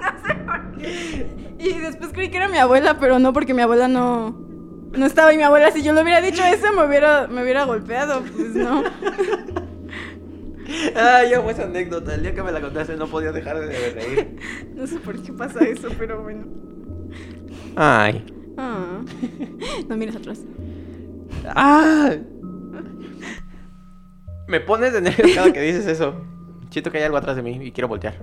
no 0.00 0.26
sé 0.26 0.34
por 0.34 0.72
qué. 0.78 1.56
Y 1.58 1.78
después 1.78 2.12
creí 2.12 2.30
que 2.30 2.36
era 2.36 2.48
mi 2.48 2.58
abuela, 2.58 2.98
pero 2.98 3.18
no 3.18 3.32
porque 3.32 3.54
mi 3.54 3.62
abuela 3.62 3.88
no, 3.88 4.30
no 4.92 5.06
estaba. 5.06 5.32
Y 5.32 5.36
mi 5.36 5.42
abuela, 5.42 5.70
si 5.70 5.82
yo 5.82 5.92
le 5.92 6.02
hubiera 6.02 6.20
dicho 6.20 6.44
eso, 6.44 6.72
me 6.72 6.84
hubiera, 6.84 7.26
me 7.26 7.42
hubiera 7.42 7.64
golpeado. 7.64 8.22
Pues 8.22 8.54
no. 8.54 8.84
Ay, 10.94 11.30
yo 11.30 11.40
amo 11.40 11.50
esa 11.50 11.64
anécdota. 11.64 12.14
El 12.14 12.22
día 12.22 12.34
que 12.34 12.42
me 12.42 12.52
la 12.52 12.60
contaste 12.60 12.96
no 12.96 13.06
podía 13.06 13.32
dejar 13.32 13.60
de 13.60 13.90
reír. 13.90 14.36
No 14.74 14.86
sé 14.86 14.98
por 14.98 15.20
qué 15.22 15.32
pasa 15.32 15.64
eso, 15.64 15.88
pero 15.98 16.22
bueno. 16.22 16.44
Ay. 17.76 18.24
Ah. 18.56 19.00
No 19.88 19.96
mires 19.96 20.16
atrás. 20.16 20.40
¡Ah! 21.46 22.14
Me 24.48 24.60
pones 24.60 24.92
de 24.92 25.00
nervios 25.00 25.32
cada 25.34 25.52
que 25.52 25.60
dices 25.60 25.86
eso. 25.86 26.14
Siento 26.70 26.90
que 26.90 26.98
hay 26.98 27.04
algo 27.04 27.16
atrás 27.16 27.36
de 27.36 27.42
mí 27.42 27.58
y 27.62 27.72
quiero 27.72 27.88
voltear. 27.88 28.14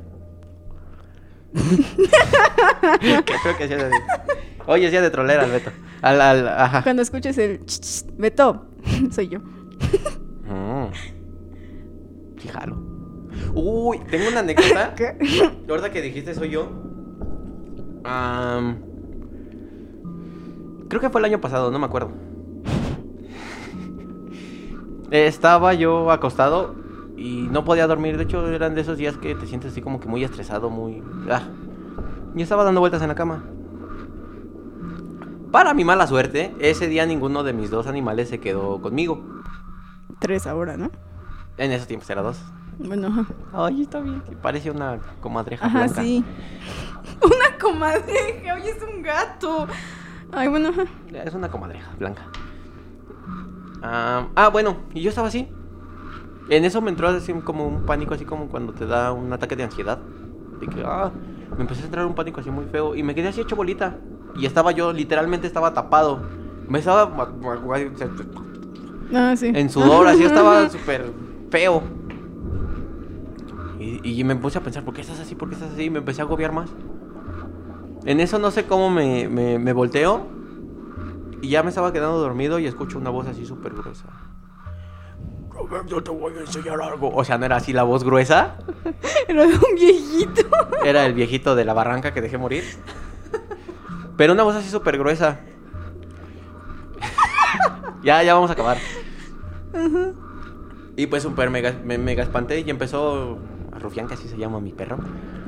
Creo 1.53 3.57
que 3.57 3.67
sí 3.67 3.73
es 3.73 3.83
así. 3.83 3.95
Oye, 4.65 4.85
es 4.85 4.91
día 4.91 5.01
de 5.01 5.11
trolera, 5.11 5.43
al 5.43 5.51
Beto. 5.51 5.71
Al, 6.01 6.21
al, 6.21 6.47
ajá. 6.47 6.83
Cuando 6.83 7.01
escuches 7.01 7.37
el 7.37 7.65
ch, 7.65 7.79
ch, 7.79 8.05
Beto, 8.17 8.67
soy 9.11 9.29
yo. 9.29 9.39
Mm. 9.39 10.87
Jalo. 12.47 12.77
Uy, 13.53 13.99
tengo 14.09 14.29
una 14.29 14.39
anécdota. 14.39 14.93
¿Qué? 14.95 15.17
Ahorita 15.69 15.91
que 15.91 16.01
dijiste 16.01 16.33
soy 16.33 16.49
yo. 16.49 16.69
Creo 20.89 21.01
que 21.01 21.09
fue 21.09 21.21
el 21.21 21.25
año 21.25 21.41
pasado, 21.41 21.71
no 21.71 21.79
me 21.79 21.85
acuerdo. 21.85 22.11
Estaba 25.11 25.73
yo 25.73 26.11
acostado 26.11 26.75
y 27.17 27.47
no 27.51 27.63
podía 27.63 27.87
dormir. 27.87 28.17
De 28.17 28.23
hecho, 28.23 28.47
eran 28.47 28.75
de 28.75 28.81
esos 28.81 28.97
días 28.97 29.17
que 29.17 29.35
te 29.35 29.45
sientes 29.45 29.71
así 29.71 29.81
como 29.81 29.99
que 29.99 30.07
muy 30.07 30.23
estresado, 30.23 30.69
muy. 30.69 31.03
Ah. 31.29 31.43
Y 32.35 32.41
estaba 32.41 32.63
dando 32.63 32.79
vueltas 32.79 33.01
en 33.01 33.09
la 33.09 33.15
cama. 33.15 33.43
Para 35.51 35.75
mi 35.75 35.83
mala 35.83 36.07
suerte, 36.07 36.53
ese 36.59 36.87
día 36.87 37.05
ninguno 37.05 37.43
de 37.43 37.53
mis 37.53 37.69
dos 37.69 37.85
animales 37.85 38.29
se 38.29 38.39
quedó 38.39 38.81
conmigo. 38.81 39.23
Tres 40.19 40.47
ahora, 40.47 40.77
¿no? 40.77 40.89
En 41.57 41.71
esos 41.71 41.87
tiempos 41.87 42.09
era 42.09 42.21
dos. 42.21 42.39
Bueno. 42.79 43.25
Ay, 43.53 43.83
está 43.83 43.99
bien. 43.99 44.21
Parece 44.41 44.71
una 44.71 44.97
comadreja 45.21 45.65
Ajá, 45.65 45.79
blanca. 45.85 46.01
sí. 46.01 46.23
Una 47.21 47.57
comadreja, 47.61 48.55
oye, 48.55 48.69
es 48.71 48.81
un 48.83 49.01
gato. 49.01 49.67
Ay, 50.31 50.47
bueno. 50.47 50.71
Es 51.11 51.33
una 51.33 51.49
comadreja 51.49 51.91
blanca. 51.99 52.23
Ah, 53.81 54.27
ah, 54.35 54.49
bueno, 54.49 54.77
y 54.93 55.01
yo 55.01 55.09
estaba 55.09 55.27
así. 55.27 55.47
En 56.49 56.65
eso 56.65 56.81
me 56.81 56.89
entró 56.89 57.07
así 57.09 57.33
como 57.33 57.67
un 57.67 57.85
pánico, 57.85 58.13
así 58.13 58.25
como 58.25 58.47
cuando 58.47 58.73
te 58.73 58.85
da 58.85 59.11
un 59.11 59.31
ataque 59.31 59.55
de 59.55 59.63
ansiedad. 59.63 59.99
De 60.59 60.67
que, 60.67 60.83
ah, 60.85 61.11
me 61.55 61.61
empecé 61.61 61.83
a 61.83 61.85
entrar 61.85 62.05
un 62.05 62.15
pánico 62.15 62.39
así 62.41 62.49
muy 62.49 62.65
feo 62.65 62.95
y 62.95 63.03
me 63.03 63.13
quedé 63.15 63.27
así 63.29 63.41
hecho 63.41 63.55
bolita. 63.55 63.97
Y 64.35 64.45
estaba 64.45 64.71
yo, 64.71 64.91
literalmente 64.91 65.45
estaba 65.47 65.73
tapado. 65.73 66.21
Me 66.67 66.79
estaba 66.79 67.11
Ah, 69.13 69.35
sí. 69.37 69.51
en 69.53 69.69
sudor, 69.69 70.07
así 70.07 70.23
estaba 70.23 70.69
súper 70.69 71.11
feo. 71.53 71.83
Y, 73.79 74.19
y 74.19 74.23
me 74.23 74.35
puse 74.35 74.57
a 74.57 74.61
pensar, 74.61 74.83
¿por 74.83 74.95
qué 74.95 75.01
estás 75.01 75.19
así? 75.19 75.35
¿Por 75.35 75.49
qué 75.49 75.55
estás 75.55 75.71
así? 75.71 75.83
Y 75.83 75.89
me 75.91 75.99
empecé 75.99 76.21
a 76.21 76.25
agobiar 76.25 76.51
más. 76.51 76.71
En 78.05 78.19
eso 78.19 78.39
no 78.39 78.49
sé 78.49 78.65
cómo 78.65 78.89
me, 78.89 79.29
me, 79.29 79.59
me 79.59 79.71
volteo. 79.71 80.25
Y 81.43 81.49
ya 81.49 81.61
me 81.61 81.69
estaba 81.69 81.93
quedando 81.93 82.17
dormido 82.17 82.57
y 82.57 82.65
escucho 82.65 82.97
una 82.97 83.11
voz 83.11 83.27
así 83.27 83.45
súper 83.45 83.73
gruesa. 83.73 84.05
Roberto, 85.51 86.01
te 86.01 86.09
voy 86.09 86.33
a 86.37 86.39
enseñar 86.39 86.81
algo. 86.81 87.11
O 87.13 87.23
sea, 87.23 87.37
no 87.37 87.45
era 87.45 87.57
así 87.57 87.71
la 87.71 87.83
voz 87.83 88.03
gruesa. 88.03 88.57
Era 89.27 89.45
de 89.45 89.53
un 89.53 89.75
viejito. 89.75 90.41
Era 90.83 91.05
el 91.05 91.13
viejito 91.13 91.55
de 91.55 91.65
la 91.65 91.73
barranca 91.73 92.15
que 92.15 92.21
dejé 92.21 92.39
morir. 92.39 92.63
Pero 94.17 94.33
una 94.33 94.41
voz 94.41 94.55
así 94.55 94.69
súper 94.69 94.97
gruesa. 94.97 95.39
ya, 98.03 98.23
ya 98.23 98.33
vamos 98.33 98.49
a 98.49 98.53
acabar. 98.53 98.77
Y 100.95 101.07
pues 101.07 101.23
super 101.23 101.49
mega, 101.49 101.73
me 101.83 101.97
mega 101.97 102.23
espanté 102.23 102.59
y 102.61 102.69
empezó 102.69 103.39
a 103.71 103.79
rufián, 103.79 104.07
que 104.07 104.13
así 104.13 104.27
se 104.27 104.37
llama 104.37 104.59
mi 104.59 104.71
perro. 104.73 104.97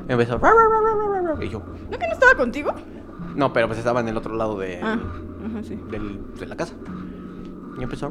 Empezó. 0.08 0.40
Y 1.40 1.48
yo, 1.48 1.62
¿No 1.90 1.98
que 1.98 2.06
no 2.06 2.12
estaba 2.12 2.34
contigo? 2.36 2.72
no, 3.34 3.52
pero 3.52 3.66
pues 3.66 3.78
estaba 3.78 4.00
en 4.00 4.08
el 4.08 4.16
otro 4.16 4.34
lado 4.34 4.58
de, 4.58 4.80
Ah, 4.82 4.94
ajá, 5.46 5.62
sí. 5.62 5.78
del- 5.90 6.20
de 6.38 6.46
la 6.46 6.56
casa. 6.56 6.74
Y 7.78 7.82
empezó. 7.82 8.10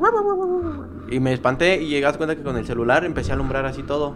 Y 1.09 1.19
me 1.19 1.33
espanté 1.33 1.81
y 1.81 1.87
llegas 1.89 2.17
cuenta 2.17 2.35
que 2.35 2.43
con 2.43 2.55
el 2.57 2.65
celular 2.65 3.03
empecé 3.03 3.31
a 3.31 3.33
alumbrar 3.35 3.65
así 3.65 3.81
todo. 3.83 4.13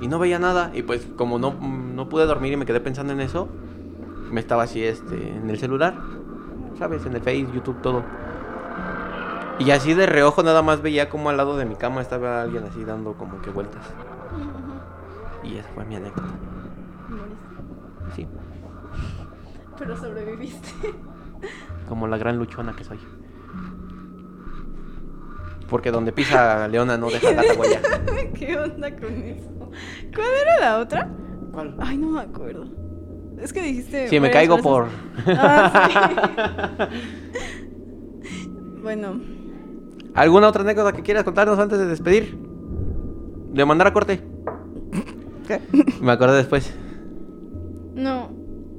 Y 0.00 0.08
no 0.08 0.18
veía 0.18 0.38
nada. 0.38 0.70
Y 0.74 0.82
pues 0.82 1.06
como 1.16 1.38
no, 1.38 1.54
no 1.60 2.08
pude 2.08 2.24
dormir 2.24 2.52
y 2.54 2.56
me 2.56 2.64
quedé 2.64 2.80
pensando 2.80 3.12
en 3.12 3.20
eso, 3.20 3.48
me 4.30 4.40
estaba 4.40 4.62
así 4.62 4.82
este, 4.82 5.28
en 5.36 5.50
el 5.50 5.58
celular. 5.58 5.94
¿Sabes? 6.78 7.04
En 7.04 7.14
el 7.14 7.20
Face, 7.20 7.46
YouTube, 7.54 7.80
todo. 7.82 8.02
Y 9.58 9.70
así 9.72 9.94
de 9.94 10.06
reojo 10.06 10.42
nada 10.42 10.62
más 10.62 10.82
veía 10.82 11.08
como 11.08 11.30
al 11.30 11.36
lado 11.36 11.56
de 11.56 11.64
mi 11.64 11.74
cama 11.74 12.00
estaba 12.00 12.42
alguien 12.42 12.64
así 12.64 12.84
dando 12.84 13.14
como 13.14 13.40
que 13.42 13.50
vueltas. 13.50 13.84
Y 15.42 15.56
esa 15.56 15.68
fue 15.70 15.84
mi 15.84 15.96
anécdota. 15.96 16.28
Sí. 18.14 18.26
Pero 19.78 19.96
sobreviviste. 19.96 20.94
Como 21.88 22.06
la 22.06 22.18
gran 22.18 22.36
luchona 22.36 22.74
que 22.74 22.84
soy. 22.84 22.98
Porque 25.68 25.90
donde 25.90 26.12
pisa 26.12 26.66
Leona 26.68 26.96
no 26.96 27.10
deja 27.10 27.32
gata 27.32 27.54
huella. 27.54 27.80
¿Qué 28.34 28.56
onda 28.56 28.90
con 28.96 29.22
eso? 29.22 29.70
¿Cuál 30.14 30.28
era 30.42 30.60
la 30.60 30.78
otra? 30.78 31.10
¿Cuál? 31.52 31.76
Ay, 31.78 31.98
no 31.98 32.10
me 32.10 32.20
acuerdo. 32.20 32.66
Es 33.40 33.52
que 33.52 33.62
dijiste. 33.62 34.08
Si 34.08 34.18
me 34.18 34.30
caigo 34.30 34.58
por. 34.58 34.88
Ah, 35.26 35.88
sí. 35.88 36.96
bueno, 38.82 39.20
¿Alguna 40.18 40.48
otra 40.48 40.62
anécdota 40.62 40.90
que 40.92 41.02
quieras 41.02 41.22
contarnos 41.22 41.60
antes 41.60 41.78
de 41.78 41.86
despedir? 41.86 42.36
De 43.52 43.64
mandar 43.64 43.86
a 43.86 43.92
corte. 43.92 44.20
¿qué? 45.46 45.60
Me 46.00 46.10
acordé 46.10 46.38
después. 46.38 46.74
No, 47.94 48.28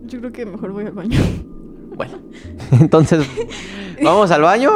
yo 0.05 0.19
creo 0.19 0.33
que 0.33 0.45
mejor 0.45 0.73
voy 0.73 0.87
al 0.87 0.91
baño. 0.91 1.17
Bueno, 1.95 2.19
entonces, 2.79 3.25
¿vamos 4.03 4.31
al 4.31 4.41
baño? 4.41 4.71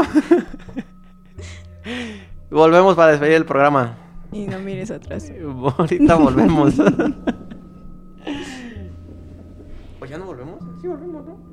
Volvemos 2.49 2.95
para 2.95 3.11
despedir 3.11 3.33
el 3.35 3.45
programa. 3.45 3.97
Y 4.31 4.47
no 4.47 4.59
mires 4.59 4.89
atrás. 4.89 5.31
Ahorita 5.77 6.15
volvemos. 6.15 6.79
¿O 9.99 10.05
ya 10.09 10.17
no 10.17 10.25
volvemos? 10.25 10.59
Sí, 10.81 10.87
volvemos, 10.87 11.25
¿no? 11.25 11.52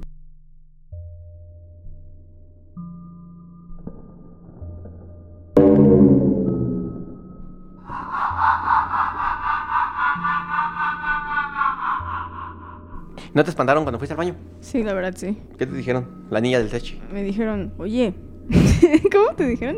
¿No 13.35 13.45
te 13.45 13.51
espantaron 13.51 13.85
cuando 13.85 13.99
fuiste 13.99 14.13
al 14.15 14.19
baño? 14.19 14.35
Sí, 14.61 14.83
la 14.83 14.93
verdad, 14.93 15.15
sí. 15.17 15.37
¿Qué 15.57 15.67
te 15.67 15.75
dijeron? 15.77 16.07
La 16.31 16.41
niña 16.41 16.59
del 16.59 16.69
techo. 16.69 16.97
Me 17.13 17.23
dijeron, 17.23 17.73
oye, 17.79 18.15
¿Cómo 19.13 19.35
te 19.37 19.47
dijeron? 19.47 19.77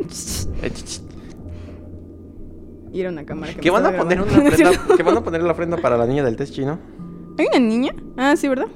Y 2.92 3.00
era 3.00 3.11
una 3.11 3.24
cámara 3.24 3.53
que 3.55 3.61
¿Qué 3.61 3.70
me 3.70 3.80
van 3.80 3.94
a 3.94 3.98
poner 3.98 4.20
una 4.20 4.30
grabando. 4.32 4.48
ofrenda? 4.70 4.96
¿Qué 4.96 5.03
van 5.03 5.16
a 5.16 5.24
poner 5.24 5.42
la 5.42 5.53
ofrenda 5.53 5.76
para 5.78 5.96
la 5.96 6.07
niña 6.07 6.22
del 6.24 6.36
test 6.36 6.55
chino? 6.55 6.78
¿Hay 7.38 7.46
una 7.46 7.59
niña? 7.59 7.94
Ah, 8.16 8.34
sí, 8.36 8.48
¿verdad? 8.48 8.66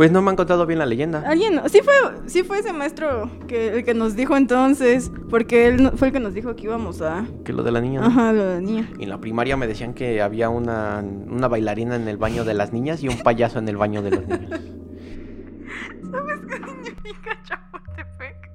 Pues 0.00 0.10
no 0.10 0.22
me 0.22 0.30
han 0.30 0.36
contado 0.36 0.64
bien 0.64 0.78
la 0.78 0.86
leyenda. 0.86 1.22
Alguien, 1.26 1.60
sí 1.68 1.80
fue, 1.84 1.92
sí 2.24 2.42
fue 2.42 2.60
ese 2.60 2.72
maestro 2.72 3.30
que 3.46 3.68
el 3.76 3.84
que 3.84 3.92
nos 3.92 4.16
dijo 4.16 4.34
entonces, 4.34 5.12
porque 5.28 5.66
él 5.66 5.82
no- 5.82 5.92
fue 5.92 6.08
el 6.08 6.14
que 6.14 6.20
nos 6.20 6.32
dijo 6.32 6.56
que 6.56 6.62
íbamos 6.62 7.02
a, 7.02 7.26
Que 7.44 7.52
lo 7.52 7.62
de 7.62 7.70
la 7.70 7.82
niña. 7.82 8.00
¿no? 8.00 8.06
ajá, 8.06 8.32
lo 8.32 8.46
de 8.46 8.54
la 8.54 8.60
niña. 8.62 8.88
En 8.98 9.10
la 9.10 9.20
primaria 9.20 9.58
me 9.58 9.66
decían 9.66 9.92
que 9.92 10.22
había 10.22 10.48
una, 10.48 11.04
una 11.28 11.48
bailarina 11.48 11.96
en 11.96 12.08
el 12.08 12.16
baño 12.16 12.44
de 12.44 12.54
las 12.54 12.72
niñas 12.72 13.02
y 13.02 13.08
un 13.08 13.18
payaso 13.18 13.58
en 13.58 13.68
el 13.68 13.76
baño 13.76 14.00
de 14.00 14.10
los 14.12 14.26
niños. 14.26 14.50
¿Sabes 16.10 16.40
qué 16.48 16.56
significa 16.56 17.38
Chapultepec? 17.44 18.50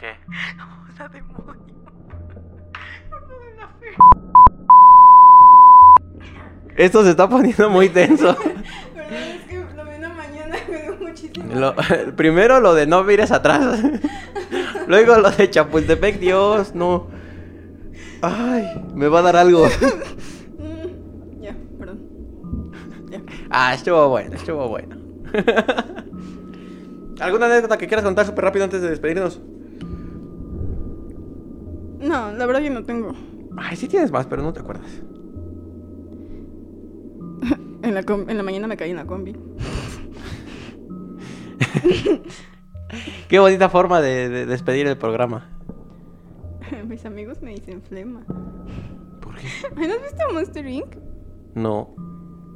¿Qué? 0.00 0.14
Sea, 0.96 1.08
demonio. 1.08 1.54
Esto 6.76 7.04
se 7.04 7.10
está 7.10 7.28
poniendo 7.28 7.68
muy 7.68 7.90
tenso. 7.90 8.34
Perdón, 8.94 9.12
es 9.12 9.44
que 9.44 9.56
lo 9.74 9.84
vi 9.84 9.94
una 9.98 10.08
mañana 10.10 10.56
y 10.66 10.70
me 10.70 10.82
dio 10.82 10.96
muchísimo. 10.96 11.45
Lo- 11.60 11.74
primero 12.16 12.60
lo 12.60 12.74
de 12.74 12.86
no 12.86 13.02
mires 13.04 13.30
atrás. 13.32 13.82
Luego 14.88 15.16
lo 15.18 15.30
de 15.30 15.50
Chapultepec, 15.50 16.18
Dios, 16.20 16.74
no. 16.74 17.08
Ay, 18.22 18.64
me 18.94 19.08
va 19.08 19.20
a 19.20 19.22
dar 19.22 19.36
algo. 19.36 19.66
Ya, 21.40 21.54
perdón. 21.78 22.00
Ya. 23.10 23.20
Ah, 23.50 23.74
estuvo 23.74 24.08
bueno, 24.08 24.34
estuvo 24.34 24.68
bueno. 24.68 24.96
¿Alguna 27.20 27.46
anécdota 27.46 27.78
que 27.78 27.86
quieras 27.86 28.04
contar 28.04 28.26
súper 28.26 28.44
rápido 28.44 28.64
antes 28.64 28.82
de 28.82 28.90
despedirnos? 28.90 29.40
No, 32.00 32.32
la 32.32 32.46
verdad 32.46 32.60
yo 32.62 32.70
no 32.72 32.84
tengo. 32.84 33.12
Ay, 33.56 33.76
sí 33.76 33.86
tienes 33.88 34.10
más, 34.10 34.26
pero 34.26 34.42
no 34.42 34.52
te 34.52 34.60
acuerdas. 34.60 34.90
En 37.82 37.94
la, 37.94 38.00
en 38.00 38.36
la 38.36 38.42
mañana 38.42 38.66
me 38.66 38.76
caí 38.76 38.90
en 38.90 38.96
la 38.96 39.06
combi. 39.06 39.36
Qué 43.28 43.38
bonita 43.38 43.68
forma 43.68 44.00
de, 44.00 44.28
de 44.28 44.46
despedir 44.46 44.86
el 44.86 44.96
programa. 44.96 45.48
Mis 46.88 47.04
amigos 47.04 47.42
me 47.42 47.52
dicen 47.52 47.82
flema. 47.82 48.22
¿Por 49.20 49.36
qué? 49.36 49.46
¿Ay, 49.76 49.86
¿No 49.88 49.94
has 49.94 50.02
visto 50.02 50.32
Monster 50.32 50.66
Inc? 50.66 50.96
No. 51.54 51.94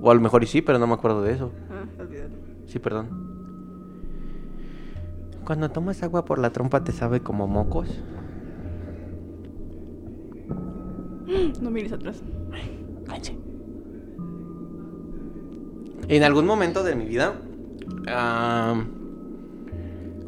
O 0.00 0.10
a 0.10 0.14
lo 0.14 0.20
mejor 0.20 0.42
y 0.42 0.46
sí, 0.46 0.62
pero 0.62 0.78
no 0.78 0.86
me 0.86 0.94
acuerdo 0.94 1.22
de 1.22 1.32
eso. 1.32 1.52
Ah, 1.70 1.84
olvídalo. 2.00 2.34
Sí, 2.66 2.78
perdón. 2.78 3.30
Cuando 5.44 5.70
tomas 5.70 6.02
agua 6.02 6.24
por 6.24 6.38
la 6.38 6.50
trompa 6.50 6.84
te 6.84 6.92
sabe 6.92 7.20
como 7.20 7.46
mocos. 7.46 7.88
No 11.60 11.70
mires 11.70 11.92
atrás. 11.92 12.22
Cállense. 13.06 13.36
En 16.08 16.24
algún 16.24 16.46
momento 16.46 16.82
de 16.82 16.96
mi 16.96 17.04
vida, 17.04 17.34
ah, 18.08 18.82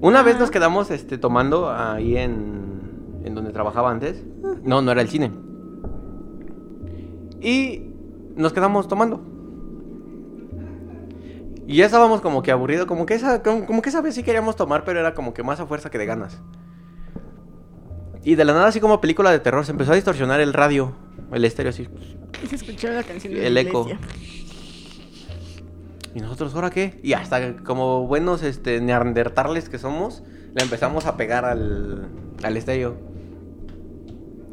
una 0.01 0.23
vez 0.23 0.39
nos 0.39 0.51
quedamos 0.51 0.91
este, 0.91 1.19
tomando 1.19 1.71
ahí 1.71 2.17
en, 2.17 3.21
en 3.25 3.35
donde 3.35 3.53
trabajaba 3.53 3.91
antes. 3.91 4.25
No, 4.63 4.83
no 4.83 4.93
era 4.93 5.01
el 5.01 5.09
cine. 5.09 5.31
Y 7.41 7.83
nos 8.37 8.53
quedamos 8.53 8.89
tomando. 8.89 9.21
Y 11.67 11.77
ya 11.77 11.87
estábamos 11.87 12.21
como 12.21 12.43
que 12.43 12.51
aburridos, 12.51 12.87
como 12.87 13.07
que 13.07 13.15
esa, 13.15 13.43
como, 13.43 13.67
como 13.67 13.83
que 13.83 13.89
esa 13.89 14.01
vez 14.01 14.15
sí 14.15 14.23
queríamos 14.23 14.57
tomar, 14.57 14.85
pero 14.85 15.01
era 15.01 15.15
como 15.15 15.33
que 15.33 15.43
más 15.43 15.61
a 15.61 15.67
fuerza 15.67 15.91
que 15.91 15.99
de 15.99 16.07
ganas. 16.07 16.41
Y 18.25 18.35
de 18.35 18.45
la 18.45 18.53
nada, 18.53 18.67
así 18.67 18.81
como 18.81 19.01
película 19.01 19.31
de 19.31 19.41
terror, 19.41 19.65
se 19.65 19.73
empezó 19.73 19.93
a 19.93 19.95
distorsionar 19.95 20.41
el 20.41 20.53
radio, 20.53 20.93
el 21.33 21.45
estéreo 21.45 21.71
así. 21.71 21.89
Se 22.49 22.57
escuchó 22.57 22.89
la 22.91 23.03
canción 23.03 23.35
de 23.35 23.47
El 23.47 23.55
la 23.55 23.61
eco. 23.61 23.83
iglesia. 23.89 23.99
¿Y 26.15 26.21
nosotros 26.21 26.55
ahora 26.55 26.71
qué? 26.71 27.01
Y 27.03 27.15
hasta 27.15 27.57
como 27.57 28.07
buenos 28.07 28.43
este, 28.43 28.81
neandertales 28.81 29.69
que 29.69 29.79
somos, 29.79 30.23
le 30.55 30.63
empezamos 30.63 31.07
a 31.07 31.17
pegar 31.17 31.45
al, 31.45 32.09
al 32.43 32.57
estéreo. 32.57 32.97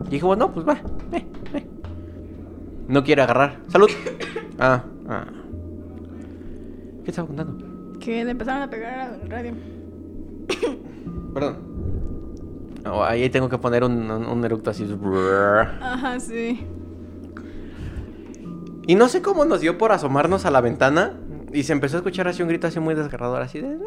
Y 0.05 0.09
dijimos, 0.11 0.37
no, 0.37 0.51
pues 0.53 0.67
va. 0.67 0.81
No 2.87 3.03
quiere 3.03 3.21
agarrar. 3.21 3.59
¡Salud! 3.67 3.89
Ah, 4.61 4.83
ah. 5.07 5.23
¿Qué 7.05 7.11
estaba 7.11 7.27
contando? 7.29 7.97
Que 7.97 8.25
le 8.25 8.31
empezaron 8.31 8.61
a 8.61 8.69
pegar 8.69 8.99
al 8.99 9.29
radio. 9.29 9.53
Perdón. 11.33 11.57
Oh, 12.85 13.01
ahí 13.01 13.29
tengo 13.29 13.47
que 13.47 13.57
poner 13.57 13.85
un, 13.85 14.11
un, 14.11 14.25
un 14.25 14.43
eructo 14.43 14.69
así. 14.71 14.85
Ajá, 15.81 16.19
sí. 16.19 16.67
Y 18.85 18.95
no 18.95 19.07
sé 19.07 19.21
cómo 19.21 19.45
nos 19.45 19.61
dio 19.61 19.77
por 19.77 19.93
asomarnos 19.93 20.45
a 20.45 20.51
la 20.51 20.59
ventana 20.59 21.13
y 21.53 21.63
se 21.63 21.73
empezó 21.73 21.97
a 21.97 21.99
escuchar 21.99 22.27
así 22.27 22.41
un 22.41 22.49
grito 22.49 22.67
así 22.67 22.79
muy 22.79 22.95
desgarrador, 22.95 23.41
así 23.41 23.59
de... 23.59 23.77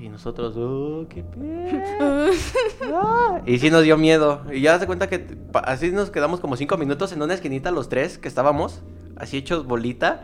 Y 0.00 0.08
nosotros, 0.08 0.54
oh, 0.56 1.06
qué 1.08 1.22
pedo. 1.22 2.30
Ah. 2.90 3.42
Y 3.44 3.58
sí 3.58 3.70
nos 3.70 3.82
dio 3.82 3.98
miedo. 3.98 4.42
Y 4.50 4.62
ya 4.62 4.78
se 4.78 4.86
cuenta 4.86 5.08
que 5.08 5.26
así 5.64 5.90
nos 5.92 6.10
quedamos 6.10 6.40
como 6.40 6.56
cinco 6.56 6.76
minutos 6.78 7.12
en 7.12 7.20
una 7.20 7.34
esquinita 7.34 7.70
los 7.70 7.88
tres 7.88 8.18
que 8.18 8.28
estábamos, 8.28 8.82
así 9.16 9.36
hechos 9.36 9.66
bolita, 9.66 10.22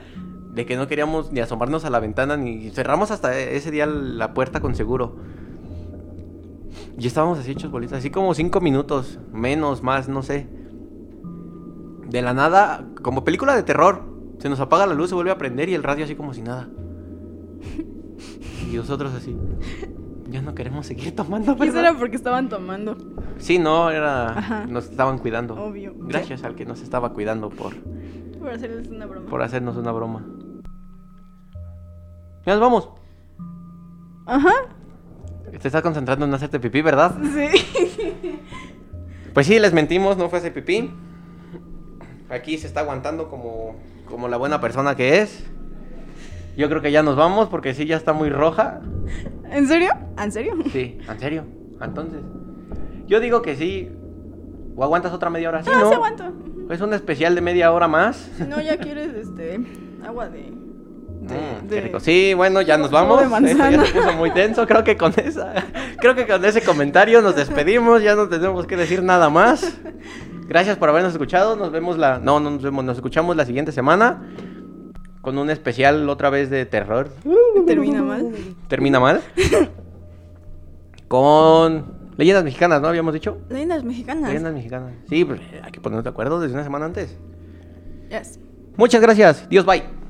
de 0.52 0.64
que 0.64 0.76
no 0.76 0.86
queríamos 0.86 1.30
ni 1.32 1.40
asomarnos 1.40 1.84
a 1.84 1.90
la 1.90 2.00
ventana 2.00 2.36
ni 2.36 2.70
cerramos 2.70 3.10
hasta 3.10 3.36
ese 3.38 3.70
día 3.70 3.86
la 3.86 4.32
puerta 4.32 4.60
con 4.60 4.74
seguro. 4.74 5.16
Y 6.98 7.06
estábamos 7.06 7.38
así 7.38 7.50
hechos 7.50 7.70
bolitas, 7.70 7.98
así 7.98 8.10
como 8.10 8.32
cinco 8.34 8.60
minutos, 8.60 9.18
menos, 9.32 9.82
más, 9.82 10.08
no 10.08 10.22
sé. 10.22 10.46
De 12.08 12.22
la 12.22 12.32
nada, 12.32 12.86
como 13.02 13.24
película 13.24 13.56
de 13.56 13.64
terror, 13.64 14.13
se 14.44 14.50
nos 14.50 14.60
apaga 14.60 14.86
la 14.86 14.92
luz, 14.92 15.08
se 15.08 15.14
vuelve 15.14 15.30
a 15.30 15.38
prender 15.38 15.70
y 15.70 15.74
el 15.74 15.82
radio 15.82 16.04
así 16.04 16.14
como 16.16 16.34
si 16.34 16.42
nada. 16.42 16.68
Y 18.70 18.76
nosotros 18.76 19.14
así. 19.14 19.34
Ya 20.28 20.42
no 20.42 20.54
queremos 20.54 20.84
seguir 20.86 21.16
tomando, 21.16 21.52
Y 21.52 21.54
eso 21.54 21.60
¿verdad? 21.64 21.80
era 21.92 21.98
porque 21.98 22.16
estaban 22.16 22.50
tomando. 22.50 22.94
Sí, 23.38 23.58
no, 23.58 23.90
era. 23.90 24.36
Ajá. 24.38 24.66
Nos 24.66 24.84
estaban 24.90 25.16
cuidando. 25.16 25.54
Obvio. 25.54 25.94
Gracias 25.96 26.44
al 26.44 26.56
que 26.56 26.66
nos 26.66 26.82
estaba 26.82 27.14
cuidando 27.14 27.48
por, 27.48 27.74
Por 28.38 28.50
hacerles 28.50 28.88
una 28.88 29.06
broma. 29.06 29.30
por 29.30 29.40
hacernos 29.40 29.78
una 29.78 29.92
broma. 29.92 30.26
Ya 32.44 32.52
nos 32.52 32.60
vamos. 32.60 32.90
Ajá. 34.26 34.52
Te 35.58 35.68
estás 35.68 35.80
concentrando 35.80 36.26
en 36.26 36.34
hacerte 36.34 36.60
pipí, 36.60 36.82
¿verdad? 36.82 37.16
Sí. 37.32 38.28
Pues 39.32 39.46
sí, 39.46 39.58
les 39.58 39.72
mentimos, 39.72 40.18
no 40.18 40.28
fue 40.28 40.40
ese 40.40 40.50
pipí. 40.50 40.90
Aquí 42.28 42.58
se 42.58 42.66
está 42.66 42.80
aguantando 42.80 43.30
como, 43.30 43.76
como 44.14 44.28
la 44.28 44.36
buena 44.36 44.60
persona 44.60 44.94
que 44.94 45.20
es. 45.22 45.44
Yo 46.56 46.68
creo 46.68 46.80
que 46.80 46.92
ya 46.92 47.02
nos 47.02 47.16
vamos 47.16 47.48
porque 47.48 47.74
sí, 47.74 47.84
ya 47.84 47.96
está 47.96 48.12
muy 48.12 48.30
roja. 48.30 48.80
¿En 49.50 49.66
serio? 49.66 49.90
¿En 50.22 50.30
serio? 50.30 50.54
Sí, 50.72 50.98
¿en 51.08 51.18
serio? 51.18 51.44
Entonces, 51.82 52.20
yo 53.08 53.18
digo 53.18 53.42
que 53.42 53.56
sí. 53.56 53.90
¿O 54.76 54.84
aguantas 54.84 55.12
otra 55.12 55.30
media 55.30 55.48
hora? 55.48 55.64
Sí, 55.64 55.70
ah, 55.74 55.78
¿no? 55.80 55.88
sí 55.88 55.94
aguanto. 55.96 56.32
Es 56.70 56.80
un 56.80 56.94
especial 56.94 57.34
de 57.34 57.40
media 57.40 57.72
hora 57.72 57.88
más. 57.88 58.30
Si 58.38 58.44
no, 58.44 58.60
ya 58.60 58.76
quieres, 58.76 59.14
este, 59.14 59.58
agua 60.06 60.28
de... 60.28 60.38
de, 60.42 60.52
Mm, 61.24 61.66
de- 61.68 61.74
qué 61.74 61.80
rico. 61.80 61.98
Sí, 61.98 62.34
bueno, 62.34 62.62
ya 62.62 62.78
nos 62.78 62.92
vamos. 62.92 63.20
Esto 63.20 63.38
ya 63.70 63.84
se 63.84 63.92
puso 63.92 64.12
muy 64.12 64.30
tenso. 64.30 64.64
Creo 64.68 64.84
que 64.84 64.96
con 64.96 65.12
esa, 65.16 65.54
creo 65.98 66.14
que 66.14 66.24
con 66.24 66.44
ese 66.44 66.62
comentario 66.62 67.20
nos 67.20 67.34
despedimos. 67.34 68.00
Ya 68.00 68.14
no 68.14 68.28
tenemos 68.28 68.64
que 68.68 68.76
decir 68.76 69.02
nada 69.02 69.28
más. 69.28 69.76
Gracias 70.48 70.76
por 70.76 70.88
habernos 70.88 71.12
escuchado. 71.12 71.56
Nos 71.56 71.72
vemos 71.72 71.98
la, 71.98 72.18
no, 72.18 72.40
no 72.40 72.50
nos 72.50 72.62
vemos, 72.62 72.84
nos 72.84 72.96
escuchamos 72.96 73.36
la 73.36 73.44
siguiente 73.44 73.72
semana 73.72 74.22
con 75.24 75.38
un 75.38 75.48
especial 75.48 76.08
otra 76.10 76.28
vez 76.28 76.50
de 76.50 76.66
terror. 76.66 77.08
Termina 77.66 78.02
mal. 78.02 78.30
Termina 78.68 79.00
mal. 79.00 79.22
Con 81.08 81.86
leyendas 82.18 82.44
mexicanas, 82.44 82.82
¿no? 82.82 82.88
Habíamos 82.88 83.14
dicho. 83.14 83.38
Leyendas 83.48 83.84
mexicanas. 83.84 84.28
Leyendas 84.28 84.52
mexicanas. 84.52 84.92
Sí, 85.08 85.24
pues 85.24 85.40
hay 85.62 85.72
que 85.72 85.80
ponernos 85.80 86.04
de 86.04 86.10
acuerdo 86.10 86.40
desde 86.40 86.54
una 86.54 86.64
semana 86.64 86.84
antes. 86.84 87.16
Yes. 88.10 88.38
Muchas 88.76 89.00
gracias. 89.00 89.48
Dios, 89.48 89.64
bye. 89.64 90.03